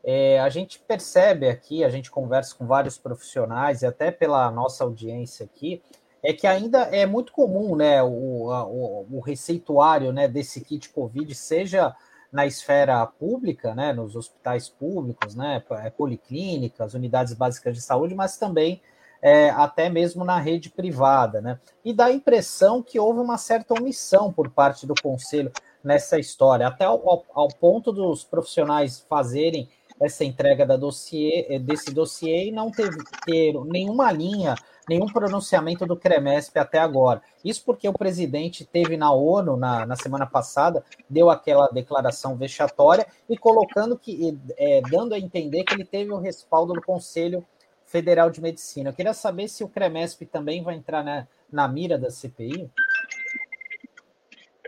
é, 0.08 0.38
a 0.38 0.48
gente 0.48 0.78
percebe 0.78 1.48
aqui, 1.48 1.82
a 1.82 1.88
gente 1.88 2.12
conversa 2.12 2.54
com 2.54 2.64
vários 2.64 2.96
profissionais 2.96 3.82
e 3.82 3.86
até 3.86 4.12
pela 4.12 4.48
nossa 4.52 4.84
audiência 4.84 5.44
aqui, 5.44 5.82
é 6.22 6.32
que 6.32 6.46
ainda 6.46 6.82
é 6.82 7.04
muito 7.04 7.32
comum, 7.32 7.74
né, 7.74 8.00
o, 8.04 8.08
o, 8.08 9.06
o 9.10 9.20
receituário, 9.20 10.12
né, 10.12 10.28
desse 10.28 10.60
kit 10.60 10.90
COVID 10.90 11.34
seja 11.34 11.92
na 12.30 12.46
esfera 12.46 13.04
pública, 13.04 13.74
né, 13.74 13.92
nos 13.92 14.14
hospitais 14.14 14.68
públicos, 14.68 15.34
né, 15.34 15.60
é, 15.82 15.90
policlínicas, 15.90 16.94
unidades 16.94 17.34
básicas 17.34 17.74
de 17.74 17.82
saúde, 17.82 18.14
mas 18.14 18.38
também 18.38 18.80
é, 19.20 19.50
até 19.50 19.88
mesmo 19.88 20.24
na 20.24 20.38
rede 20.38 20.70
privada, 20.70 21.40
né? 21.40 21.58
E 21.84 21.92
dá 21.92 22.06
a 22.06 22.12
impressão 22.12 22.82
que 22.82 23.00
houve 23.00 23.18
uma 23.18 23.38
certa 23.38 23.74
omissão 23.74 24.32
por 24.32 24.50
parte 24.50 24.86
do 24.86 24.94
conselho 24.94 25.50
nessa 25.82 26.18
história, 26.18 26.68
até 26.68 26.84
ao, 26.84 27.24
ao 27.32 27.48
ponto 27.48 27.90
dos 27.90 28.22
profissionais 28.22 29.00
fazerem 29.08 29.68
essa 30.00 30.24
entrega 30.24 30.66
da 30.66 30.76
dossiê, 30.76 31.58
desse 31.58 31.92
dossiê 31.92 32.48
e 32.48 32.52
não 32.52 32.70
ter, 32.70 32.90
ter 33.24 33.54
nenhuma 33.64 34.10
linha 34.12 34.54
nenhum 34.88 35.06
pronunciamento 35.06 35.84
do 35.84 35.96
CREMESP 35.96 36.58
até 36.58 36.78
agora. 36.78 37.22
Isso 37.44 37.64
porque 37.64 37.88
o 37.88 37.92
presidente 37.92 38.64
teve 38.64 38.96
na 38.96 39.12
ONU 39.12 39.56
na, 39.56 39.84
na 39.84 39.96
semana 39.96 40.26
passada, 40.26 40.84
deu 41.08 41.28
aquela 41.28 41.68
declaração 41.68 42.36
vexatória 42.36 43.06
e 43.28 43.36
colocando 43.36 43.98
que, 43.98 44.38
é, 44.56 44.80
dando 44.82 45.14
a 45.14 45.18
entender 45.18 45.64
que 45.64 45.74
ele 45.74 45.84
teve 45.84 46.12
o 46.12 46.18
respaldo 46.18 46.72
do 46.72 46.82
Conselho 46.82 47.44
Federal 47.84 48.30
de 48.30 48.40
Medicina. 48.40 48.90
Eu 48.90 48.94
queria 48.94 49.14
saber 49.14 49.48
se 49.48 49.64
o 49.64 49.68
CREMESP 49.68 50.26
também 50.26 50.62
vai 50.62 50.74
entrar 50.74 51.02
na, 51.02 51.26
na 51.50 51.66
mira 51.66 51.98
da 51.98 52.10
CPI. 52.10 52.70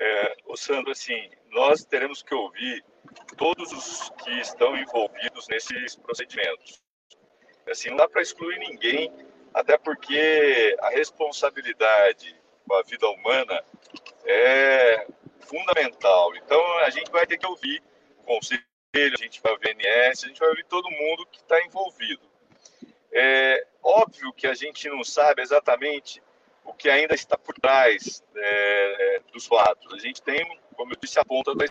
É, 0.00 0.36
o 0.46 0.56
Sandro, 0.56 0.92
assim, 0.92 1.28
nós 1.50 1.84
teremos 1.84 2.22
que 2.22 2.34
ouvir 2.34 2.84
todos 3.36 3.72
os 3.72 4.10
que 4.24 4.30
estão 4.40 4.76
envolvidos 4.76 5.48
nesses 5.48 5.96
procedimentos. 5.96 6.82
Assim, 7.70 7.90
não 7.90 7.96
dá 7.96 8.08
para 8.08 8.22
excluir 8.22 8.58
ninguém 8.58 9.12
até 9.52 9.76
porque 9.76 10.76
a 10.80 10.90
responsabilidade 10.90 12.34
com 12.66 12.74
a 12.74 12.82
vida 12.82 13.08
humana 13.08 13.64
é 14.24 15.06
fundamental. 15.40 16.34
Então, 16.36 16.78
a 16.78 16.90
gente 16.90 17.10
vai 17.10 17.26
ter 17.26 17.38
que 17.38 17.46
ouvir 17.46 17.82
o 18.18 18.22
conselho, 18.22 18.64
a 18.94 19.22
gente 19.22 19.40
vai 19.40 19.52
ouvir 19.52 19.70
o 19.70 19.74
VNS, 19.74 20.24
a 20.24 20.28
gente 20.28 20.40
vai 20.40 20.48
ouvir 20.48 20.64
todo 20.64 20.90
mundo 20.90 21.26
que 21.26 21.38
está 21.38 21.60
envolvido. 21.64 22.28
É 23.12 23.66
óbvio 23.82 24.32
que 24.32 24.46
a 24.46 24.54
gente 24.54 24.88
não 24.88 25.02
sabe 25.02 25.42
exatamente 25.42 26.22
o 26.64 26.74
que 26.74 26.90
ainda 26.90 27.14
está 27.14 27.36
por 27.38 27.54
trás 27.54 28.22
é, 28.36 29.20
dos 29.32 29.46
fatos. 29.46 29.92
A 29.94 29.98
gente 29.98 30.22
tem, 30.22 30.44
como 30.76 30.92
eu 30.92 30.98
disse, 31.00 31.18
a 31.18 31.24
ponta 31.24 31.54
do 31.54 31.64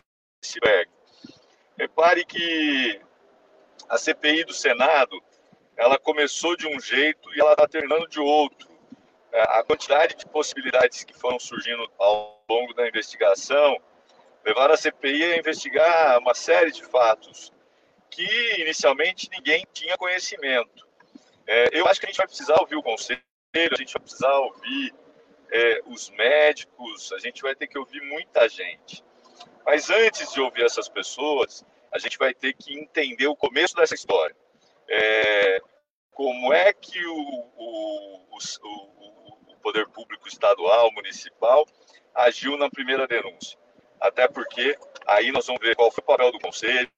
iceberg. 0.44 0.90
Repare 1.78 2.26
que 2.26 3.00
a 3.88 3.98
CPI 3.98 4.44
do 4.46 4.54
Senado 4.54 5.22
ela 5.76 6.00
começou 6.00 6.58
de 6.58 6.68
um 6.68 6.80
jeito 6.80 7.34
e 7.36 7.40
ela 7.40 7.52
está 7.52 7.68
terminando 7.68 8.08
de 8.08 8.20
outro. 8.20 8.68
É, 9.32 9.42
a 9.60 9.64
quantidade 9.64 10.16
de 10.16 10.26
possibilidades 10.26 11.04
que 11.04 11.14
foram 11.14 11.40
surgindo 11.40 11.88
ao 12.00 12.44
longo 12.50 12.74
da 12.74 12.88
investigação 12.88 13.78
levaram 14.44 14.74
a 14.74 14.78
CPI 14.78 15.34
a 15.34 15.38
investigar 15.38 16.18
uma 16.20 16.34
série 16.34 16.72
de 16.72 16.84
fatos 16.84 17.54
que 18.10 18.62
inicialmente 18.62 19.30
ninguém 19.30 19.66
tinha 19.72 19.98
conhecimento. 19.98 20.88
É, 21.46 21.70
eu 21.72 21.88
acho 21.88 22.00
que 22.00 22.08
a 22.08 22.10
gente 22.10 22.18
vai 22.18 22.28
precisar 22.28 22.60
ouvir 22.60 22.76
o 22.76 22.84
conselho, 22.84 23.22
a 23.56 23.76
gente 23.76 23.94
vai 23.94 24.02
precisar 24.02 24.34
ouvir 24.40 24.96
é, 25.52 25.82
os 25.86 26.10
médicos, 26.12 27.12
a 27.14 27.20
gente 27.20 27.42
vai 27.42 27.56
ter 27.56 27.68
que 27.68 27.78
ouvir 27.78 28.02
muita 28.02 28.50
gente. 28.50 29.04
Mas 29.66 29.90
antes 29.90 30.32
de 30.32 30.42
ouvir 30.42 30.64
essas 30.64 30.88
pessoas, 30.88 31.66
a 31.92 32.00
gente 32.00 32.18
vai 32.18 32.34
ter 32.34 32.54
que 32.54 32.78
entender 32.78 33.28
o 33.28 33.36
começo 33.36 33.76
dessa 33.76 33.96
história 33.96 34.36
é, 34.90 35.60
como 36.12 36.54
é 36.54 36.74
que 36.74 37.06
o, 37.06 37.16
o, 37.56 38.26
o, 38.30 39.54
o 39.54 39.58
poder 39.62 39.88
público 39.90 40.28
estadual, 40.28 40.92
municipal, 40.94 41.66
agiu 42.16 42.58
na 42.58 42.70
primeira 42.70 43.08
denúncia. 43.08 43.58
Até 44.00 44.28
porque 44.28 44.78
aí 45.06 45.32
nós 45.32 45.46
vamos 45.48 45.62
ver 45.62 45.76
qual 45.76 45.92
foi 45.92 46.04
o 46.04 46.08
papel 46.08 46.32
do 46.32 46.40
Conselho, 46.40 46.90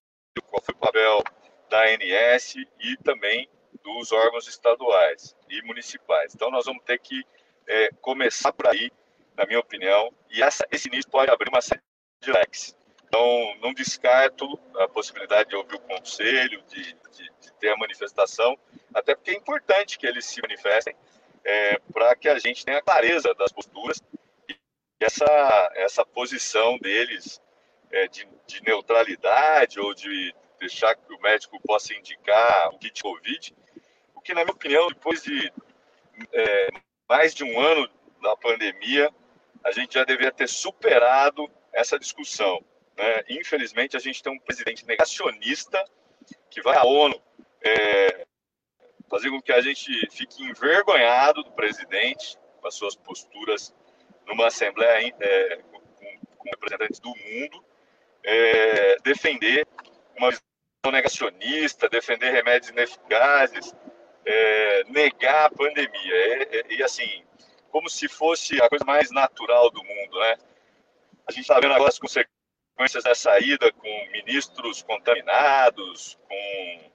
qual 0.48 0.62
foi 0.62 0.76
o 0.76 0.78
papel 0.78 1.24
da 1.70 1.84
ANS 1.84 2.56
e 2.80 2.98
também 3.04 3.50
dos 3.84 4.12
órgãos 4.12 4.48
estaduais 4.48 5.36
e 5.50 5.62
municipais. 5.64 6.34
Então 6.36 6.52
nós 6.52 6.66
vamos 6.66 6.84
ter 6.84 7.00
que 7.00 7.24
é, 7.68 7.90
começar 8.02 8.52
por 8.52 8.68
aí, 8.68 8.92
na 9.36 9.46
minha 9.46 9.60
opinião, 9.60 10.14
e 10.30 10.42
essa, 10.42 10.68
esse 10.72 10.88
início 10.88 11.10
pode 11.10 11.32
abrir 11.32 11.50
uma 11.50 11.62
série 11.62 11.82
de 12.22 12.32
leques. 12.32 12.76
Então, 13.08 13.56
não 13.60 13.74
descarto 13.74 14.46
a 14.78 14.88
possibilidade 14.88 15.50
de 15.50 15.56
ouvir 15.56 15.76
o 15.76 15.80
conselho, 15.80 16.62
de, 16.68 16.84
de, 16.84 17.32
de 17.42 17.54
ter 17.60 17.70
a 17.70 17.78
manifestação, 17.78 18.58
até 18.94 19.16
porque 19.16 19.32
é 19.32 19.36
importante 19.36 19.98
que 19.98 20.06
eles 20.06 20.26
se 20.26 20.42
manifestem 20.42 20.96
é, 21.44 21.80
para 21.92 22.16
que 22.16 22.30
a 22.30 22.38
gente 22.38 22.64
tenha 22.64 22.82
clareza 22.82 23.34
das 23.34 23.52
posturas 23.52 24.02
e 24.48 24.56
essa, 25.00 25.72
essa 25.76 26.06
posição 26.06 26.78
deles 26.78 27.42
é, 27.92 28.08
de, 28.08 28.28
de, 28.46 28.62
neutralidade 28.64 29.80
ou 29.80 29.94
de 29.96 30.34
deixar 30.60 30.96
que 30.96 31.14
o 31.14 31.22
médico 31.22 31.60
possa 31.62 31.94
indicar 31.94 32.70
o 32.70 32.78
kit 32.78 33.02
Covid, 33.02 33.56
o 34.14 34.22
que, 34.22 34.34
na 34.34 34.44
minha 34.44 34.54
opinião, 34.54 34.88
depois 34.90 35.24
de 35.24 35.52
é, 36.32 36.68
mais 37.08 37.34
de 37.34 37.44
um 37.44 37.60
ano 37.60 37.90
da 38.22 38.36
pandemia, 38.36 39.12
a 39.64 39.72
gente 39.72 39.96
já 39.96 40.04
deveria 40.04 40.32
ter 40.32 40.48
superado 40.48 41.50
essa 41.80 42.00
discussão. 42.00 42.64
Né? 42.98 43.24
Infelizmente, 43.30 43.96
a 43.96 44.00
gente 44.00 44.22
tem 44.22 44.32
um 44.32 44.40
presidente 44.40 44.86
negacionista 44.86 45.84
que 46.50 46.62
vai 46.62 46.78
à 46.78 46.84
ONU 46.84 47.20
é, 47.62 48.26
fazer 49.10 49.30
com 49.30 49.42
que 49.42 49.52
a 49.52 49.62
gente 49.62 49.92
fique 50.12 50.44
envergonhado 50.44 51.44
do 51.44 51.52
presidente 51.52 52.38
com 52.62 52.68
as 52.68 52.76
suas 52.76 52.96
posturas 52.96 53.74
numa 54.28 54.48
assembleia 54.48 55.14
é, 55.20 55.56
com, 55.72 55.80
com, 56.38 56.50
representantes 56.50 57.00
do 57.00 57.10
mundo, 57.10 57.64
é, 58.24 58.98
defender 59.04 59.68
uma 60.18 60.30
visão 60.30 60.92
negacionista, 60.92 61.90
defender 61.90 62.32
remédios 62.32 62.72
ineficazes, 62.72 63.74
é, 64.26 64.84
negar 64.86 65.46
a 65.46 65.50
pandemia. 65.50 66.16
É, 66.16 66.58
é, 66.60 66.66
e 66.70 66.84
assim, 66.84 67.24
como 67.72 67.90
se 67.90 68.08
fosse 68.08 68.62
a 68.62 68.70
coisa 68.70 68.86
mais 68.86 69.12
natural 69.12 69.70
do 69.72 69.84
mundo, 69.84 70.20
né? 70.20 70.36
A 71.30 71.32
gente 71.32 71.42
está 71.42 71.60
vendo 71.60 71.76
agora 71.76 71.90
as 71.90 72.00
consequências 72.00 73.04
da 73.04 73.14
saída 73.14 73.72
com 73.72 74.12
ministros 74.12 74.82
contaminados, 74.82 76.18
com 76.28 76.92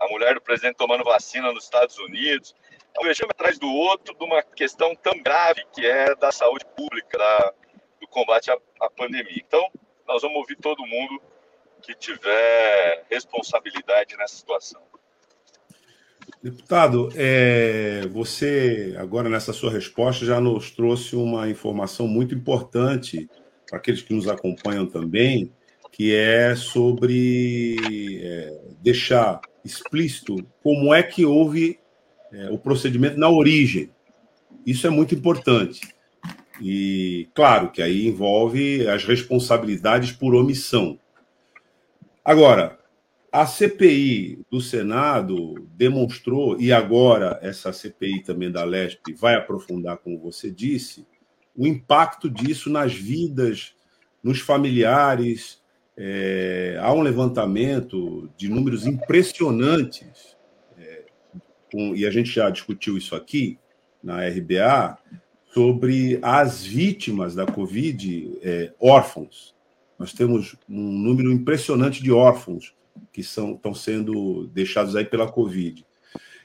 a 0.00 0.08
mulher 0.08 0.34
do 0.34 0.40
presidente 0.40 0.74
tomando 0.74 1.04
vacina 1.04 1.52
nos 1.52 1.62
Estados 1.62 1.96
Unidos. 1.96 2.56
É 2.92 3.00
um 3.00 3.04
vexame 3.04 3.30
atrás 3.30 3.56
do 3.56 3.68
outro 3.68 4.16
de 4.18 4.24
uma 4.24 4.42
questão 4.42 4.96
tão 4.96 5.22
grave 5.22 5.64
que 5.72 5.86
é 5.86 6.12
da 6.16 6.32
saúde 6.32 6.64
pública, 6.76 7.16
da, 7.16 7.54
do 8.00 8.08
combate 8.08 8.50
à, 8.50 8.58
à 8.80 8.90
pandemia. 8.90 9.40
Então, 9.46 9.64
nós 10.08 10.22
vamos 10.22 10.38
ouvir 10.38 10.56
todo 10.56 10.84
mundo 10.84 11.22
que 11.80 11.94
tiver 11.94 13.06
responsabilidade 13.08 14.16
nessa 14.16 14.34
situação. 14.34 14.82
Deputado, 16.42 17.10
é, 17.14 18.08
você 18.08 18.96
agora 18.98 19.28
nessa 19.28 19.52
sua 19.52 19.70
resposta 19.70 20.26
já 20.26 20.40
nos 20.40 20.72
trouxe 20.72 21.14
uma 21.14 21.48
informação 21.48 22.08
muito 22.08 22.34
importante 22.34 23.28
aqueles 23.72 24.02
que 24.02 24.14
nos 24.14 24.28
acompanham 24.28 24.86
também, 24.86 25.52
que 25.92 26.14
é 26.14 26.54
sobre 26.54 27.76
é, 28.22 28.60
deixar 28.80 29.40
explícito 29.64 30.36
como 30.62 30.94
é 30.94 31.02
que 31.02 31.24
houve 31.24 31.78
é, 32.32 32.50
o 32.50 32.58
procedimento 32.58 33.18
na 33.18 33.28
origem. 33.28 33.90
Isso 34.64 34.86
é 34.86 34.90
muito 34.90 35.14
importante. 35.14 35.80
E, 36.60 37.28
claro, 37.34 37.70
que 37.70 37.80
aí 37.80 38.06
envolve 38.06 38.88
as 38.88 39.04
responsabilidades 39.04 40.12
por 40.12 40.34
omissão. 40.34 40.98
Agora, 42.24 42.78
a 43.30 43.46
CPI 43.46 44.40
do 44.50 44.60
Senado 44.60 45.68
demonstrou, 45.76 46.60
e 46.60 46.72
agora 46.72 47.38
essa 47.42 47.72
CPI 47.72 48.22
também 48.22 48.50
da 48.50 48.64
LESP 48.64 49.12
vai 49.14 49.34
aprofundar, 49.34 49.98
como 49.98 50.18
você 50.18 50.50
disse, 50.50 51.06
o 51.58 51.66
impacto 51.66 52.30
disso 52.30 52.70
nas 52.70 52.94
vidas, 52.94 53.74
nos 54.22 54.38
familiares. 54.38 55.60
É, 55.96 56.78
há 56.80 56.92
um 56.92 57.02
levantamento 57.02 58.30
de 58.36 58.48
números 58.48 58.86
impressionantes, 58.86 60.36
é, 60.78 61.02
com, 61.72 61.96
e 61.96 62.06
a 62.06 62.10
gente 62.12 62.30
já 62.30 62.48
discutiu 62.48 62.96
isso 62.96 63.16
aqui 63.16 63.58
na 64.00 64.24
RBA, 64.28 64.96
sobre 65.52 66.20
as 66.22 66.62
vítimas 66.64 67.34
da 67.34 67.44
Covid 67.44 68.38
é, 68.42 68.72
órfãos. 68.78 69.56
Nós 69.98 70.12
temos 70.12 70.54
um 70.68 70.92
número 70.92 71.32
impressionante 71.32 72.00
de 72.00 72.12
órfãos 72.12 72.72
que 73.12 73.24
são, 73.24 73.54
estão 73.54 73.74
sendo 73.74 74.46
deixados 74.48 74.94
aí 74.94 75.04
pela 75.04 75.26
Covid. 75.26 75.84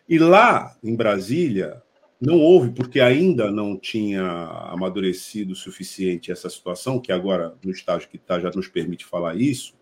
E 0.10 0.18
lá 0.18 0.76
em 0.84 0.96
Brasília, 0.96 1.83
não 2.26 2.40
houve, 2.40 2.72
porque 2.72 3.02
ainda 3.02 3.52
não 3.52 3.78
tinha 3.78 4.24
amadurecido 4.72 5.52
o 5.52 5.56
suficiente 5.56 6.32
essa 6.32 6.50
situação, 6.50 7.00
que 7.00 7.12
agora, 7.12 7.54
no 7.64 7.72
estágio 7.72 8.08
que 8.08 8.16
está, 8.16 8.40
já 8.40 8.50
nos 8.52 8.68
permite 8.68 9.04
falar 9.06 9.36
isso, 9.36 9.74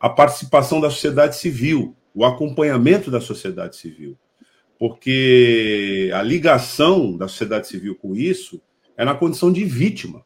a 0.00 0.08
participação 0.08 0.80
da 0.80 0.90
sociedade 0.90 1.36
civil, 1.36 1.96
o 2.12 2.24
acompanhamento 2.24 3.10
da 3.10 3.20
sociedade 3.20 3.76
civil. 3.76 4.18
porque 4.76 6.10
a 6.12 6.20
ligação 6.20 7.16
da 7.16 7.28
sociedade 7.28 7.68
civil 7.68 7.94
com 7.94 8.14
isso 8.14 8.60
é 8.96 9.04
na 9.04 9.14
condição 9.14 9.52
de 9.52 9.64
vítima. 9.64 10.24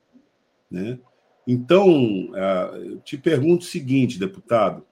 Né? 0.71 0.99
Então, 1.47 2.31
é, 2.35 2.93
eu 2.93 3.01
te 3.01 3.19
pergunto 3.19 3.65
o 3.65 3.69
seguinte, 3.69 4.19
deputado: 4.19 4.85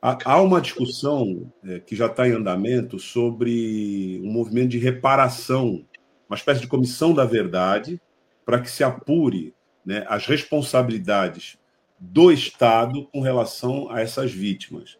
há 0.00 0.40
uma 0.40 0.60
discussão 0.60 1.52
é, 1.64 1.80
que 1.80 1.96
já 1.96 2.06
está 2.06 2.28
em 2.28 2.32
andamento 2.32 2.98
sobre 2.98 4.20
um 4.22 4.30
movimento 4.30 4.68
de 4.70 4.78
reparação, 4.78 5.84
uma 6.32 6.36
espécie 6.36 6.62
de 6.62 6.66
comissão 6.66 7.12
da 7.12 7.26
verdade, 7.26 8.00
para 8.44 8.58
que 8.58 8.70
se 8.70 8.82
apure 8.82 9.54
né, 9.84 10.04
as 10.08 10.26
responsabilidades 10.26 11.58
do 12.00 12.32
Estado 12.32 13.06
com 13.12 13.20
relação 13.20 13.90
a 13.90 14.00
essas 14.00 14.32
vítimas. 14.32 14.98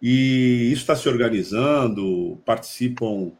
E 0.00 0.70
isso 0.72 0.80
está 0.80 0.96
se 0.96 1.08
organizando, 1.08 2.40
participam 2.44 3.32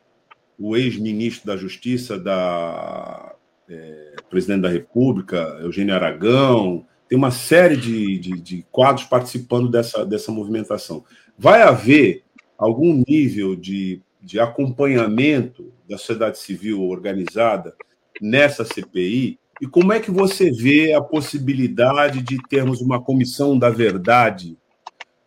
o 0.58 0.76
ex-ministro 0.76 1.46
da 1.46 1.56
Justiça 1.56 2.18
da 2.18 3.34
é, 3.68 4.14
presidente 4.28 4.60
da 4.60 4.68
República, 4.68 5.58
Eugênio 5.62 5.94
Aragão, 5.94 6.86
tem 7.08 7.16
uma 7.16 7.30
série 7.30 7.76
de, 7.76 8.18
de, 8.18 8.40
de, 8.40 8.66
quadros 8.70 9.06
participando 9.06 9.70
dessa, 9.70 10.04
dessa 10.04 10.30
movimentação. 10.30 11.02
Vai 11.36 11.62
haver 11.62 12.24
algum 12.58 13.02
nível 13.08 13.56
de, 13.56 14.02
de 14.22 14.38
acompanhamento 14.38 15.72
da 15.88 15.98
sociedade 15.98 16.38
civil 16.38 16.82
organizada 16.82 17.74
nessa 18.20 18.64
CPI? 18.64 19.38
E 19.60 19.66
como 19.66 19.92
é 19.92 20.00
que 20.00 20.10
você 20.10 20.50
vê 20.50 20.92
a 20.92 21.00
possibilidade 21.00 22.22
de 22.22 22.38
termos 22.48 22.80
uma 22.80 23.02
comissão 23.02 23.58
da 23.58 23.70
verdade 23.70 24.56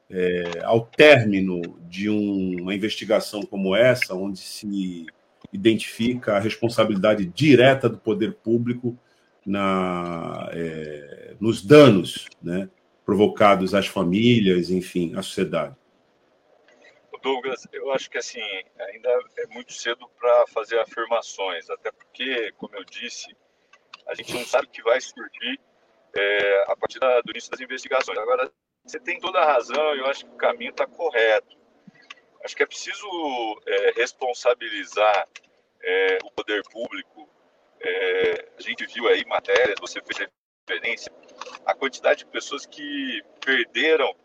é, 0.10 0.62
ao 0.64 0.86
término 0.86 1.62
de 1.90 2.10
um, 2.10 2.62
uma 2.62 2.76
investigação 2.76 3.44
como 3.44 3.76
essa, 3.76 4.14
onde 4.14 4.40
se 4.40 5.06
identifica 5.52 6.36
a 6.36 6.40
responsabilidade 6.40 7.26
direta 7.26 7.90
do 7.90 7.98
poder 7.98 8.34
público 8.36 8.98
na, 9.46 10.50
é, 10.52 11.34
nos 11.40 11.64
danos 11.64 12.28
né, 12.42 12.68
provocados 13.06 13.74
às 13.74 13.88
famílias, 13.88 14.70
enfim, 14.70 15.14
à 15.16 15.22
sociedade. 15.22 15.76
Douglas, 17.26 17.68
eu 17.74 17.92
acho 17.92 18.08
que 18.08 18.20
assim 18.20 18.40
ainda 18.80 19.10
é 19.40 19.48
muito 19.48 19.74
cedo 19.74 20.08
para 20.10 20.46
fazer 20.46 20.80
afirmações, 20.80 21.68
até 21.72 21.92
porque, 21.92 22.52
como 22.52 22.76
eu 22.76 22.84
disse, 22.84 23.36
a 24.08 24.14
gente 24.14 24.32
não 24.32 24.46
sabe 24.46 24.68
o 24.68 24.70
que 24.70 24.84
vai 24.84 25.02
surgir 25.02 25.60
é, 26.16 26.64
a 26.68 26.76
partir 26.76 27.00
da, 27.00 27.22
do 27.22 27.32
início 27.32 27.50
das 27.50 27.60
investigações. 27.60 28.20
Agora, 28.20 28.52
você 28.86 29.00
tem 29.00 29.20
toda 29.20 29.40
a 29.40 29.54
razão, 29.54 29.96
eu 29.96 30.06
acho 30.06 30.24
que 30.24 30.32
o 30.36 30.38
caminho 30.38 30.70
está 30.70 30.86
correto. 30.86 31.58
Acho 32.44 32.56
que 32.56 32.62
é 32.62 32.68
preciso 32.68 33.08
é, 33.66 33.92
responsabilizar 33.96 35.28
é, 35.82 36.20
o 36.24 36.30
poder 36.30 36.62
público. 36.72 37.28
É, 37.80 38.50
a 38.56 38.62
gente 38.62 38.86
viu 38.86 39.08
aí 39.08 39.26
matérias, 39.26 39.80
você 39.80 40.00
fez 40.00 40.30
referência, 40.68 41.12
a 41.66 41.74
quantidade 41.74 42.20
de 42.20 42.28
pessoas 42.28 42.68
que 42.68 43.24
perderam 43.44 44.16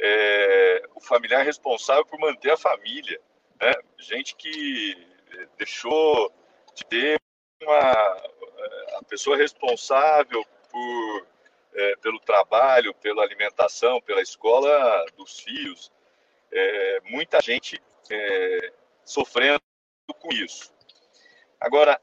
é, 0.00 0.82
o 0.94 1.00
familiar 1.00 1.44
responsável 1.44 2.04
por 2.04 2.18
manter 2.18 2.52
a 2.52 2.56
família. 2.56 3.20
Né? 3.60 3.72
Gente 3.98 4.34
que 4.36 4.96
deixou 5.56 6.32
de 6.74 6.84
ter 6.86 7.20
uma, 7.62 7.92
a 8.98 9.04
pessoa 9.08 9.36
responsável 9.36 10.44
por 10.70 11.26
é, 11.74 11.96
pelo 11.96 12.18
trabalho, 12.20 12.94
pela 12.94 13.22
alimentação, 13.22 14.00
pela 14.00 14.20
escola 14.20 15.04
dos 15.16 15.38
filhos. 15.40 15.92
É, 16.50 17.00
muita 17.04 17.40
gente 17.40 17.80
é, 18.10 18.72
sofrendo 19.04 19.60
com 20.18 20.32
isso. 20.32 20.72
Agora, 21.60 22.00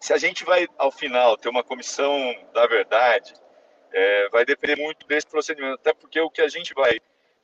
se 0.00 0.12
a 0.12 0.18
gente 0.18 0.44
vai, 0.44 0.66
ao 0.76 0.90
final, 0.90 1.36
ter 1.36 1.48
uma 1.48 1.64
comissão 1.64 2.12
da 2.52 2.66
verdade, 2.66 3.34
é, 3.92 4.28
vai 4.28 4.44
depender 4.44 4.76
muito 4.76 5.06
desse 5.06 5.26
procedimento, 5.26 5.74
até 5.74 5.92
porque 5.92 6.20
o 6.20 6.30
que 6.30 6.42
a 6.42 6.48
gente 6.48 6.74
vai 6.74 7.00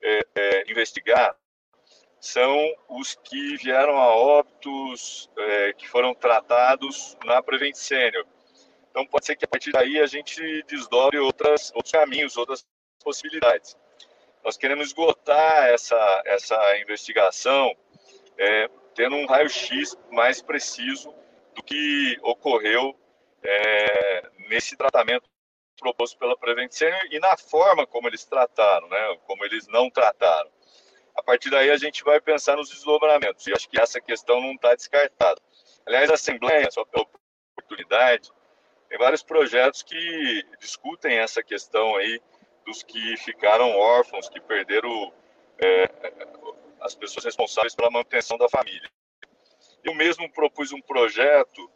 é, 0.06 0.20
é, 0.36 0.70
investigar 0.70 1.36
são 2.20 2.74
os 2.88 3.14
que 3.24 3.56
vieram 3.56 3.96
a 3.98 4.16
óbitos 4.16 5.30
que 5.76 5.86
foram 5.86 6.14
tratados 6.14 7.16
na 7.24 7.42
Prevent 7.42 7.74
Senior. 7.74 8.26
Então, 8.90 9.06
pode 9.06 9.26
ser 9.26 9.36
que 9.36 9.44
a 9.44 9.48
partir 9.48 9.70
daí 9.70 10.00
a 10.00 10.06
gente 10.06 10.62
desdobre 10.66 11.18
outras, 11.18 11.70
outros 11.74 11.92
caminhos, 11.92 12.36
outras 12.36 12.66
possibilidades. 13.04 13.76
Nós 14.42 14.56
queremos 14.56 14.86
esgotar 14.86 15.66
essa, 15.66 16.22
essa 16.24 16.78
investigação 16.78 17.76
é, 18.38 18.70
tendo 18.94 19.16
um 19.16 19.26
raio-x 19.26 19.96
mais 20.10 20.40
preciso 20.40 21.14
do 21.54 21.62
que 21.62 22.16
ocorreu 22.22 22.98
é, 23.42 24.30
nesse 24.48 24.76
tratamento 24.76 25.28
proposto 25.76 26.18
pela 26.18 26.36
Prevent 26.36 26.72
Senior 26.72 27.06
e 27.10 27.18
na 27.18 27.36
forma 27.36 27.86
como 27.86 28.08
eles 28.08 28.24
trataram, 28.24 28.88
né, 28.88 29.18
como 29.26 29.44
eles 29.44 29.66
não 29.68 29.90
trataram. 29.90 30.50
A 31.14 31.22
partir 31.22 31.50
daí 31.50 31.70
a 31.70 31.76
gente 31.76 32.04
vai 32.04 32.20
pensar 32.20 32.56
nos 32.56 32.68
desdobramentos, 32.68 33.46
e 33.46 33.52
acho 33.52 33.68
que 33.68 33.80
essa 33.80 34.00
questão 34.00 34.40
não 34.40 34.52
está 34.52 34.74
descartada. 34.74 35.40
Aliás, 35.86 36.10
a 36.10 36.14
Assembleia, 36.14 36.70
só 36.70 36.84
pela 36.84 37.06
oportunidade, 37.56 38.30
tem 38.88 38.98
vários 38.98 39.22
projetos 39.22 39.82
que 39.82 40.44
discutem 40.60 41.18
essa 41.18 41.42
questão 41.42 41.96
aí 41.96 42.20
dos 42.66 42.82
que 42.82 43.16
ficaram 43.18 43.70
órfãos, 43.76 44.28
que 44.28 44.40
perderam 44.40 45.12
é, 45.58 45.90
as 46.80 46.94
pessoas 46.94 47.24
responsáveis 47.24 47.74
pela 47.74 47.90
manutenção 47.90 48.36
da 48.36 48.48
família. 48.48 48.90
Eu 49.82 49.94
mesmo 49.94 50.30
propus 50.32 50.72
um 50.72 50.80
projeto 50.80 51.70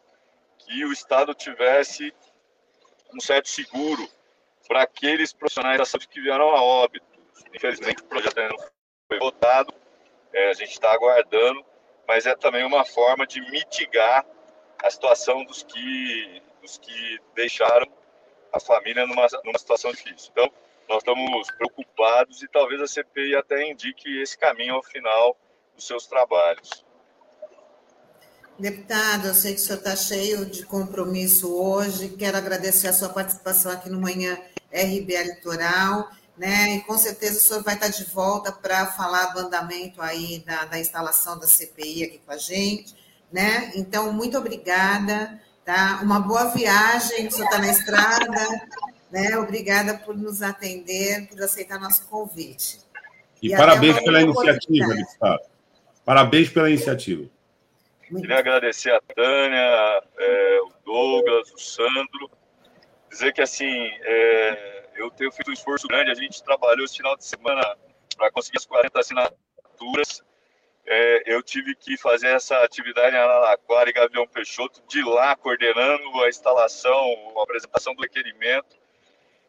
que 0.57 0.85
o 0.85 0.91
Estado 0.91 1.33
tivesse 1.33 2.13
um 3.13 3.19
certo 3.19 3.49
seguro 3.49 4.07
para 4.67 4.83
aqueles 4.83 5.33
profissionais 5.33 5.77
da 5.77 5.85
saúde 5.85 6.07
que 6.07 6.21
vieram 6.21 6.49
a 6.55 6.61
óbito. 6.61 7.05
Infelizmente, 7.53 8.01
o 8.01 8.05
projeto 8.05 8.37
ainda 8.37 8.53
não 8.53 8.65
foi 9.07 9.19
votado, 9.19 9.73
é, 10.33 10.49
a 10.49 10.53
gente 10.53 10.71
está 10.71 10.91
aguardando, 10.91 11.65
mas 12.07 12.25
é 12.25 12.35
também 12.35 12.63
uma 12.63 12.85
forma 12.85 13.27
de 13.27 13.41
mitigar 13.51 14.25
a 14.81 14.89
situação 14.89 15.43
dos 15.43 15.63
que 15.63 16.41
os 16.63 16.77
que 16.77 17.19
deixaram 17.35 17.87
a 18.53 18.59
família 18.59 19.05
numa, 19.05 19.27
numa 19.43 19.57
situação 19.57 19.91
difícil. 19.91 20.29
Então, 20.31 20.51
nós 20.87 20.99
estamos 20.99 21.49
preocupados 21.51 22.43
e 22.43 22.47
talvez 22.47 22.81
a 22.81 22.87
CPI 22.87 23.35
até 23.35 23.69
indique 23.69 24.21
esse 24.21 24.37
caminho 24.37 24.75
ao 24.75 24.83
final 24.83 25.37
dos 25.73 25.87
seus 25.87 26.05
trabalhos. 26.05 26.85
Deputado, 28.59 29.27
eu 29.27 29.33
sei 29.33 29.53
que 29.53 29.59
o 29.59 29.63
senhor 29.63 29.79
está 29.79 29.95
cheio 29.95 30.45
de 30.45 30.63
compromisso 30.65 31.51
hoje. 31.51 32.09
Quero 32.09 32.37
agradecer 32.37 32.87
a 32.87 32.93
sua 32.93 33.09
participação 33.09 33.71
aqui 33.71 33.89
no 33.89 33.99
Manhã 33.99 34.37
RBA 34.71 35.23
Litoral. 35.23 36.09
Né? 36.37 36.75
E 36.75 36.81
com 36.81 36.97
certeza 36.97 37.39
o 37.39 37.41
senhor 37.41 37.63
vai 37.63 37.75
estar 37.75 37.89
de 37.89 38.03
volta 38.05 38.51
para 38.51 38.87
falar 38.87 39.27
do 39.27 39.39
andamento 39.39 40.01
aí 40.01 40.43
da, 40.45 40.65
da 40.65 40.79
instalação 40.79 41.37
da 41.37 41.47
CPI 41.47 42.03
aqui 42.03 42.21
com 42.25 42.31
a 42.31 42.37
gente. 42.37 42.95
Né? 43.31 43.71
Então, 43.75 44.11
muito 44.13 44.37
obrigada. 44.37 45.39
Tá? 45.65 45.99
Uma 46.01 46.19
boa 46.19 46.45
viagem, 46.45 47.27
o 47.27 47.31
senhor 47.31 47.45
está 47.45 47.57
na 47.59 47.69
estrada. 47.69 48.67
Né? 49.11 49.37
Obrigada 49.37 49.95
por 49.95 50.17
nos 50.17 50.41
atender, 50.41 51.27
por 51.27 51.41
aceitar 51.41 51.79
nosso 51.79 52.05
convite. 52.07 52.79
E, 53.41 53.53
e 53.53 53.57
parabéns 53.57 53.99
pela 53.99 54.21
iniciativa, 54.21 54.93
deputado. 54.93 55.41
Parabéns 56.05 56.49
pela 56.49 56.69
iniciativa. 56.69 57.29
Queria 58.19 58.39
agradecer 58.39 58.91
a 58.91 59.01
Tânia, 59.01 60.03
é, 60.17 60.59
o 60.61 60.71
Douglas, 60.83 61.51
o 61.51 61.57
Sandro. 61.57 62.29
Dizer 63.09 63.33
que, 63.33 63.41
assim, 63.41 63.89
é, 64.03 64.89
eu 64.95 65.09
tenho 65.11 65.31
feito 65.31 65.49
um 65.49 65.53
esforço 65.53 65.87
grande. 65.87 66.11
A 66.11 66.15
gente 66.15 66.43
trabalhou 66.43 66.85
esse 66.85 66.97
final 66.97 67.15
de 67.15 67.25
semana 67.25 67.61
para 68.17 68.31
conseguir 68.31 68.57
as 68.57 68.65
40 68.65 68.99
assinaturas 68.99 70.23
é, 70.85 71.23
eu 71.25 71.41
tive 71.43 71.75
que 71.75 71.95
fazer 71.97 72.27
essa 72.27 72.57
atividade 72.63 73.15
em 73.15 73.19
Araraquara 73.19 73.89
e 73.89 73.93
Gavião 73.93 74.27
Peixoto, 74.27 74.81
de 74.87 75.03
lá 75.03 75.35
coordenando 75.35 76.23
a 76.23 76.29
instalação, 76.29 77.33
a 77.37 77.43
apresentação 77.43 77.93
do 77.93 78.01
requerimento. 78.01 78.75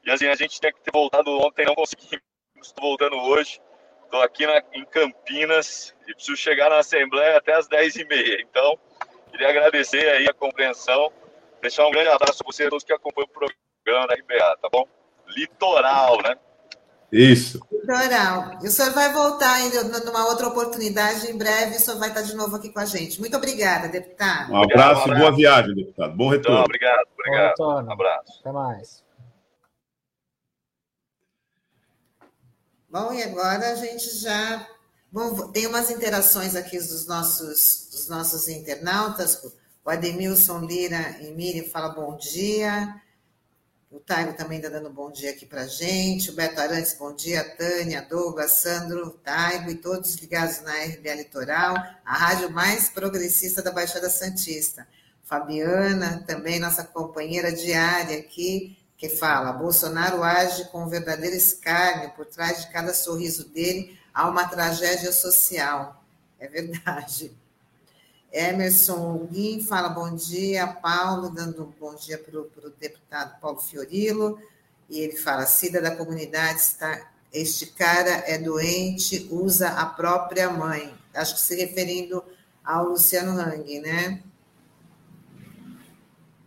E 0.04 0.10
assim, 0.10 0.26
a 0.26 0.34
gente 0.34 0.60
tinha 0.60 0.72
que 0.72 0.80
ter 0.80 0.92
voltado 0.92 1.30
ontem, 1.40 1.66
não 1.66 1.74
conseguimos, 1.74 2.22
estou 2.62 2.84
voltando 2.84 3.16
hoje. 3.16 3.60
Estou 4.12 4.22
aqui 4.22 4.46
na, 4.46 4.62
em 4.74 4.84
Campinas 4.84 5.94
e 6.06 6.12
preciso 6.12 6.36
chegar 6.36 6.68
na 6.68 6.80
Assembleia 6.80 7.38
até 7.38 7.54
as 7.54 7.66
10h30. 7.66 8.44
Então, 8.46 8.78
queria 9.30 9.48
agradecer 9.48 10.06
aí 10.06 10.28
a 10.28 10.34
compreensão, 10.34 11.10
deixar 11.62 11.86
um 11.86 11.90
grande 11.90 12.10
abraço 12.10 12.44
para 12.44 12.52
vocês 12.52 12.68
todos 12.68 12.84
que 12.84 12.92
acompanham 12.92 13.26
o 13.26 13.48
programa 13.82 14.06
da 14.06 14.14
RBA, 14.14 14.58
tá 14.60 14.68
bom? 14.70 14.86
Litoral, 15.28 16.18
né? 16.22 16.36
Isso. 17.10 17.58
Litoral. 17.72 18.58
E 18.62 18.66
o 18.66 18.70
senhor 18.70 18.92
vai 18.92 19.10
voltar 19.14 19.54
ainda 19.54 19.82
numa 20.04 20.26
outra 20.26 20.48
oportunidade, 20.48 21.30
em 21.30 21.38
breve 21.38 21.76
o 21.76 21.80
senhor 21.80 21.98
vai 21.98 22.10
estar 22.10 22.20
de 22.20 22.36
novo 22.36 22.56
aqui 22.56 22.68
com 22.70 22.80
a 22.80 22.84
gente. 22.84 23.18
Muito 23.18 23.34
obrigada, 23.34 23.88
deputado. 23.88 24.52
Um 24.52 24.62
abraço, 24.62 25.08
e 25.10 25.14
boa 25.14 25.34
viagem, 25.34 25.74
deputado. 25.74 26.14
Bom 26.14 26.28
retorno. 26.28 26.58
Então, 26.58 26.64
obrigado, 26.66 27.06
obrigado. 27.18 27.86
Um 27.88 27.92
abraço. 27.92 28.40
Até 28.40 28.52
mais. 28.52 29.01
Bom, 32.92 33.10
e 33.14 33.22
agora 33.22 33.72
a 33.72 33.74
gente 33.74 34.18
já 34.18 34.68
Bom, 35.10 35.50
tem 35.50 35.66
umas 35.66 35.90
interações 35.90 36.54
aqui 36.54 36.78
dos 36.78 37.06
nossos, 37.06 37.88
dos 37.90 38.06
nossos 38.06 38.48
internautas. 38.48 39.42
O 39.82 39.88
Ademilson 39.88 40.60
Lira 40.60 41.16
e 41.22 41.30
Miriam 41.32 41.64
fala 41.64 41.88
bom 41.88 42.18
dia. 42.18 43.00
O 43.90 43.98
Taigo 43.98 44.34
também 44.34 44.58
está 44.58 44.68
dando 44.68 44.90
bom 44.90 45.10
dia 45.10 45.30
aqui 45.30 45.46
para 45.46 45.66
gente. 45.66 46.30
O 46.30 46.34
Beto 46.34 46.60
Arantes, 46.60 46.94
bom 46.98 47.14
dia. 47.14 47.42
Tânia, 47.56 48.02
Douglas, 48.02 48.52
Sandro, 48.52 49.10
Taigo 49.24 49.70
e 49.70 49.74
todos 49.74 50.14
ligados 50.16 50.60
na 50.60 50.72
RBA 50.72 51.14
Litoral, 51.14 51.74
a 52.04 52.14
rádio 52.14 52.50
mais 52.50 52.90
progressista 52.90 53.62
da 53.62 53.70
Baixada 53.70 54.10
Santista. 54.10 54.86
Fabiana, 55.22 56.22
também 56.26 56.60
nossa 56.60 56.84
companheira 56.84 57.50
diária 57.52 58.18
aqui, 58.18 58.76
que 59.02 59.08
fala: 59.08 59.52
Bolsonaro 59.52 60.22
age 60.22 60.66
com 60.66 60.84
um 60.84 60.88
verdadeiro 60.88 61.34
escárnio, 61.34 62.10
por 62.10 62.24
trás 62.24 62.60
de 62.60 62.70
cada 62.70 62.94
sorriso 62.94 63.48
dele 63.48 63.98
há 64.14 64.28
uma 64.28 64.46
tragédia 64.46 65.12
social. 65.12 66.00
É 66.38 66.46
verdade. 66.46 67.32
Emerson 68.32 69.26
Guim 69.28 69.60
fala 69.60 69.88
bom 69.88 70.14
dia, 70.14 70.68
Paulo, 70.68 71.30
dando 71.30 71.64
um 71.64 71.72
bom 71.80 71.96
dia 71.96 72.16
para 72.16 72.38
o 72.38 72.70
deputado 72.78 73.40
Paulo 73.40 73.58
Fiorilo, 73.58 74.40
e 74.88 75.00
ele 75.00 75.16
fala: 75.16 75.46
Cida 75.46 75.82
da 75.82 75.96
comunidade 75.96 76.60
está. 76.60 77.10
Este 77.32 77.66
cara 77.66 78.22
é 78.26 78.38
doente, 78.38 79.26
usa 79.32 79.70
a 79.70 79.86
própria 79.86 80.48
mãe. 80.48 80.94
Acho 81.12 81.34
que 81.34 81.40
se 81.40 81.56
referindo 81.56 82.22
ao 82.64 82.90
Luciano 82.90 83.32
Hang, 83.32 83.80
né? 83.80 84.22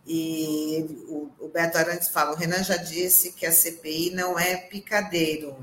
E 0.06 0.86
o, 1.08 1.48
Beto 1.52 1.78
Arantes 1.78 2.08
fala: 2.08 2.32
o 2.32 2.36
Renan 2.36 2.62
já 2.62 2.76
disse 2.76 3.32
que 3.32 3.44
a 3.44 3.50
CPI 3.50 4.10
não 4.10 4.38
é 4.38 4.56
picadeiro, 4.56 5.56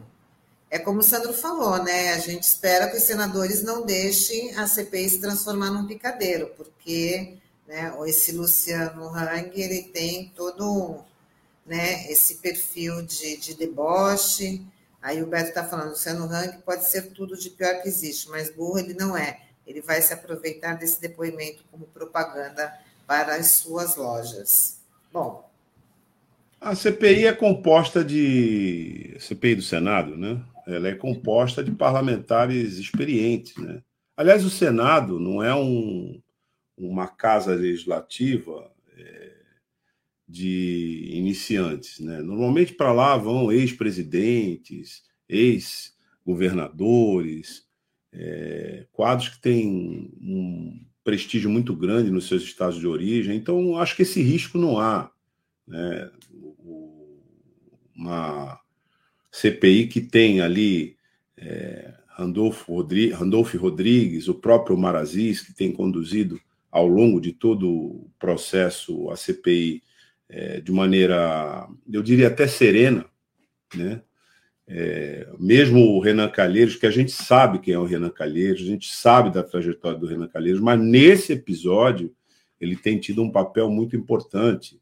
é 0.74 0.80
como 0.80 1.02
o 1.02 1.04
Sandro 1.04 1.34
falou, 1.34 1.84
né? 1.84 2.14
A 2.14 2.18
gente 2.18 2.42
espera 2.42 2.90
que 2.90 2.98
os 2.98 3.04
senadores 3.04 3.62
não 3.62 3.86
deixem 3.86 4.56
a 4.58 4.66
CPI 4.66 5.08
se 5.08 5.22
transformar 5.22 5.70
num 5.70 5.86
picadeiro, 5.86 6.52
porque 6.58 7.38
né, 7.68 7.94
esse 8.08 8.32
Luciano 8.32 9.08
Hang 9.08 9.52
ele 9.54 9.84
tem 9.84 10.34
todo 10.36 11.04
né, 11.64 12.12
esse 12.12 12.36
perfil 12.36 13.04
de, 13.04 13.38
de 13.38 13.54
deboche. 13.54 14.66
Aí 15.00 15.22
o 15.22 15.28
Beto 15.28 15.50
está 15.50 15.64
falando, 15.64 15.92
Luciano 15.92 16.26
Hang 16.26 16.58
pode 16.64 16.90
ser 16.90 17.12
tudo 17.12 17.38
de 17.38 17.52
pior 17.52 17.80
que 17.84 17.88
existe, 17.88 18.28
mas 18.30 18.50
burro 18.50 18.80
ele 18.80 18.96
não 18.96 19.16
é. 19.16 19.42
Ele 19.68 19.80
vai 19.80 20.02
se 20.02 20.12
aproveitar 20.12 20.74
desse 20.74 21.00
depoimento 21.00 21.64
como 21.70 21.86
propaganda 21.86 22.74
para 23.14 23.36
as 23.36 23.52
suas 23.52 23.96
lojas. 23.96 24.82
Bom. 25.12 25.48
A 26.60 26.74
CPI 26.74 27.28
é 27.28 27.34
composta 27.34 28.04
de. 28.04 29.16
CPI 29.20 29.54
do 29.54 29.62
Senado, 29.62 30.18
né? 30.18 30.44
ela 30.66 30.88
é 30.88 30.96
composta 30.96 31.64
de 31.64 31.70
parlamentares 31.70 32.80
experientes. 32.80 33.56
Né? 33.58 33.84
Aliás, 34.18 34.44
o 34.44 34.50
Senado 34.50 35.20
não 35.20 35.44
é 35.44 35.54
um, 35.54 36.20
uma 36.76 37.08
casa 37.08 37.54
legislativa 37.54 38.72
é, 38.98 39.32
de 40.28 41.12
iniciantes. 41.14 42.00
Né? 42.00 42.20
Normalmente 42.24 42.74
para 42.74 42.92
lá 42.92 43.16
vão 43.16 43.52
ex-presidentes, 43.52 45.04
ex-governadores, 45.30 47.68
é, 48.12 48.88
quadros 48.92 49.30
que 49.30 49.40
têm 49.40 50.12
um 50.20 50.84
prestígio 51.04 51.50
muito 51.50 51.76
grande 51.76 52.12
nos 52.12 52.28
seus 52.28 52.44
estados 52.44 52.80
de 52.80 52.88
origem. 52.88 53.36
Então, 53.36 53.78
acho 53.78 53.96
que 53.96 54.04
esse 54.04 54.22
risco 54.22 54.58
não 54.58 54.80
há. 54.80 55.12
Né? 55.68 56.10
Uma 57.96 58.60
CPI 59.32 59.88
que 59.88 60.02
tem 60.02 60.42
ali 60.42 60.96
é, 61.38 61.94
Randolfo, 62.08 62.74
Rodrigues, 62.74 63.18
Randolfo 63.18 63.58
Rodrigues, 63.58 64.28
o 64.28 64.36
próprio 64.36 64.78
Marazis, 64.78 65.42
que 65.42 65.54
tem 65.54 65.72
conduzido 65.72 66.40
ao 66.72 66.88
longo 66.88 67.20
de 67.20 67.34
todo 67.34 67.70
o 67.70 68.12
processo 68.18 69.10
a 69.10 69.16
CPI 69.16 69.84
é, 70.30 70.60
de 70.60 70.72
maneira, 70.72 71.68
eu 71.92 72.02
diria 72.02 72.28
até 72.28 72.48
serena, 72.48 73.06
né? 73.76 74.02
É, 74.68 75.28
mesmo 75.38 75.80
o 75.80 76.00
Renan 76.00 76.30
Calheiros, 76.30 76.76
que 76.76 76.86
a 76.86 76.92
gente 76.92 77.12
sabe 77.12 77.60
quem 77.60 77.74
é 77.74 77.80
o 77.80 77.86
Renan 77.86 78.10
Calheiros, 78.10 78.62
a 78.62 78.66
gente 78.66 78.94
sabe 78.94 79.32
da 79.32 79.44
trajetória 79.44 79.98
do 79.98 80.08
Renan 80.08 80.28
Calheiros, 80.28 80.62
mas 80.62 80.80
nesse 80.80 81.34
episódio 81.34 82.16
ele 82.60 82.78
tem 82.78 82.98
tido 82.98 83.22
um 83.22 83.32
papel 83.32 83.70
muito 83.70 83.96
importante, 83.96 84.80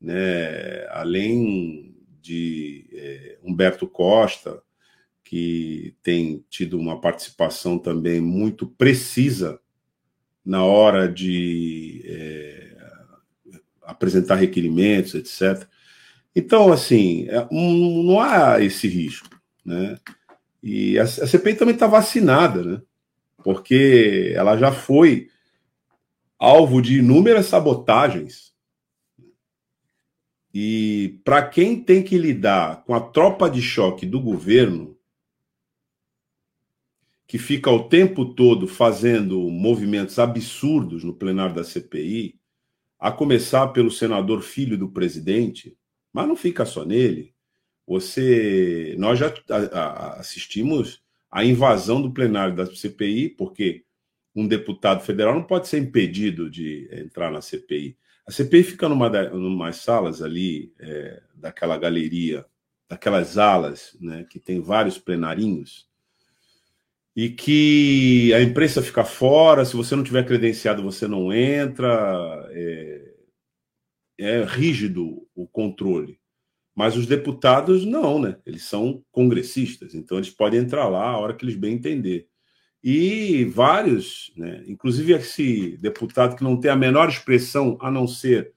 né? 0.00 0.86
além 0.90 1.94
de 2.20 2.86
é, 2.92 3.38
Humberto 3.42 3.86
Costa, 3.88 4.62
que 5.24 5.96
tem 6.04 6.44
tido 6.48 6.78
uma 6.78 7.00
participação 7.00 7.78
também 7.78 8.20
muito 8.20 8.64
precisa 8.64 9.58
na 10.44 10.64
hora 10.64 11.08
de 11.08 12.02
é, 12.06 12.76
apresentar 13.82 14.36
requerimentos, 14.36 15.14
etc. 15.14 15.68
Então, 16.36 16.70
assim, 16.70 17.26
é, 17.30 17.48
não 17.50 18.20
há 18.20 18.62
esse 18.62 18.86
risco, 18.86 19.30
né? 19.64 19.98
E 20.62 20.98
a 20.98 21.06
CPI 21.06 21.54
também 21.54 21.74
está 21.74 21.86
vacinada, 21.86 22.62
né? 22.62 22.82
Porque 23.42 24.32
ela 24.36 24.56
já 24.58 24.70
foi 24.70 25.30
alvo 26.38 26.82
de 26.82 26.98
inúmeras 26.98 27.46
sabotagens 27.46 28.54
e 30.58 31.20
para 31.22 31.46
quem 31.46 31.78
tem 31.82 32.02
que 32.02 32.16
lidar 32.16 32.82
com 32.84 32.94
a 32.94 33.00
tropa 33.00 33.50
de 33.50 33.60
choque 33.60 34.06
do 34.06 34.18
governo, 34.18 34.96
que 37.26 37.36
fica 37.36 37.70
o 37.70 37.90
tempo 37.90 38.34
todo 38.34 38.66
fazendo 38.66 39.38
movimentos 39.50 40.18
absurdos 40.18 41.04
no 41.04 41.12
plenário 41.12 41.54
da 41.54 41.62
CPI, 41.62 42.40
a 42.98 43.12
começar 43.12 43.68
pelo 43.68 43.90
senador 43.90 44.40
filho 44.40 44.78
do 44.78 44.88
presidente, 44.88 45.75
mas 46.16 46.26
não 46.26 46.34
fica 46.34 46.64
só 46.64 46.82
nele. 46.82 47.34
Você, 47.86 48.96
nós 48.98 49.18
já 49.18 49.30
assistimos 50.18 51.02
à 51.30 51.44
invasão 51.44 52.00
do 52.00 52.10
plenário 52.10 52.56
da 52.56 52.64
CPI, 52.64 53.28
porque 53.28 53.84
um 54.34 54.48
deputado 54.48 55.04
federal 55.04 55.34
não 55.34 55.42
pode 55.42 55.68
ser 55.68 55.76
impedido 55.76 56.48
de 56.48 56.88
entrar 56.90 57.30
na 57.30 57.42
CPI. 57.42 57.98
A 58.26 58.32
CPI 58.32 58.62
fica 58.62 58.88
numa, 58.88 59.10
numa 59.28 59.72
salas 59.72 60.22
ali, 60.22 60.72
é, 60.80 61.22
daquela 61.34 61.76
galeria, 61.76 62.46
daquelas 62.88 63.36
alas, 63.36 63.94
né, 64.00 64.24
que 64.30 64.40
tem 64.40 64.58
vários 64.58 64.96
plenarinhos, 64.96 65.86
e 67.14 67.28
que 67.28 68.32
a 68.32 68.40
imprensa 68.40 68.80
fica 68.80 69.04
fora, 69.04 69.66
se 69.66 69.76
você 69.76 69.94
não 69.94 70.02
tiver 70.02 70.24
credenciado, 70.24 70.82
você 70.82 71.06
não 71.06 71.30
entra, 71.30 72.48
é, 72.52 73.05
é 74.18 74.44
rígido 74.44 75.26
o 75.34 75.46
controle. 75.46 76.18
Mas 76.74 76.96
os 76.96 77.06
deputados 77.06 77.84
não, 77.86 78.18
né? 78.20 78.38
Eles 78.44 78.64
são 78.64 79.02
congressistas, 79.10 79.94
então 79.94 80.18
eles 80.18 80.30
podem 80.30 80.60
entrar 80.60 80.88
lá 80.88 81.08
a 81.08 81.18
hora 81.18 81.34
que 81.34 81.44
eles 81.44 81.56
bem 81.56 81.74
entender. 81.74 82.28
E 82.82 83.44
vários, 83.46 84.32
né, 84.36 84.62
inclusive 84.66 85.12
esse 85.14 85.76
deputado 85.78 86.36
que 86.36 86.44
não 86.44 86.60
tem 86.60 86.70
a 86.70 86.76
menor 86.76 87.08
expressão 87.08 87.76
a 87.80 87.90
não 87.90 88.06
ser 88.06 88.54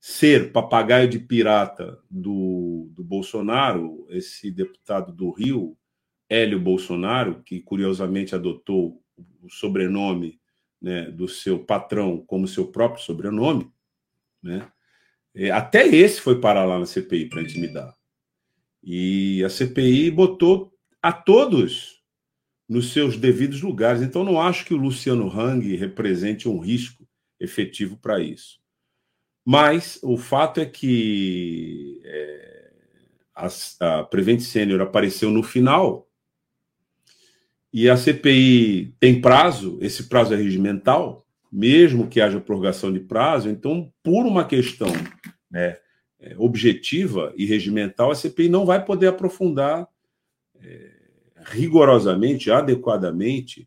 ser 0.00 0.50
papagaio 0.50 1.06
de 1.06 1.18
pirata 1.18 1.98
do, 2.10 2.90
do 2.94 3.04
Bolsonaro, 3.04 4.06
esse 4.08 4.50
deputado 4.50 5.12
do 5.12 5.30
Rio, 5.30 5.76
Hélio 6.26 6.58
Bolsonaro, 6.58 7.42
que 7.42 7.60
curiosamente 7.60 8.34
adotou 8.34 9.02
o 9.42 9.50
sobrenome 9.50 10.40
né, 10.80 11.10
do 11.10 11.28
seu 11.28 11.58
patrão 11.58 12.24
como 12.26 12.48
seu 12.48 12.68
próprio 12.68 13.04
sobrenome, 13.04 13.70
né? 14.42 14.72
É, 15.34 15.50
até 15.50 15.86
esse 15.86 16.20
foi 16.20 16.40
parar 16.40 16.64
lá 16.64 16.78
na 16.78 16.86
CPI 16.86 17.28
para 17.28 17.42
intimidar. 17.42 17.94
E 18.82 19.44
a 19.44 19.48
CPI 19.48 20.10
botou 20.10 20.72
a 21.02 21.12
todos 21.12 22.00
nos 22.68 22.92
seus 22.92 23.16
devidos 23.16 23.62
lugares. 23.62 24.02
Então, 24.02 24.24
não 24.24 24.40
acho 24.40 24.64
que 24.64 24.74
o 24.74 24.78
Luciano 24.78 25.28
Hang 25.28 25.74
represente 25.76 26.48
um 26.48 26.58
risco 26.58 27.06
efetivo 27.38 27.96
para 27.96 28.20
isso. 28.20 28.60
Mas 29.44 29.98
o 30.02 30.16
fato 30.16 30.60
é 30.60 30.66
que 30.66 32.00
é, 32.04 32.70
a, 33.34 33.48
a 33.80 34.04
Prevent 34.04 34.40
Senior 34.40 34.80
apareceu 34.80 35.30
no 35.30 35.42
final 35.42 36.08
e 37.72 37.88
a 37.88 37.96
CPI 37.96 38.94
tem 38.98 39.20
prazo, 39.20 39.78
esse 39.80 40.04
prazo 40.04 40.34
é 40.34 40.36
regimental, 40.36 41.26
mesmo 41.50 42.08
que 42.08 42.20
haja 42.20 42.40
prorrogação 42.40 42.92
de 42.92 43.00
prazo, 43.00 43.48
então, 43.48 43.92
por 44.02 44.26
uma 44.26 44.44
questão 44.44 44.92
né, 45.50 45.78
é, 46.20 46.34
objetiva 46.36 47.32
e 47.36 47.44
regimental, 47.44 48.10
a 48.10 48.14
CPI 48.14 48.48
não 48.48 48.64
vai 48.66 48.84
poder 48.84 49.08
aprofundar. 49.08 49.88
É, 50.60 51.00
rigorosamente, 51.42 52.50
adequadamente, 52.50 53.66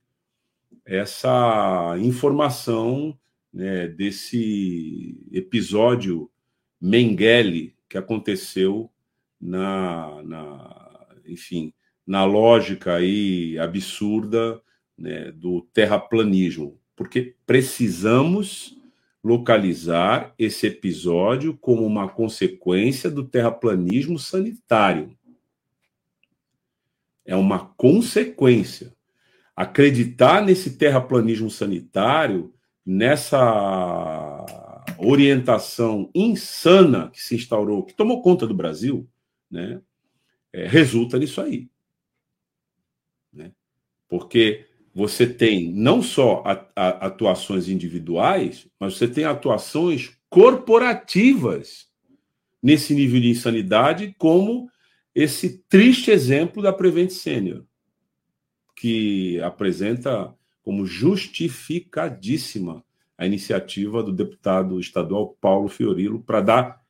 essa 0.85 1.95
informação 1.99 3.17
né, 3.51 3.87
desse 3.87 5.17
episódio 5.31 6.29
Mengele 6.79 7.75
que 7.87 7.97
aconteceu 7.97 8.91
na, 9.39 10.21
na, 10.23 11.07
enfim, 11.25 11.73
na 12.05 12.25
lógica 12.25 12.95
aí 12.95 13.57
absurda 13.57 14.61
né, 14.97 15.31
do 15.31 15.61
terraplanismo, 15.73 16.79
porque 16.95 17.35
precisamos 17.45 18.77
localizar 19.23 20.33
esse 20.37 20.67
episódio 20.67 21.57
como 21.57 21.85
uma 21.85 22.09
consequência 22.09 23.09
do 23.09 23.23
terraplanismo 23.23 24.19
sanitário. 24.19 25.17
É 27.25 27.35
uma 27.35 27.67
consequência. 27.77 28.93
Acreditar 29.55 30.43
nesse 30.43 30.77
terraplanismo 30.77 31.49
sanitário, 31.49 32.53
nessa 32.85 34.45
orientação 34.97 36.09
insana 36.13 37.09
que 37.09 37.21
se 37.21 37.35
instaurou, 37.35 37.83
que 37.83 37.93
tomou 37.93 38.21
conta 38.21 38.45
do 38.45 38.53
Brasil, 38.53 39.07
né, 39.49 39.81
é, 40.51 40.67
resulta 40.67 41.17
nisso 41.17 41.39
aí. 41.39 41.69
Né? 43.31 43.53
Porque 44.09 44.67
você 44.93 45.25
tem 45.25 45.71
não 45.73 46.03
só 46.03 46.43
atuações 46.75 47.67
individuais, 47.67 48.67
mas 48.79 48.95
você 48.95 49.07
tem 49.07 49.23
atuações 49.23 50.11
corporativas 50.29 51.87
nesse 52.61 52.93
nível 52.93 53.19
de 53.19 53.29
insanidade, 53.29 54.15
como 54.17 54.69
esse 55.15 55.63
triste 55.67 56.11
exemplo 56.11 56.61
da 56.61 56.71
Prevent 56.71 57.09
Senior, 57.09 57.63
que 58.75 59.39
apresenta 59.41 60.33
como 60.61 60.85
justificadíssima 60.85 62.83
a 63.17 63.25
iniciativa 63.25 64.01
do 64.03 64.11
deputado 64.11 64.79
estadual 64.79 65.35
Paulo 65.41 65.67
Fiorilo 65.67 66.21
para 66.21 66.41
dar, 66.41 66.81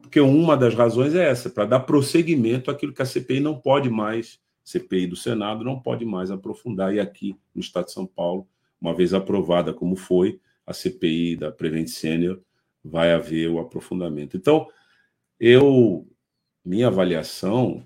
porque 0.00 0.20
uma 0.20 0.56
das 0.56 0.74
razões 0.74 1.14
é 1.14 1.28
essa, 1.28 1.50
para 1.50 1.66
dar 1.66 1.80
prosseguimento 1.80 2.70
àquilo 2.70 2.92
que 2.92 3.02
a 3.02 3.06
CPI 3.06 3.40
não 3.40 3.56
pode 3.56 3.90
mais 3.90 4.40
CPI 4.68 5.06
do 5.06 5.16
Senado 5.16 5.64
não 5.64 5.80
pode 5.80 6.04
mais 6.04 6.30
aprofundar. 6.30 6.94
E 6.94 7.00
aqui 7.00 7.34
no 7.54 7.60
Estado 7.60 7.86
de 7.86 7.92
São 7.92 8.06
Paulo, 8.06 8.46
uma 8.78 8.94
vez 8.94 9.14
aprovada 9.14 9.72
como 9.72 9.96
foi 9.96 10.40
a 10.66 10.74
CPI 10.74 11.36
da 11.36 11.50
Prevent 11.50 11.88
Senior, 11.88 12.38
vai 12.84 13.12
haver 13.12 13.48
o 13.48 13.58
aprofundamento. 13.58 14.36
Então, 14.36 14.68
eu 15.40 16.06
minha 16.62 16.88
avaliação 16.88 17.82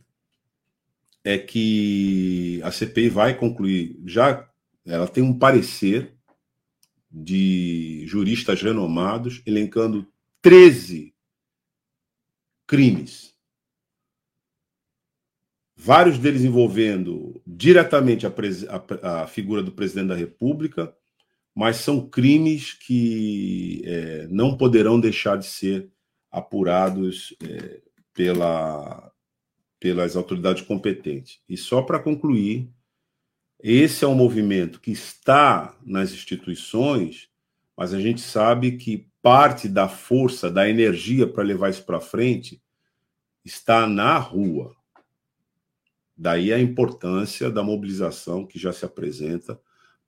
é 1.22 1.38
que 1.38 2.60
a 2.64 2.72
CPI 2.72 3.08
vai 3.08 3.38
concluir, 3.38 4.00
já 4.04 4.50
ela 4.84 5.06
tem 5.06 5.22
um 5.22 5.38
parecer 5.38 6.16
de 7.08 8.02
juristas 8.06 8.60
renomados 8.60 9.40
elencando 9.46 10.04
13 10.40 11.14
crimes 12.66 13.31
vários 15.84 16.16
deles 16.16 16.44
envolvendo 16.44 17.42
diretamente 17.44 18.24
a, 18.24 18.32
a, 19.02 19.22
a, 19.22 19.26
figura 19.26 19.64
do 19.64 19.72
presidente 19.72 20.08
da 20.08 20.14
República, 20.14 20.94
mas 21.52 21.76
são 21.78 22.08
crimes 22.08 22.72
que 22.72 23.82
é, 23.84 24.28
não 24.30 24.56
poderão 24.56 25.00
deixar 25.00 25.36
de 25.36 25.46
ser 25.46 25.88
apurados 26.30 27.34
é, 27.42 27.80
pela, 28.14 29.12
pelas 29.80 30.14
autoridades 30.14 30.62
competentes. 30.62 31.40
E 31.48 31.56
só 31.56 31.82
para 31.82 31.98
concluir, 31.98 32.70
esse 33.60 34.04
é 34.04 34.08
um 34.08 34.14
movimento 34.14 34.80
que 34.80 34.92
está 34.92 35.76
nas 35.84 36.12
instituições, 36.12 37.28
mas 37.76 37.92
a 37.92 38.00
gente 38.00 38.20
sabe 38.20 38.76
que 38.76 39.08
parte 39.20 39.68
da 39.68 39.88
força, 39.88 40.48
da 40.48 40.68
energia 40.68 41.26
para 41.26 41.42
levar 41.42 41.70
isso 41.70 41.84
para 41.84 42.00
frente 42.00 42.62
está 43.44 43.84
na 43.84 44.16
rua. 44.16 44.76
Daí 46.22 46.52
a 46.52 46.60
importância 46.60 47.50
da 47.50 47.64
mobilização 47.64 48.46
que 48.46 48.56
já 48.56 48.72
se 48.72 48.84
apresenta 48.84 49.60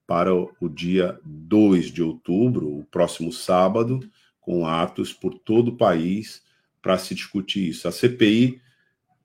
para 0.06 0.32
o 0.32 0.68
dia 0.68 1.18
2 1.24 1.86
de 1.86 2.04
outubro, 2.04 2.68
o 2.68 2.84
próximo 2.84 3.32
sábado, 3.32 3.98
com 4.40 4.64
atos 4.64 5.12
por 5.12 5.36
todo 5.36 5.72
o 5.72 5.76
país 5.76 6.40
para 6.80 6.96
se 6.98 7.16
discutir 7.16 7.68
isso. 7.68 7.88
A 7.88 7.90
CPI 7.90 8.60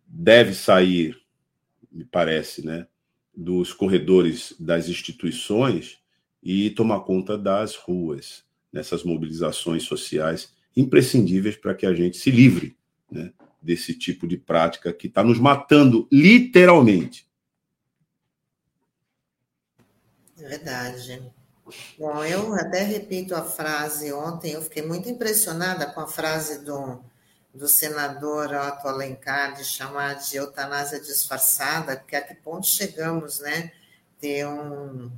deve 0.04 0.56
sair, 0.56 1.16
me 1.92 2.06
parece, 2.06 2.66
né, 2.66 2.88
dos 3.38 3.72
corredores 3.72 4.56
das 4.60 4.90
instituições 4.90 6.00
e 6.42 6.72
tomar 6.72 7.02
conta 7.02 7.38
das 7.38 7.76
ruas, 7.76 8.44
nessas 8.74 9.04
mobilizações 9.04 9.84
sociais 9.84 10.56
imprescindíveis 10.76 11.56
para 11.56 11.76
que 11.76 11.86
a 11.86 11.94
gente 11.94 12.18
se 12.18 12.32
livre 12.32 12.76
né, 13.12 13.32
desse 13.62 13.93
tipo 13.93 14.28
de 14.28 14.38
prática 14.38 14.93
que 14.93 15.07
está 15.07 15.24
nos 15.24 15.39
matando 15.39 16.07
literalmente. 16.12 17.28
É 20.38 20.47
verdade. 20.47 21.32
Bom, 21.97 22.24
eu 22.24 22.53
até 22.55 22.82
repito 22.84 23.36
a 23.36 23.43
frase 23.43 24.12
ontem, 24.12 24.53
eu 24.53 24.62
fiquei 24.62 24.82
muito 24.82 25.10
impressionada 25.10 25.86
com 25.86 25.99
a 25.99 26.07
frase 26.07 26.64
do, 26.64 27.03
do 27.53 27.68
senador 27.68 28.51
Otto 28.53 28.88
Alencar 28.88 29.55
de 29.55 29.64
chamar 29.64 30.16
de 30.16 30.38
eutanásia 30.38 30.99
disfarçada, 30.99 31.97
porque 31.97 32.16
a 32.16 32.22
que 32.22 32.34
ponto 32.36 32.66
chegamos, 32.66 33.39
né? 33.39 33.72
Ter, 34.20 34.47
um, 34.47 35.12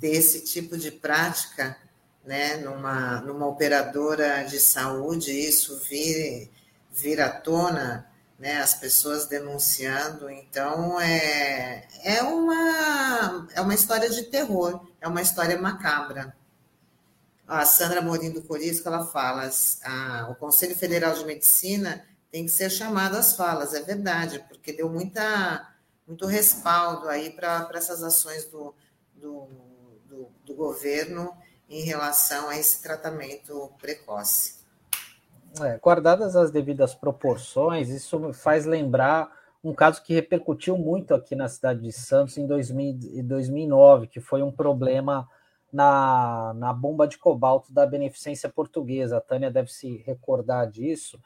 ter 0.00 0.10
esse 0.10 0.44
tipo 0.44 0.76
de 0.76 0.90
prática 0.90 1.76
né, 2.24 2.56
numa, 2.56 3.20
numa 3.20 3.46
operadora 3.46 4.44
de 4.44 4.58
saúde, 4.58 5.30
isso 5.30 5.78
vir 5.88 6.50
vir 6.94 7.20
à 7.20 7.28
tona, 7.28 8.08
né, 8.38 8.58
as 8.60 8.74
pessoas 8.74 9.26
denunciando. 9.26 10.30
Então, 10.30 11.00
é, 11.00 11.86
é, 12.02 12.22
uma, 12.22 13.48
é 13.52 13.60
uma 13.60 13.74
história 13.74 14.08
de 14.08 14.22
terror, 14.24 14.86
é 15.00 15.08
uma 15.08 15.20
história 15.20 15.60
macabra. 15.60 16.34
A 17.46 17.66
Sandra 17.66 18.00
Morim 18.00 18.30
do 18.30 18.42
Corisco, 18.42 18.88
ela 18.88 19.04
fala, 19.04 19.50
o 20.30 20.34
Conselho 20.36 20.74
Federal 20.74 21.14
de 21.14 21.24
Medicina 21.26 22.04
tem 22.30 22.46
que 22.46 22.50
ser 22.50 22.70
chamado 22.70 23.16
às 23.16 23.36
falas, 23.36 23.74
é 23.74 23.82
verdade, 23.82 24.42
porque 24.48 24.72
deu 24.72 24.88
muita, 24.88 25.74
muito 26.06 26.26
respaldo 26.26 27.08
aí 27.08 27.30
para 27.30 27.68
essas 27.74 28.02
ações 28.02 28.46
do, 28.46 28.74
do, 29.14 29.48
do, 30.06 30.28
do 30.44 30.54
governo 30.54 31.36
em 31.68 31.82
relação 31.82 32.48
a 32.48 32.58
esse 32.58 32.82
tratamento 32.82 33.70
precoce. 33.78 34.53
É, 35.60 35.78
guardadas 35.78 36.34
as 36.34 36.50
devidas 36.50 36.94
proporções, 36.94 37.88
isso 37.88 38.32
faz 38.32 38.66
lembrar 38.66 39.30
um 39.62 39.72
caso 39.72 40.02
que 40.02 40.12
repercutiu 40.12 40.76
muito 40.76 41.14
aqui 41.14 41.36
na 41.36 41.48
cidade 41.48 41.80
de 41.80 41.92
Santos 41.92 42.36
em 42.36 42.46
2000, 42.46 43.22
2009, 43.24 44.08
que 44.08 44.20
foi 44.20 44.42
um 44.42 44.50
problema 44.50 45.28
na, 45.72 46.52
na 46.54 46.72
bomba 46.72 47.06
de 47.06 47.16
cobalto 47.16 47.72
da 47.72 47.86
Beneficência 47.86 48.48
Portuguesa. 48.48 49.16
A 49.16 49.20
Tânia 49.20 49.50
deve 49.50 49.72
se 49.72 49.98
recordar 49.98 50.68
disso, 50.68 51.20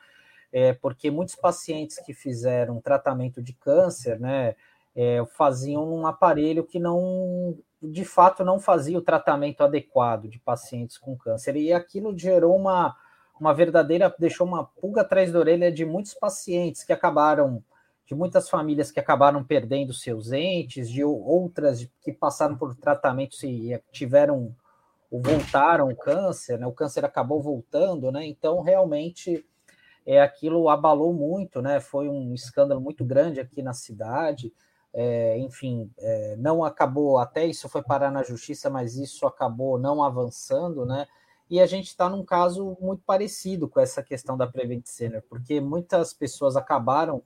é, 0.53 0.72
porque 0.72 1.11
muitos 1.11 1.35
pacientes 1.35 1.99
que 1.99 2.12
fizeram 2.12 2.81
tratamento 2.81 3.43
de 3.43 3.53
câncer, 3.55 4.20
né, 4.20 4.55
é, 4.95 5.24
faziam 5.37 5.87
num 5.87 6.07
aparelho 6.07 6.64
que 6.64 6.79
não, 6.79 7.59
de 7.83 8.05
fato, 8.05 8.45
não 8.45 8.61
fazia 8.61 8.99
o 8.99 9.03
tratamento 9.03 9.62
adequado 9.62 10.29
de 10.29 10.39
pacientes 10.39 10.99
com 10.99 11.16
câncer. 11.16 11.57
E 11.57 11.72
aquilo 11.72 12.16
gerou 12.16 12.57
uma 12.57 12.95
uma 13.41 13.55
verdadeira, 13.55 14.14
deixou 14.18 14.47
uma 14.47 14.64
pulga 14.64 15.03
atrás 15.03 15.32
da 15.32 15.39
orelha 15.39 15.70
de 15.70 15.84
muitos 15.84 16.14
pacientes 16.14 16.84
que 16.84 16.93
acabaram, 16.93 17.62
de 18.07 18.14
muitas 18.14 18.49
famílias 18.49 18.91
que 18.91 19.01
acabaram 19.01 19.45
perdendo 19.45 19.93
seus 19.93 20.32
entes, 20.32 20.89
de 20.91 21.05
outras 21.05 21.89
que 22.03 22.12
passaram 22.12 22.57
por 22.57 22.74
tratamentos 22.74 23.43
e 23.43 23.80
tiveram 23.93 24.55
ou 25.11 25.20
voltaram 25.20 25.89
o 25.89 25.97
câncer, 25.97 26.59
né? 26.59 26.66
O 26.66 26.72
câncer 26.72 27.05
acabou 27.05 27.41
voltando, 27.41 28.12
né? 28.12 28.26
Então 28.26 28.61
realmente 28.61 29.45
é 30.07 30.20
aquilo 30.20 30.68
abalou 30.68 31.12
muito, 31.12 31.62
né? 31.62 31.80
Foi 31.80 32.09
um 32.09 32.34
escândalo 32.34 32.80
muito 32.80 33.05
grande 33.05 33.41
aqui 33.41 33.62
na 33.62 33.72
cidade. 33.72 34.53
É, 34.93 35.39
enfim, 35.39 35.91
é, 35.99 36.36
não 36.36 36.64
acabou, 36.64 37.18
até 37.18 37.45
isso 37.45 37.68
foi 37.68 37.82
parar 37.82 38.11
na 38.11 38.22
justiça, 38.22 38.70
mas 38.70 38.97
isso 38.97 39.26
acabou 39.26 39.78
não 39.78 40.03
avançando, 40.03 40.84
né? 40.84 41.07
E 41.51 41.61
a 41.61 41.66
gente 41.66 41.86
está 41.86 42.09
num 42.09 42.24
caso 42.24 42.76
muito 42.80 43.03
parecido 43.07 43.68
com 43.68 43.80
essa 43.80 44.03
questão 44.03 44.36
da 44.36 44.46
Prevent 44.46 44.84
Senior, 44.86 45.22
porque 45.28 45.61
muitas 45.61 46.12
pessoas 46.12 46.57
acabaram 46.57 47.22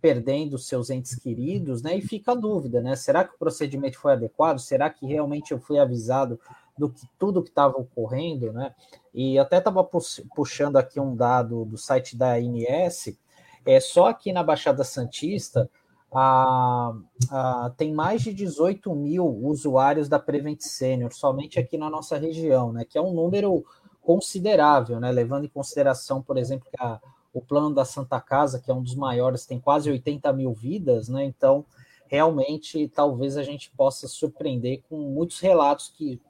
perdendo 0.00 0.58
seus 0.58 0.90
entes 0.90 1.14
queridos, 1.14 1.82
né? 1.82 1.96
E 1.96 2.00
fica 2.00 2.32
a 2.32 2.34
dúvida, 2.34 2.80
né? 2.80 2.96
Será 2.96 3.22
que 3.22 3.34
o 3.34 3.38
procedimento 3.38 3.98
foi 3.98 4.14
adequado? 4.14 4.58
Será 4.58 4.88
que 4.88 5.06
realmente 5.06 5.52
eu 5.52 5.60
fui 5.60 5.78
avisado 5.78 6.40
do 6.76 6.88
que 6.88 7.06
tudo 7.18 7.42
que 7.42 7.50
estava 7.50 7.76
ocorrendo, 7.76 8.52
né? 8.52 8.74
E 9.12 9.38
até 9.38 9.58
estava 9.58 9.84
puxando 9.84 10.76
aqui 10.76 10.98
um 10.98 11.14
dado 11.14 11.64
do 11.64 11.76
site 11.76 12.16
da 12.16 12.40
INS, 12.40 13.18
é 13.66 13.78
só 13.78 14.08
aqui 14.08 14.32
na 14.32 14.42
Baixada 14.42 14.82
Santista 14.84 15.70
a, 16.12 16.92
a, 17.30 17.72
tem 17.76 17.92
mais 17.92 18.22
de 18.22 18.32
18 18.34 18.94
mil 18.94 19.26
usuários 19.26 20.08
da 20.08 20.18
Prevent 20.18 20.60
Senior, 20.60 21.12
somente 21.12 21.58
aqui 21.58 21.78
na 21.78 21.88
nossa 21.88 22.16
região, 22.16 22.72
né, 22.72 22.84
que 22.84 22.98
é 22.98 23.00
um 23.00 23.14
número 23.14 23.64
considerável, 24.02 24.98
né, 24.98 25.10
levando 25.12 25.44
em 25.44 25.48
consideração, 25.48 26.20
por 26.20 26.36
exemplo, 26.36 26.66
que 26.68 26.82
a, 26.82 27.00
o 27.32 27.40
plano 27.40 27.72
da 27.72 27.84
Santa 27.84 28.20
Casa, 28.20 28.58
que 28.58 28.70
é 28.70 28.74
um 28.74 28.82
dos 28.82 28.94
maiores, 28.94 29.46
tem 29.46 29.60
quase 29.60 29.88
80 29.90 30.32
mil 30.32 30.52
vidas, 30.52 31.08
né, 31.08 31.24
então 31.24 31.64
realmente 32.08 32.88
talvez 32.88 33.36
a 33.36 33.42
gente 33.44 33.70
possa 33.70 34.08
surpreender 34.08 34.82
com 34.88 34.96
muitos 34.96 35.38
relatos 35.38 35.92
que 35.96 36.20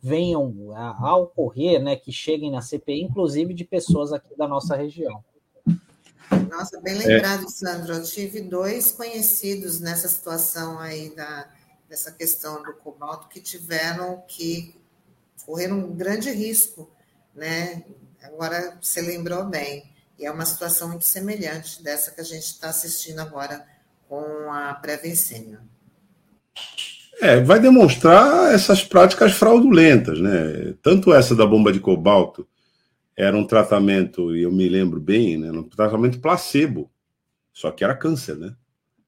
venham 0.00 0.72
a, 0.74 1.08
a 1.08 1.16
ocorrer, 1.16 1.82
né, 1.82 1.94
que 1.94 2.10
cheguem 2.10 2.50
na 2.50 2.62
CPI, 2.62 3.02
inclusive 3.02 3.52
de 3.52 3.64
pessoas 3.64 4.12
aqui 4.14 4.34
da 4.36 4.48
nossa 4.48 4.74
região. 4.74 5.22
Nossa, 6.50 6.80
bem 6.80 6.98
lembrado, 6.98 7.44
é. 7.44 7.48
Sandro. 7.48 7.94
Eu 7.94 8.02
tive 8.02 8.40
dois 8.40 8.90
conhecidos 8.90 9.80
nessa 9.80 10.08
situação 10.08 10.78
aí 10.78 11.14
da, 11.14 11.48
dessa 11.88 12.10
questão 12.10 12.62
do 12.62 12.72
cobalto 12.74 13.28
que 13.28 13.40
tiveram 13.40 14.22
que 14.26 14.74
correr 15.44 15.72
um 15.72 15.94
grande 15.94 16.30
risco, 16.30 16.90
né? 17.34 17.84
Agora 18.22 18.76
você 18.80 19.00
lembrou 19.00 19.44
bem. 19.44 19.94
E 20.18 20.24
é 20.24 20.30
uma 20.30 20.46
situação 20.46 20.88
muito 20.88 21.04
semelhante 21.04 21.82
dessa 21.82 22.10
que 22.10 22.20
a 22.20 22.24
gente 22.24 22.44
está 22.44 22.70
assistindo 22.70 23.20
agora 23.20 23.64
com 24.08 24.50
a 24.50 24.74
Prevencênio. 24.74 25.60
É, 27.20 27.40
vai 27.40 27.60
demonstrar 27.60 28.52
essas 28.54 28.82
práticas 28.82 29.32
fraudulentas, 29.32 30.18
né? 30.18 30.74
Tanto 30.82 31.14
essa 31.14 31.34
da 31.34 31.46
bomba 31.46 31.72
de 31.72 31.80
cobalto 31.80 32.46
era 33.16 33.36
um 33.36 33.46
tratamento, 33.46 34.36
e 34.36 34.42
eu 34.42 34.52
me 34.52 34.68
lembro 34.68 35.00
bem, 35.00 35.38
né? 35.38 35.50
Um 35.50 35.62
tratamento 35.62 36.20
placebo, 36.20 36.90
só 37.52 37.70
que 37.70 37.82
era 37.82 37.96
câncer, 37.96 38.36
né? 38.36 38.54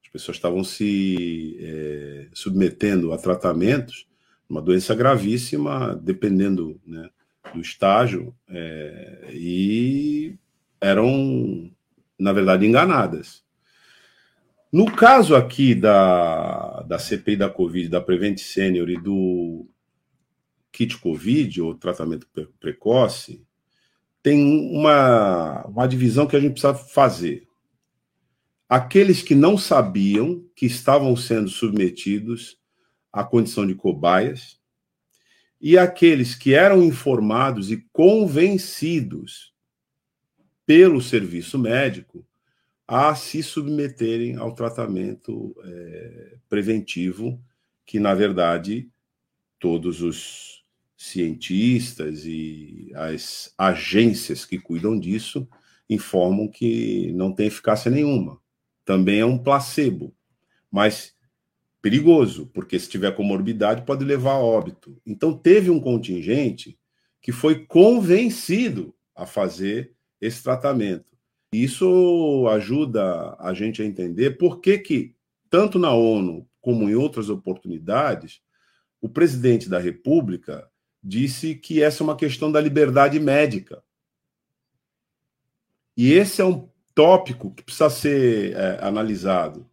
As 0.03 0.09
pessoas 0.09 0.37
estavam 0.37 0.63
se 0.63 1.57
é, 1.61 2.27
submetendo 2.33 3.13
a 3.13 3.17
tratamentos, 3.19 4.07
uma 4.49 4.61
doença 4.61 4.95
gravíssima, 4.95 5.95
dependendo 5.95 6.81
né, 6.83 7.07
do 7.53 7.61
estágio, 7.61 8.33
é, 8.47 9.29
e 9.31 10.35
eram, 10.81 11.71
na 12.17 12.33
verdade, 12.33 12.65
enganadas. 12.65 13.43
No 14.71 14.91
caso 14.91 15.35
aqui 15.35 15.75
da, 15.75 16.81
da 16.81 16.97
CPI 16.97 17.35
da 17.35 17.49
Covid, 17.49 17.89
da 17.89 18.01
Prevent 18.01 18.39
Senior 18.39 18.89
e 18.89 18.99
do 18.99 19.67
kit 20.71 20.97
Covid, 20.97 21.61
ou 21.61 21.75
tratamento 21.75 22.27
precoce, 22.59 23.45
tem 24.21 24.71
uma, 24.71 25.65
uma 25.65 25.87
divisão 25.87 26.27
que 26.27 26.35
a 26.35 26.39
gente 26.39 26.53
precisa 26.53 26.73
fazer. 26.73 27.47
Aqueles 28.67 29.21
que 29.21 29.33
não 29.33 29.57
sabiam 29.57 30.45
que 30.55 30.65
estavam 30.65 31.15
sendo 31.15 31.49
submetidos 31.49 32.57
à 33.11 33.23
condição 33.23 33.65
de 33.65 33.73
cobaias, 33.73 34.59
e 35.61 35.77
aqueles 35.77 36.35
que 36.35 36.53
eram 36.53 36.83
informados 36.83 37.71
e 37.71 37.85
convencidos 37.91 39.53
pelo 40.65 41.01
serviço 41.01 41.57
médico 41.57 42.25
a 42.87 43.13
se 43.13 43.43
submeterem 43.43 44.35
ao 44.37 44.53
tratamento 44.53 45.55
é, 45.63 46.37
preventivo, 46.47 47.39
que, 47.85 47.99
na 47.99 48.13
verdade, 48.13 48.89
todos 49.59 50.01
os 50.01 50.58
cientistas 50.99 52.25
e 52.25 52.91
as 52.93 53.53
agências 53.57 54.43
que 54.43 54.59
cuidam 54.59 54.99
disso 54.99 55.47
informam 55.89 56.49
que 56.49 57.13
não 57.13 57.31
tem 57.31 57.47
eficácia 57.47 57.89
nenhuma. 57.89 58.37
Também 58.83 59.21
é 59.21 59.25
um 59.25 59.37
placebo, 59.37 60.13
mas 60.69 61.15
perigoso, 61.81 62.47
porque 62.53 62.77
se 62.77 62.89
tiver 62.89 63.15
comorbidade 63.15 63.85
pode 63.85 64.03
levar 64.03 64.33
a 64.33 64.39
óbito. 64.39 65.01
Então, 65.05 65.33
teve 65.33 65.69
um 65.69 65.79
contingente 65.79 66.77
que 67.21 67.31
foi 67.31 67.65
convencido 67.65 68.93
a 69.15 69.25
fazer 69.25 69.93
esse 70.19 70.43
tratamento. 70.43 71.17
Isso 71.53 72.45
ajuda 72.51 73.37
a 73.39 73.53
gente 73.53 73.81
a 73.81 73.85
entender 73.85 74.31
por 74.31 74.59
que, 74.59 74.77
que 74.77 75.15
tanto 75.49 75.79
na 75.79 75.93
ONU 75.93 76.45
como 76.59 76.89
em 76.89 76.95
outras 76.95 77.29
oportunidades, 77.29 78.41
o 79.01 79.07
presidente 79.07 79.69
da 79.69 79.79
República 79.79 80.68
disse 81.03 81.55
que 81.55 81.81
essa 81.81 82.03
é 82.03 82.05
uma 82.05 82.15
questão 82.15 82.51
da 82.51 82.59
liberdade 82.59 83.19
médica. 83.19 83.81
E 85.95 86.13
esse 86.13 86.41
é 86.41 86.45
um 86.45 86.69
tópico 86.93 87.51
que 87.51 87.63
precisa 87.63 87.89
ser 87.89 88.55
é, 88.55 88.79
analisado. 88.81 89.69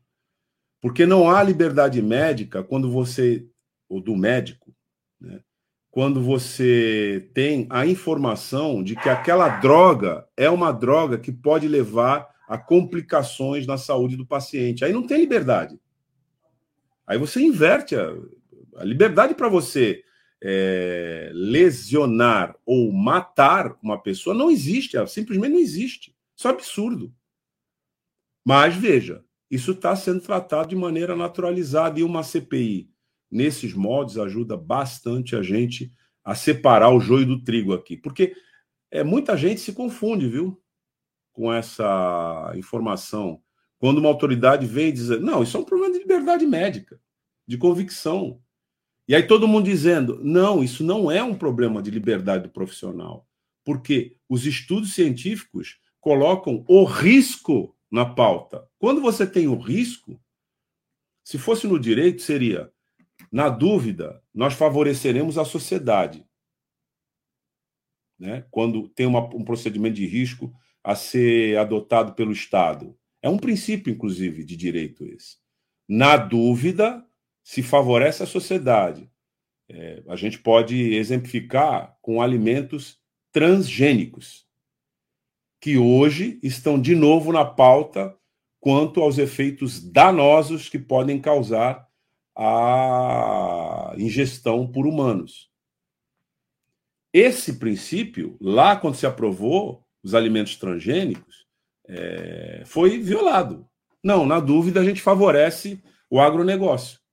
Porque 0.81 1.07
não 1.07 1.31
há 1.31 1.43
liberdade 1.43 2.01
médica 2.01 2.63
quando 2.63 2.91
você, 2.91 3.47
ou 3.89 4.01
do 4.01 4.17
médico, 4.17 4.75
né, 5.21 5.41
quando 5.91 6.23
você 6.23 7.29
tem 7.33 7.67
a 7.71 7.87
informação 7.87 8.83
de 8.83 8.95
que 8.95 9.09
aquela 9.09 9.49
droga 9.49 10.29
é 10.37 10.49
uma 10.51 10.71
droga 10.71 11.19
que 11.19 11.33
pode 11.33 11.67
levar 11.67 12.29
a 12.47 12.57
complicações 12.59 13.67
na 13.67 13.79
saúde 13.79 14.17
do 14.17 14.27
paciente. 14.27 14.85
Aí 14.85 14.93
não 14.93 15.07
tem 15.07 15.19
liberdade. 15.19 15.81
Aí 17.07 17.19
você 17.19 17.41
inverte 17.41 17.97
a, 17.97 18.13
a 18.77 18.85
liberdade 18.85 19.35
para 19.35 19.49
você 19.49 20.03
é, 20.49 21.31
lesionar 21.33 22.57
ou 22.65 22.93
matar 22.93 23.77
uma 23.83 24.01
pessoa 24.01 24.37
não 24.37 24.49
existe, 24.49 24.97
simplesmente 25.09 25.53
não 25.53 25.59
existe. 25.59 26.15
Isso 26.37 26.47
é 26.47 26.51
absurdo. 26.53 27.13
Mas 28.45 28.77
veja, 28.77 29.25
isso 29.51 29.73
está 29.73 29.97
sendo 29.97 30.21
tratado 30.21 30.69
de 30.69 30.77
maneira 30.77 31.17
naturalizada 31.17 31.99
e 31.99 32.05
uma 32.05 32.23
CPI 32.23 32.89
nesses 33.29 33.75
modos, 33.75 34.19
ajuda 34.19 34.57
bastante 34.57 35.35
a 35.35 35.43
gente 35.43 35.93
a 36.25 36.35
separar 36.35 36.91
o 36.91 37.01
joio 37.01 37.27
do 37.27 37.43
trigo 37.43 37.75
aqui. 37.75 37.97
Porque 37.97 38.37
é, 38.89 39.03
muita 39.03 39.37
gente 39.37 39.61
se 39.61 39.73
confunde, 39.73 40.29
viu? 40.29 40.63
Com 41.33 41.53
essa 41.53 42.53
informação. 42.55 43.43
Quando 43.79 43.99
uma 43.99 44.09
autoridade 44.09 44.65
vem 44.65 44.93
dizer, 44.93 45.21
não, 45.21 45.43
isso 45.43 45.57
é 45.57 45.61
um 45.61 45.65
problema 45.65 45.93
de 45.93 45.99
liberdade 45.99 46.47
médica, 46.47 47.01
de 47.47 47.59
convicção. 47.59 48.41
E 49.09 49.15
aí 49.15 49.23
todo 49.23 49.47
mundo 49.47 49.67
dizendo, 49.67 50.21
não, 50.23 50.63
isso 50.63 50.83
não 50.83 51.11
é 51.11 51.23
um 51.23 51.35
problema 51.35 51.83
de 51.83 51.91
liberdade 51.91 52.49
profissional, 52.49 53.29
porque 53.65 54.17
os 54.29 54.45
estudos 54.45 54.95
científicos 54.95 55.79
colocam 56.01 56.65
o 56.69 56.85
risco 56.85 57.77
na 57.91 58.05
pauta. 58.05 58.69
Quando 58.79 59.01
você 59.01 59.27
tem 59.27 59.47
o 59.47 59.59
risco, 59.59 60.21
se 61.25 61.39
fosse 61.39 61.67
no 61.67 61.79
direito, 61.79 62.23
seria 62.23 62.73
na 63.31 63.49
dúvida, 63.49 64.23
nós 64.33 64.55
favoreceremos 64.55 65.39
a 65.39 65.45
sociedade. 65.45 66.25
Né? 68.19 68.47
Quando 68.51 68.89
tem 68.89 69.07
uma, 69.07 69.23
um 69.35 69.45
procedimento 69.45 69.97
de 69.97 70.07
risco 70.07 70.55
a 70.87 70.95
ser 70.95 71.59
adotado 71.59 72.15
pelo 72.15 72.31
Estado. 72.31 72.97
É 73.21 73.29
um 73.29 73.39
princípio, 73.39 73.93
inclusive, 73.93 74.45
de 74.45 74.57
direito 74.57 75.05
esse. 75.05 75.37
Na 75.89 76.17
dúvida, 76.17 77.05
se 77.47 77.63
favorece 77.63 78.25
a 78.25 78.27
sociedade. 78.27 79.09
É, 79.69 80.03
a 80.09 80.17
gente 80.17 80.37
pode 80.37 80.95
exemplificar 80.95 81.97
com 82.03 82.21
alimentos 82.21 82.99
transgênicos, 83.31 84.45
que 85.61 85.79
hoje 85.79 86.41
estão 86.43 86.81
de 86.81 86.97
novo 86.97 87.33
na 87.33 87.45
pauta 87.45 88.19
quanto 88.59 89.01
aos 89.01 89.17
efeitos 89.17 89.81
danosos 89.81 90.69
que 90.69 90.77
podem 90.77 91.21
causar 91.21 91.89
a 92.37 93.95
ingestão 93.97 94.67
por 94.67 94.85
humanos. 94.85 95.49
Esse 97.13 97.61
princípio, 97.61 98.37
lá 98.41 98.75
quando 98.75 98.97
se 98.97 99.07
aprovou 99.07 99.87
os 100.03 100.17
alimentos 100.17 100.57
transgênicos, 100.57 101.47
é, 101.87 102.65
foi 102.67 102.99
violado. 102.99 103.69
Não, 104.03 104.27
na 104.27 104.41
dúvida, 104.41 104.81
a 104.81 104.85
gente 104.85 105.01
favorece 105.01 105.81
o 106.11 106.21
agronegócio. 106.21 107.06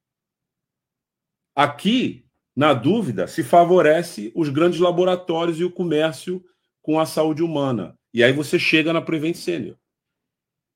Aqui, 1.56 2.26
na 2.56 2.74
dúvida, 2.74 3.28
se 3.28 3.44
favorece 3.44 4.32
os 4.36 4.50
grandes 4.50 4.80
laboratórios 4.80 5.60
e 5.60 5.64
o 5.64 5.72
comércio 5.72 6.44
com 6.82 7.00
a 7.00 7.06
saúde 7.06 7.44
humana. 7.44 7.98
E 8.14 8.24
aí 8.24 8.32
você 8.32 8.60
chega 8.60 8.94
na 8.94 9.02
Prevent 9.02 9.36
Senior. 9.36 9.78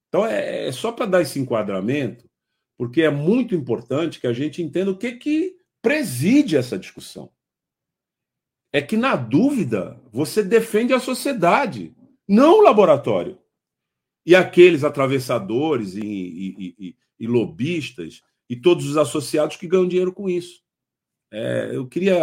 Então, 0.08 0.26
é, 0.26 0.68
é 0.68 0.72
só 0.72 0.92
para 0.92 1.06
dar 1.06 1.22
esse 1.22 1.40
enquadramento 1.40 2.28
porque 2.78 3.02
é 3.02 3.10
muito 3.10 3.56
importante 3.56 4.20
que 4.20 4.28
a 4.28 4.34
gente 4.34 4.62
entenda 4.62 4.92
o 4.92 4.98
que, 4.98 5.14
que 5.14 5.56
preside 5.82 6.56
essa 6.56 6.78
discussão. 6.78 7.32
É 8.72 8.82
que, 8.82 8.96
na 8.96 9.16
dúvida, 9.16 10.00
você 10.12 10.44
defende 10.44 10.94
a 10.94 11.00
sociedade, 11.00 11.96
não 12.28 12.60
o 12.60 12.62
laboratório. 12.62 13.40
E 14.26 14.36
aqueles 14.36 14.84
atravessadores 14.84 15.96
e, 15.96 16.02
e, 16.02 16.76
e, 16.78 16.96
e 17.20 17.28
lobistas 17.28 18.22
e 18.50 18.56
todos 18.56 18.88
os 18.88 18.98
associados 18.98 19.56
que 19.56 19.68
ganham 19.68 19.88
dinheiro 19.88 20.14
com 20.14 20.30
isso. 20.30 20.62
É, 21.32 21.72
eu 21.74 21.88
queria 21.88 22.16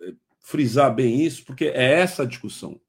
é, 0.00 0.14
frisar 0.40 0.94
bem 0.94 1.24
isso, 1.24 1.44
porque 1.44 1.66
é 1.66 1.92
essa 2.00 2.26
discussão. 2.26 2.80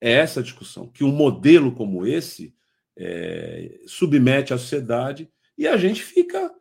É 0.00 0.12
essa 0.12 0.42
discussão. 0.42 0.88
Que 0.88 1.04
um 1.04 1.12
modelo 1.12 1.74
como 1.74 2.06
esse 2.06 2.54
é, 2.96 3.80
submete 3.86 4.52
a 4.52 4.58
sociedade 4.58 5.30
e 5.56 5.66
a 5.66 5.76
gente 5.76 6.02
fica, 6.02 6.52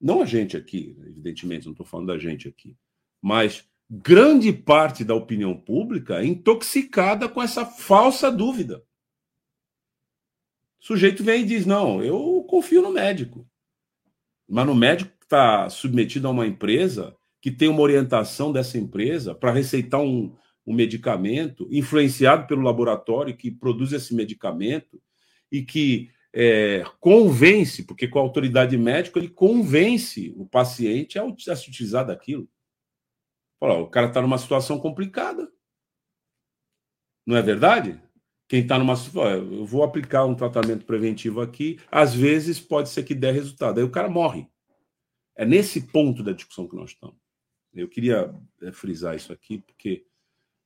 não 0.00 0.22
a 0.22 0.26
gente 0.26 0.56
aqui, 0.56 0.96
evidentemente, 1.00 1.66
não 1.66 1.72
estou 1.72 1.86
falando 1.86 2.08
da 2.08 2.18
gente 2.18 2.48
aqui, 2.48 2.76
mas 3.20 3.68
grande 3.90 4.52
parte 4.52 5.04
da 5.04 5.14
opinião 5.14 5.56
pública 5.56 6.20
é 6.20 6.26
intoxicada 6.26 7.28
com 7.28 7.42
essa 7.42 7.64
falsa 7.64 8.30
dúvida. 8.30 8.84
O 10.80 10.86
sujeito 10.86 11.24
vem 11.24 11.42
e 11.42 11.46
diz: 11.46 11.64
Não, 11.64 12.02
eu 12.02 12.44
confio 12.48 12.82
no 12.82 12.90
médico. 12.90 13.48
mas 14.46 14.66
no 14.66 14.74
médico 14.74 15.10
que 15.18 15.24
está 15.24 15.68
submetido 15.70 16.28
a 16.28 16.30
uma 16.30 16.46
empresa 16.46 17.16
que 17.44 17.50
tem 17.50 17.68
uma 17.68 17.82
orientação 17.82 18.50
dessa 18.50 18.78
empresa 18.78 19.34
para 19.34 19.52
receitar 19.52 20.00
um, 20.00 20.34
um 20.66 20.72
medicamento 20.72 21.68
influenciado 21.70 22.46
pelo 22.46 22.62
laboratório 22.62 23.36
que 23.36 23.50
produz 23.50 23.92
esse 23.92 24.14
medicamento 24.14 24.98
e 25.52 25.62
que 25.62 26.10
é, 26.32 26.84
convence, 26.98 27.84
porque 27.84 28.08
com 28.08 28.18
a 28.18 28.22
autoridade 28.22 28.78
médica 28.78 29.18
ele 29.18 29.28
convence 29.28 30.32
o 30.38 30.46
paciente 30.46 31.18
a, 31.18 31.24
a 31.24 31.54
se 31.54 31.68
utilizar 31.68 32.06
daquilo. 32.06 32.48
O 33.60 33.88
cara 33.88 34.06
está 34.06 34.22
numa 34.22 34.38
situação 34.38 34.78
complicada. 34.78 35.46
Não 37.26 37.36
é 37.36 37.42
verdade? 37.42 38.00
Quem 38.48 38.60
está 38.62 38.78
numa 38.78 38.94
eu 39.34 39.66
vou 39.66 39.82
aplicar 39.82 40.24
um 40.24 40.34
tratamento 40.34 40.86
preventivo 40.86 41.42
aqui, 41.42 41.78
às 41.92 42.14
vezes 42.14 42.58
pode 42.58 42.88
ser 42.88 43.02
que 43.02 43.14
dê 43.14 43.30
resultado. 43.30 43.80
Aí 43.80 43.84
o 43.84 43.90
cara 43.90 44.08
morre. 44.08 44.48
É 45.36 45.44
nesse 45.44 45.82
ponto 45.88 46.22
da 46.22 46.32
discussão 46.32 46.66
que 46.66 46.76
nós 46.76 46.92
estamos. 46.92 47.23
Eu 47.74 47.88
queria 47.88 48.32
é, 48.62 48.72
frisar 48.72 49.16
isso 49.16 49.32
aqui, 49.32 49.58
porque 49.58 50.04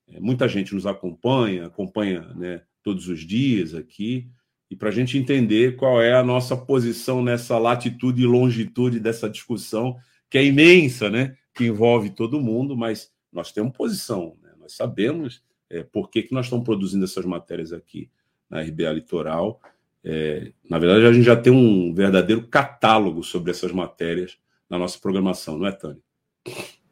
é, 0.09 0.20
muita 0.20 0.48
gente 0.48 0.74
nos 0.74 0.86
acompanha, 0.86 1.66
acompanha 1.66 2.22
né, 2.35 2.62
todos 2.82 3.09
os 3.09 3.20
dias 3.20 3.74
aqui, 3.74 4.28
e 4.70 4.76
para 4.76 4.90
a 4.90 4.93
gente 4.93 5.16
entender 5.16 5.76
qual 5.76 6.02
é 6.02 6.12
a 6.12 6.22
nossa 6.22 6.56
posição 6.56 7.22
nessa 7.22 7.56
latitude 7.59 8.22
e 8.22 8.26
longitude 8.26 9.01
dessa 9.01 9.28
discussão, 9.28 9.97
que 10.28 10.36
é 10.36 10.44
imensa, 10.44 11.09
né, 11.09 11.36
que 11.55 11.64
envolve 11.64 12.10
todo 12.10 12.40
mundo, 12.40 12.76
mas 12.76 13.10
nós 13.32 13.51
temos 13.51 13.76
posição, 13.76 14.36
né? 14.43 14.51
nós 14.59 14.74
sabemos 14.74 15.43
é, 15.70 15.82
por 15.82 16.10
que, 16.10 16.22
que 16.22 16.35
nós 16.35 16.47
estamos 16.47 16.64
produzindo 16.64 17.05
essas 17.05 17.24
matérias 17.24 17.72
aqui 17.72 18.10
na 18.48 18.62
RBA 18.62 18.93
Litoral. 18.93 19.60
É, 20.02 20.52
na 20.68 20.78
verdade, 20.78 21.06
a 21.06 21.12
gente 21.12 21.24
já 21.24 21.36
tem 21.36 21.52
um 21.52 21.93
verdadeiro 21.94 22.47
catálogo 22.48 23.22
sobre 23.22 23.51
essas 23.51 23.72
matérias 23.72 24.39
na 24.68 24.78
nossa 24.78 24.98
programação, 24.98 25.59
não 25.59 25.66
é, 25.66 25.72
Tânia? 25.72 26.02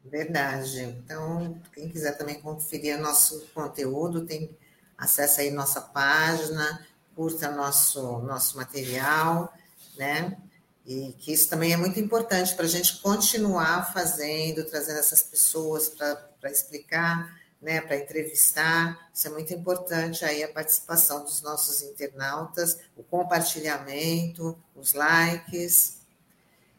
Verdade. 0.09 0.81
Então, 0.83 1.59
quem 1.73 1.89
quiser 1.89 2.17
também 2.17 2.39
conferir 2.39 2.99
nosso 2.99 3.45
conteúdo, 3.53 4.25
tem 4.25 4.49
acesso 4.97 5.41
aí 5.41 5.51
nossa 5.51 5.81
página, 5.81 6.85
curta 7.15 7.51
nosso, 7.51 8.19
nosso 8.19 8.57
material, 8.57 9.53
né? 9.97 10.37
E 10.85 11.13
que 11.19 11.33
isso 11.33 11.49
também 11.49 11.73
é 11.73 11.77
muito 11.77 11.99
importante 11.99 12.55
para 12.55 12.65
a 12.65 12.69
gente 12.69 13.01
continuar 13.01 13.91
fazendo, 13.93 14.63
trazendo 14.63 14.99
essas 14.99 15.21
pessoas 15.21 15.89
para 15.89 16.49
explicar 16.49 17.37
né, 17.61 17.81
para 17.81 17.97
entrevistar. 17.97 19.09
Isso 19.13 19.27
é 19.27 19.31
muito 19.31 19.53
importante 19.53 20.23
aí 20.23 20.43
a 20.43 20.47
participação 20.47 21.23
dos 21.23 21.41
nossos 21.41 21.81
internautas, 21.81 22.79
o 22.95 23.03
compartilhamento, 23.03 24.57
os 24.75 24.93
likes. 24.93 26.01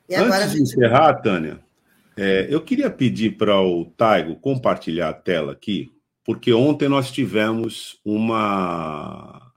E 0.09 0.15
agora 0.15 0.45
Antes 0.45 0.53
de 0.53 0.59
gente... 0.59 0.69
encerrar, 0.75 1.15
Tânia, 1.21 1.61
é, 2.21 2.49
eu 2.53 2.61
queria 2.61 2.91
pedir 2.91 3.37
para 3.37 3.61
o 3.61 3.85
Taigo 3.85 4.35
compartilhar 4.41 5.09
a 5.11 5.15
tela 5.15 5.53
aqui, 5.53 5.89
porque 6.25 6.53
ontem 6.53 6.89
nós 6.89 7.13
tivemos 7.13 8.01
uma 8.05 9.53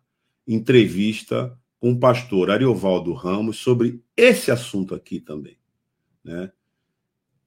entrevista 0.47 1.57
com 1.79 1.93
o 1.93 1.99
pastor 1.99 2.51
Ariovaldo 2.51 3.13
Ramos 3.13 3.57
sobre 3.57 3.99
esse 4.15 4.51
assunto 4.51 4.93
aqui 4.93 5.19
também. 5.19 5.57
Né? 6.23 6.51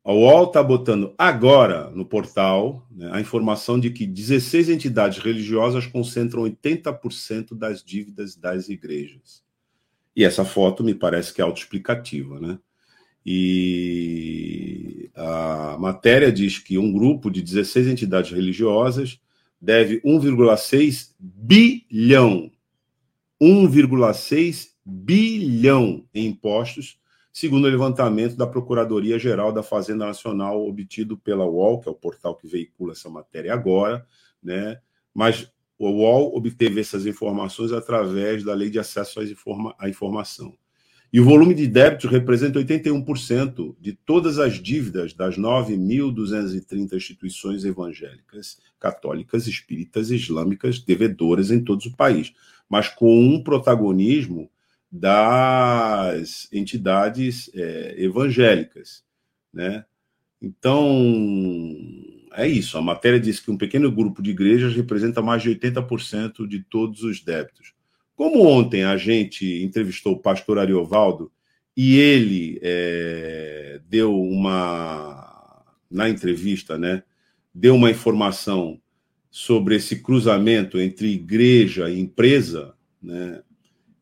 A 0.03 0.13
UOL 0.13 0.49
está 0.49 0.61
botando 0.61 1.15
agora 1.17 1.91
no 1.91 2.05
portal 2.05 2.85
né, 2.91 3.09
a 3.13 3.21
informação 3.21 3.79
de 3.79 3.91
que 3.91 4.09
16 4.09 4.69
entidades 4.69 5.19
religiosas 5.19 5.87
concentram 5.87 6.43
80% 6.43 7.55
das 7.55 7.85
dívidas 7.85 8.35
das 8.35 8.69
igrejas. 8.69 9.45
E 10.17 10.25
essa 10.25 10.45
foto 10.45 10.83
me 10.83 10.93
parece 10.93 11.33
que 11.33 11.41
é 11.41 11.45
autoexplicativa, 11.45 12.41
né? 12.41 12.59
E 13.25 15.11
a 15.15 15.77
matéria 15.79 16.31
diz 16.31 16.59
que 16.59 16.77
um 16.77 16.93
grupo 16.93 17.31
de 17.31 17.43
16 17.43 17.89
entidades 17.89 18.31
religiosas 18.33 19.21
deve 19.61 20.01
1,6 20.03 21.15
bilhão, 21.19 22.51
1,6 23.41 24.69
bilhão 24.85 26.05
em 26.15 26.27
impostos 26.27 26.99
segundo 27.35 27.65
o 27.65 27.69
levantamento 27.69 28.37
da 28.37 28.47
Procuradoria-Geral 28.47 29.53
da 29.53 29.65
Fazenda 29.65 30.07
Nacional, 30.07 30.65
obtido 30.65 31.19
pela 31.19 31.45
UOL, 31.45 31.81
que 31.81 31.89
é 31.89 31.93
o 31.93 31.95
portal 31.97 32.37
que 32.37 32.47
veicula 32.47 32.93
essa 32.93 33.11
matéria 33.11 33.53
agora, 33.53 34.07
né? 34.41 34.81
mas 35.13 35.53
o 35.77 35.89
UOL 35.91 36.37
obteve 36.37 36.81
essas 36.81 37.05
informações 37.07 37.73
através 37.73 38.45
da 38.45 38.55
Lei 38.55 38.71
de 38.71 38.79
Acesso 38.79 39.19
à 39.77 39.89
Informação. 39.89 40.57
E 41.15 41.21
o 41.21 41.25
volume 41.25 41.55
de 41.55 41.69
débitos 41.69 42.11
representa 42.11 42.59
81% 42.59 43.77
de 43.81 43.93
todas 43.93 44.41
as 44.41 44.55
dívidas 44.55 45.15
das 45.15 45.39
9.230 45.39 46.93
instituições 46.93 47.65
evangélicas, 47.65 48.59
católicas, 48.81 49.47
espíritas 49.47 50.11
e 50.11 50.17
islâmicas 50.17 50.81
devedoras 50.81 51.53
em 51.53 51.63
todo 51.63 51.87
o 51.87 51.97
país, 51.97 52.33
mas 52.69 52.89
com 52.89 53.17
um 53.17 53.41
protagonismo 53.41 54.51
das 54.91 56.49
entidades 56.53 57.49
é, 57.55 57.95
evangélicas, 57.97 59.05
né? 59.53 59.85
Então, 60.43 60.85
é 62.33 62.49
isso. 62.49 62.77
A 62.77 62.83
matéria 62.83 63.21
diz 63.21 63.39
que 63.39 63.53
um 63.53 63.57
pequeno 63.57 63.89
grupo 63.93 64.21
de 64.21 64.33
igrejas 64.33 64.75
representa 64.75 65.23
mais 65.23 65.45
de 65.45 65.51
80% 65.51 66.45
de 66.49 66.59
todos 66.65 67.05
os 67.05 67.23
débitos. 67.23 67.73
Como 68.17 68.47
ontem 68.47 68.85
a 68.85 68.97
gente 68.97 69.63
entrevistou 69.63 70.15
o 70.15 70.19
pastor 70.19 70.59
Ariovaldo 70.59 71.33
e 71.77 71.99
ele 71.99 72.61
é, 72.63 73.81
deu 73.89 74.17
uma, 74.21 75.65
na 75.91 76.09
entrevista, 76.09 76.79
né, 76.79 77.03
deu 77.53 77.75
uma 77.75 77.91
informação 77.91 78.81
sobre 79.31 79.77
esse 79.77 80.01
cruzamento 80.01 80.79
entre 80.79 81.09
igreja 81.13 81.91
e 81.91 81.99
empresa, 81.99 82.75
né, 83.03 83.43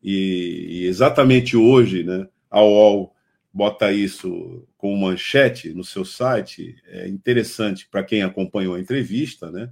e, 0.03 0.67
e 0.69 0.85
exatamente 0.85 1.57
hoje, 1.57 2.03
né, 2.03 2.27
a 2.51 2.61
UOL 2.61 3.13
bota 3.53 3.91
isso 3.91 4.67
como 4.77 4.97
manchete 4.97 5.73
no 5.73 5.83
seu 5.83 6.03
site. 6.03 6.75
É 6.87 7.07
interessante 7.07 7.87
para 7.87 8.03
quem 8.03 8.23
acompanhou 8.23 8.75
a 8.75 8.79
entrevista, 8.79 9.51
né? 9.51 9.71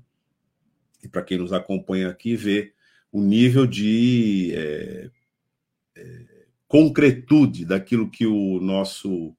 E 1.04 1.08
para 1.08 1.24
quem 1.24 1.40
nos 1.40 1.52
acompanha 1.52 2.10
aqui, 2.10 2.36
ver 2.36 2.74
o 3.12 3.22
nível 3.22 3.68
de 3.68 4.54
é, 4.56 5.10
é, 5.96 6.26
concretude 6.68 7.66
daquilo 7.66 8.10
que 8.10 8.26
o 8.26 8.60
nosso 8.60 9.36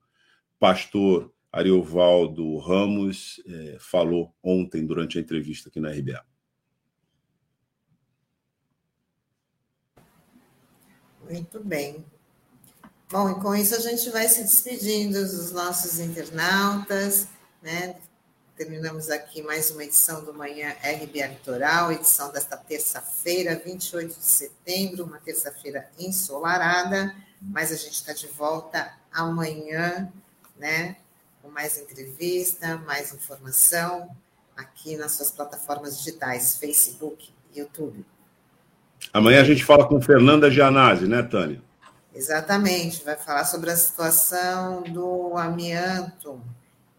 pastor 0.58 1.32
Ariovaldo 1.50 2.58
Ramos 2.58 3.42
é, 3.46 3.76
falou 3.80 4.34
ontem 4.42 4.86
durante 4.86 5.18
a 5.18 5.20
entrevista 5.20 5.68
aqui 5.68 5.80
na 5.80 5.90
RBA. 5.90 6.24
Muito 11.28 11.62
bem. 11.64 12.04
Bom, 13.10 13.30
e 13.30 13.34
com 13.40 13.54
isso 13.54 13.74
a 13.74 13.78
gente 13.78 14.08
vai 14.10 14.28
se 14.28 14.42
despedindo 14.42 15.20
dos 15.20 15.52
nossos 15.52 15.98
internautas, 16.00 17.28
né? 17.62 17.96
Terminamos 18.62 19.10
aqui 19.10 19.42
mais 19.42 19.72
uma 19.72 19.82
edição 19.82 20.24
do 20.24 20.32
Manhã 20.32 20.68
RBA 20.84 21.26
Litoral, 21.26 21.90
edição 21.90 22.30
desta 22.30 22.56
terça-feira, 22.56 23.56
28 23.56 24.16
de 24.16 24.24
setembro, 24.24 25.02
uma 25.02 25.18
terça-feira 25.18 25.90
ensolarada, 25.98 27.12
mas 27.40 27.72
a 27.72 27.74
gente 27.74 27.94
está 27.94 28.12
de 28.12 28.28
volta 28.28 28.92
amanhã, 29.10 30.08
né? 30.56 30.94
Com 31.42 31.48
mais 31.48 31.76
entrevista, 31.76 32.76
mais 32.86 33.12
informação 33.12 34.08
aqui 34.56 34.96
nas 34.96 35.10
suas 35.10 35.32
plataformas 35.32 35.98
digitais, 35.98 36.56
Facebook, 36.56 37.34
YouTube. 37.52 38.06
Amanhã 39.12 39.40
a 39.40 39.44
gente 39.44 39.64
fala 39.64 39.88
com 39.88 40.00
Fernanda 40.00 40.48
Gianazzi, 40.48 41.08
né, 41.08 41.20
Tânia? 41.24 41.60
Exatamente, 42.14 43.02
vai 43.02 43.16
falar 43.16 43.44
sobre 43.44 43.72
a 43.72 43.76
situação 43.76 44.84
do 44.84 45.36
amianto. 45.36 46.40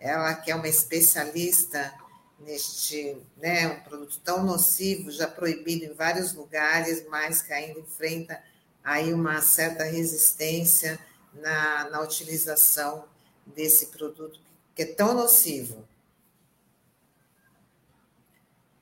Ela 0.04 0.34
que 0.34 0.52
é 0.52 0.56
uma 0.56 0.68
especialista 0.68 1.94
neste, 2.38 3.16
né, 3.38 3.70
um 3.70 3.80
produto 3.80 4.20
tão 4.22 4.44
nocivo, 4.44 5.10
já 5.10 5.30
proibido 5.30 5.86
em 5.86 5.94
vários 5.94 6.34
lugares, 6.34 7.08
mas 7.10 7.42
que 7.42 7.54
ainda 7.54 7.80
enfrenta 7.80 8.38
aí 8.84 9.14
uma 9.14 9.40
certa 9.40 9.86
resistência 9.86 11.00
na, 11.34 11.90
na 11.90 12.02
utilização 12.02 13.06
desse 13.46 13.88
produto 13.88 14.42
que 14.76 14.82
é 14.82 14.86
tão 14.88 15.14
nocivo. 15.14 15.86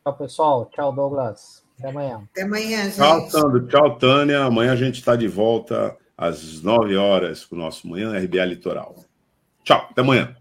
Tchau, 0.03 0.17
pessoal. 0.17 0.65
Tchau, 0.73 0.91
Douglas. 0.91 1.63
Até 1.77 1.89
amanhã. 1.89 2.27
Até 2.31 2.41
amanhã, 2.41 2.83
gente. 2.85 2.95
Tchau, 2.95 3.29
Sandro. 3.29 3.67
Tchau, 3.67 3.97
Tânia. 3.99 4.43
Amanhã 4.43 4.73
a 4.73 4.75
gente 4.75 4.95
está 4.95 5.15
de 5.15 5.27
volta 5.27 5.95
às 6.17 6.63
9 6.63 6.97
horas 6.97 7.45
com 7.45 7.55
o 7.55 7.59
nosso 7.59 7.87
Manhã 7.87 8.17
RBA 8.17 8.45
Litoral. 8.45 8.95
Tchau, 9.63 9.87
até 9.91 10.01
amanhã. 10.01 10.40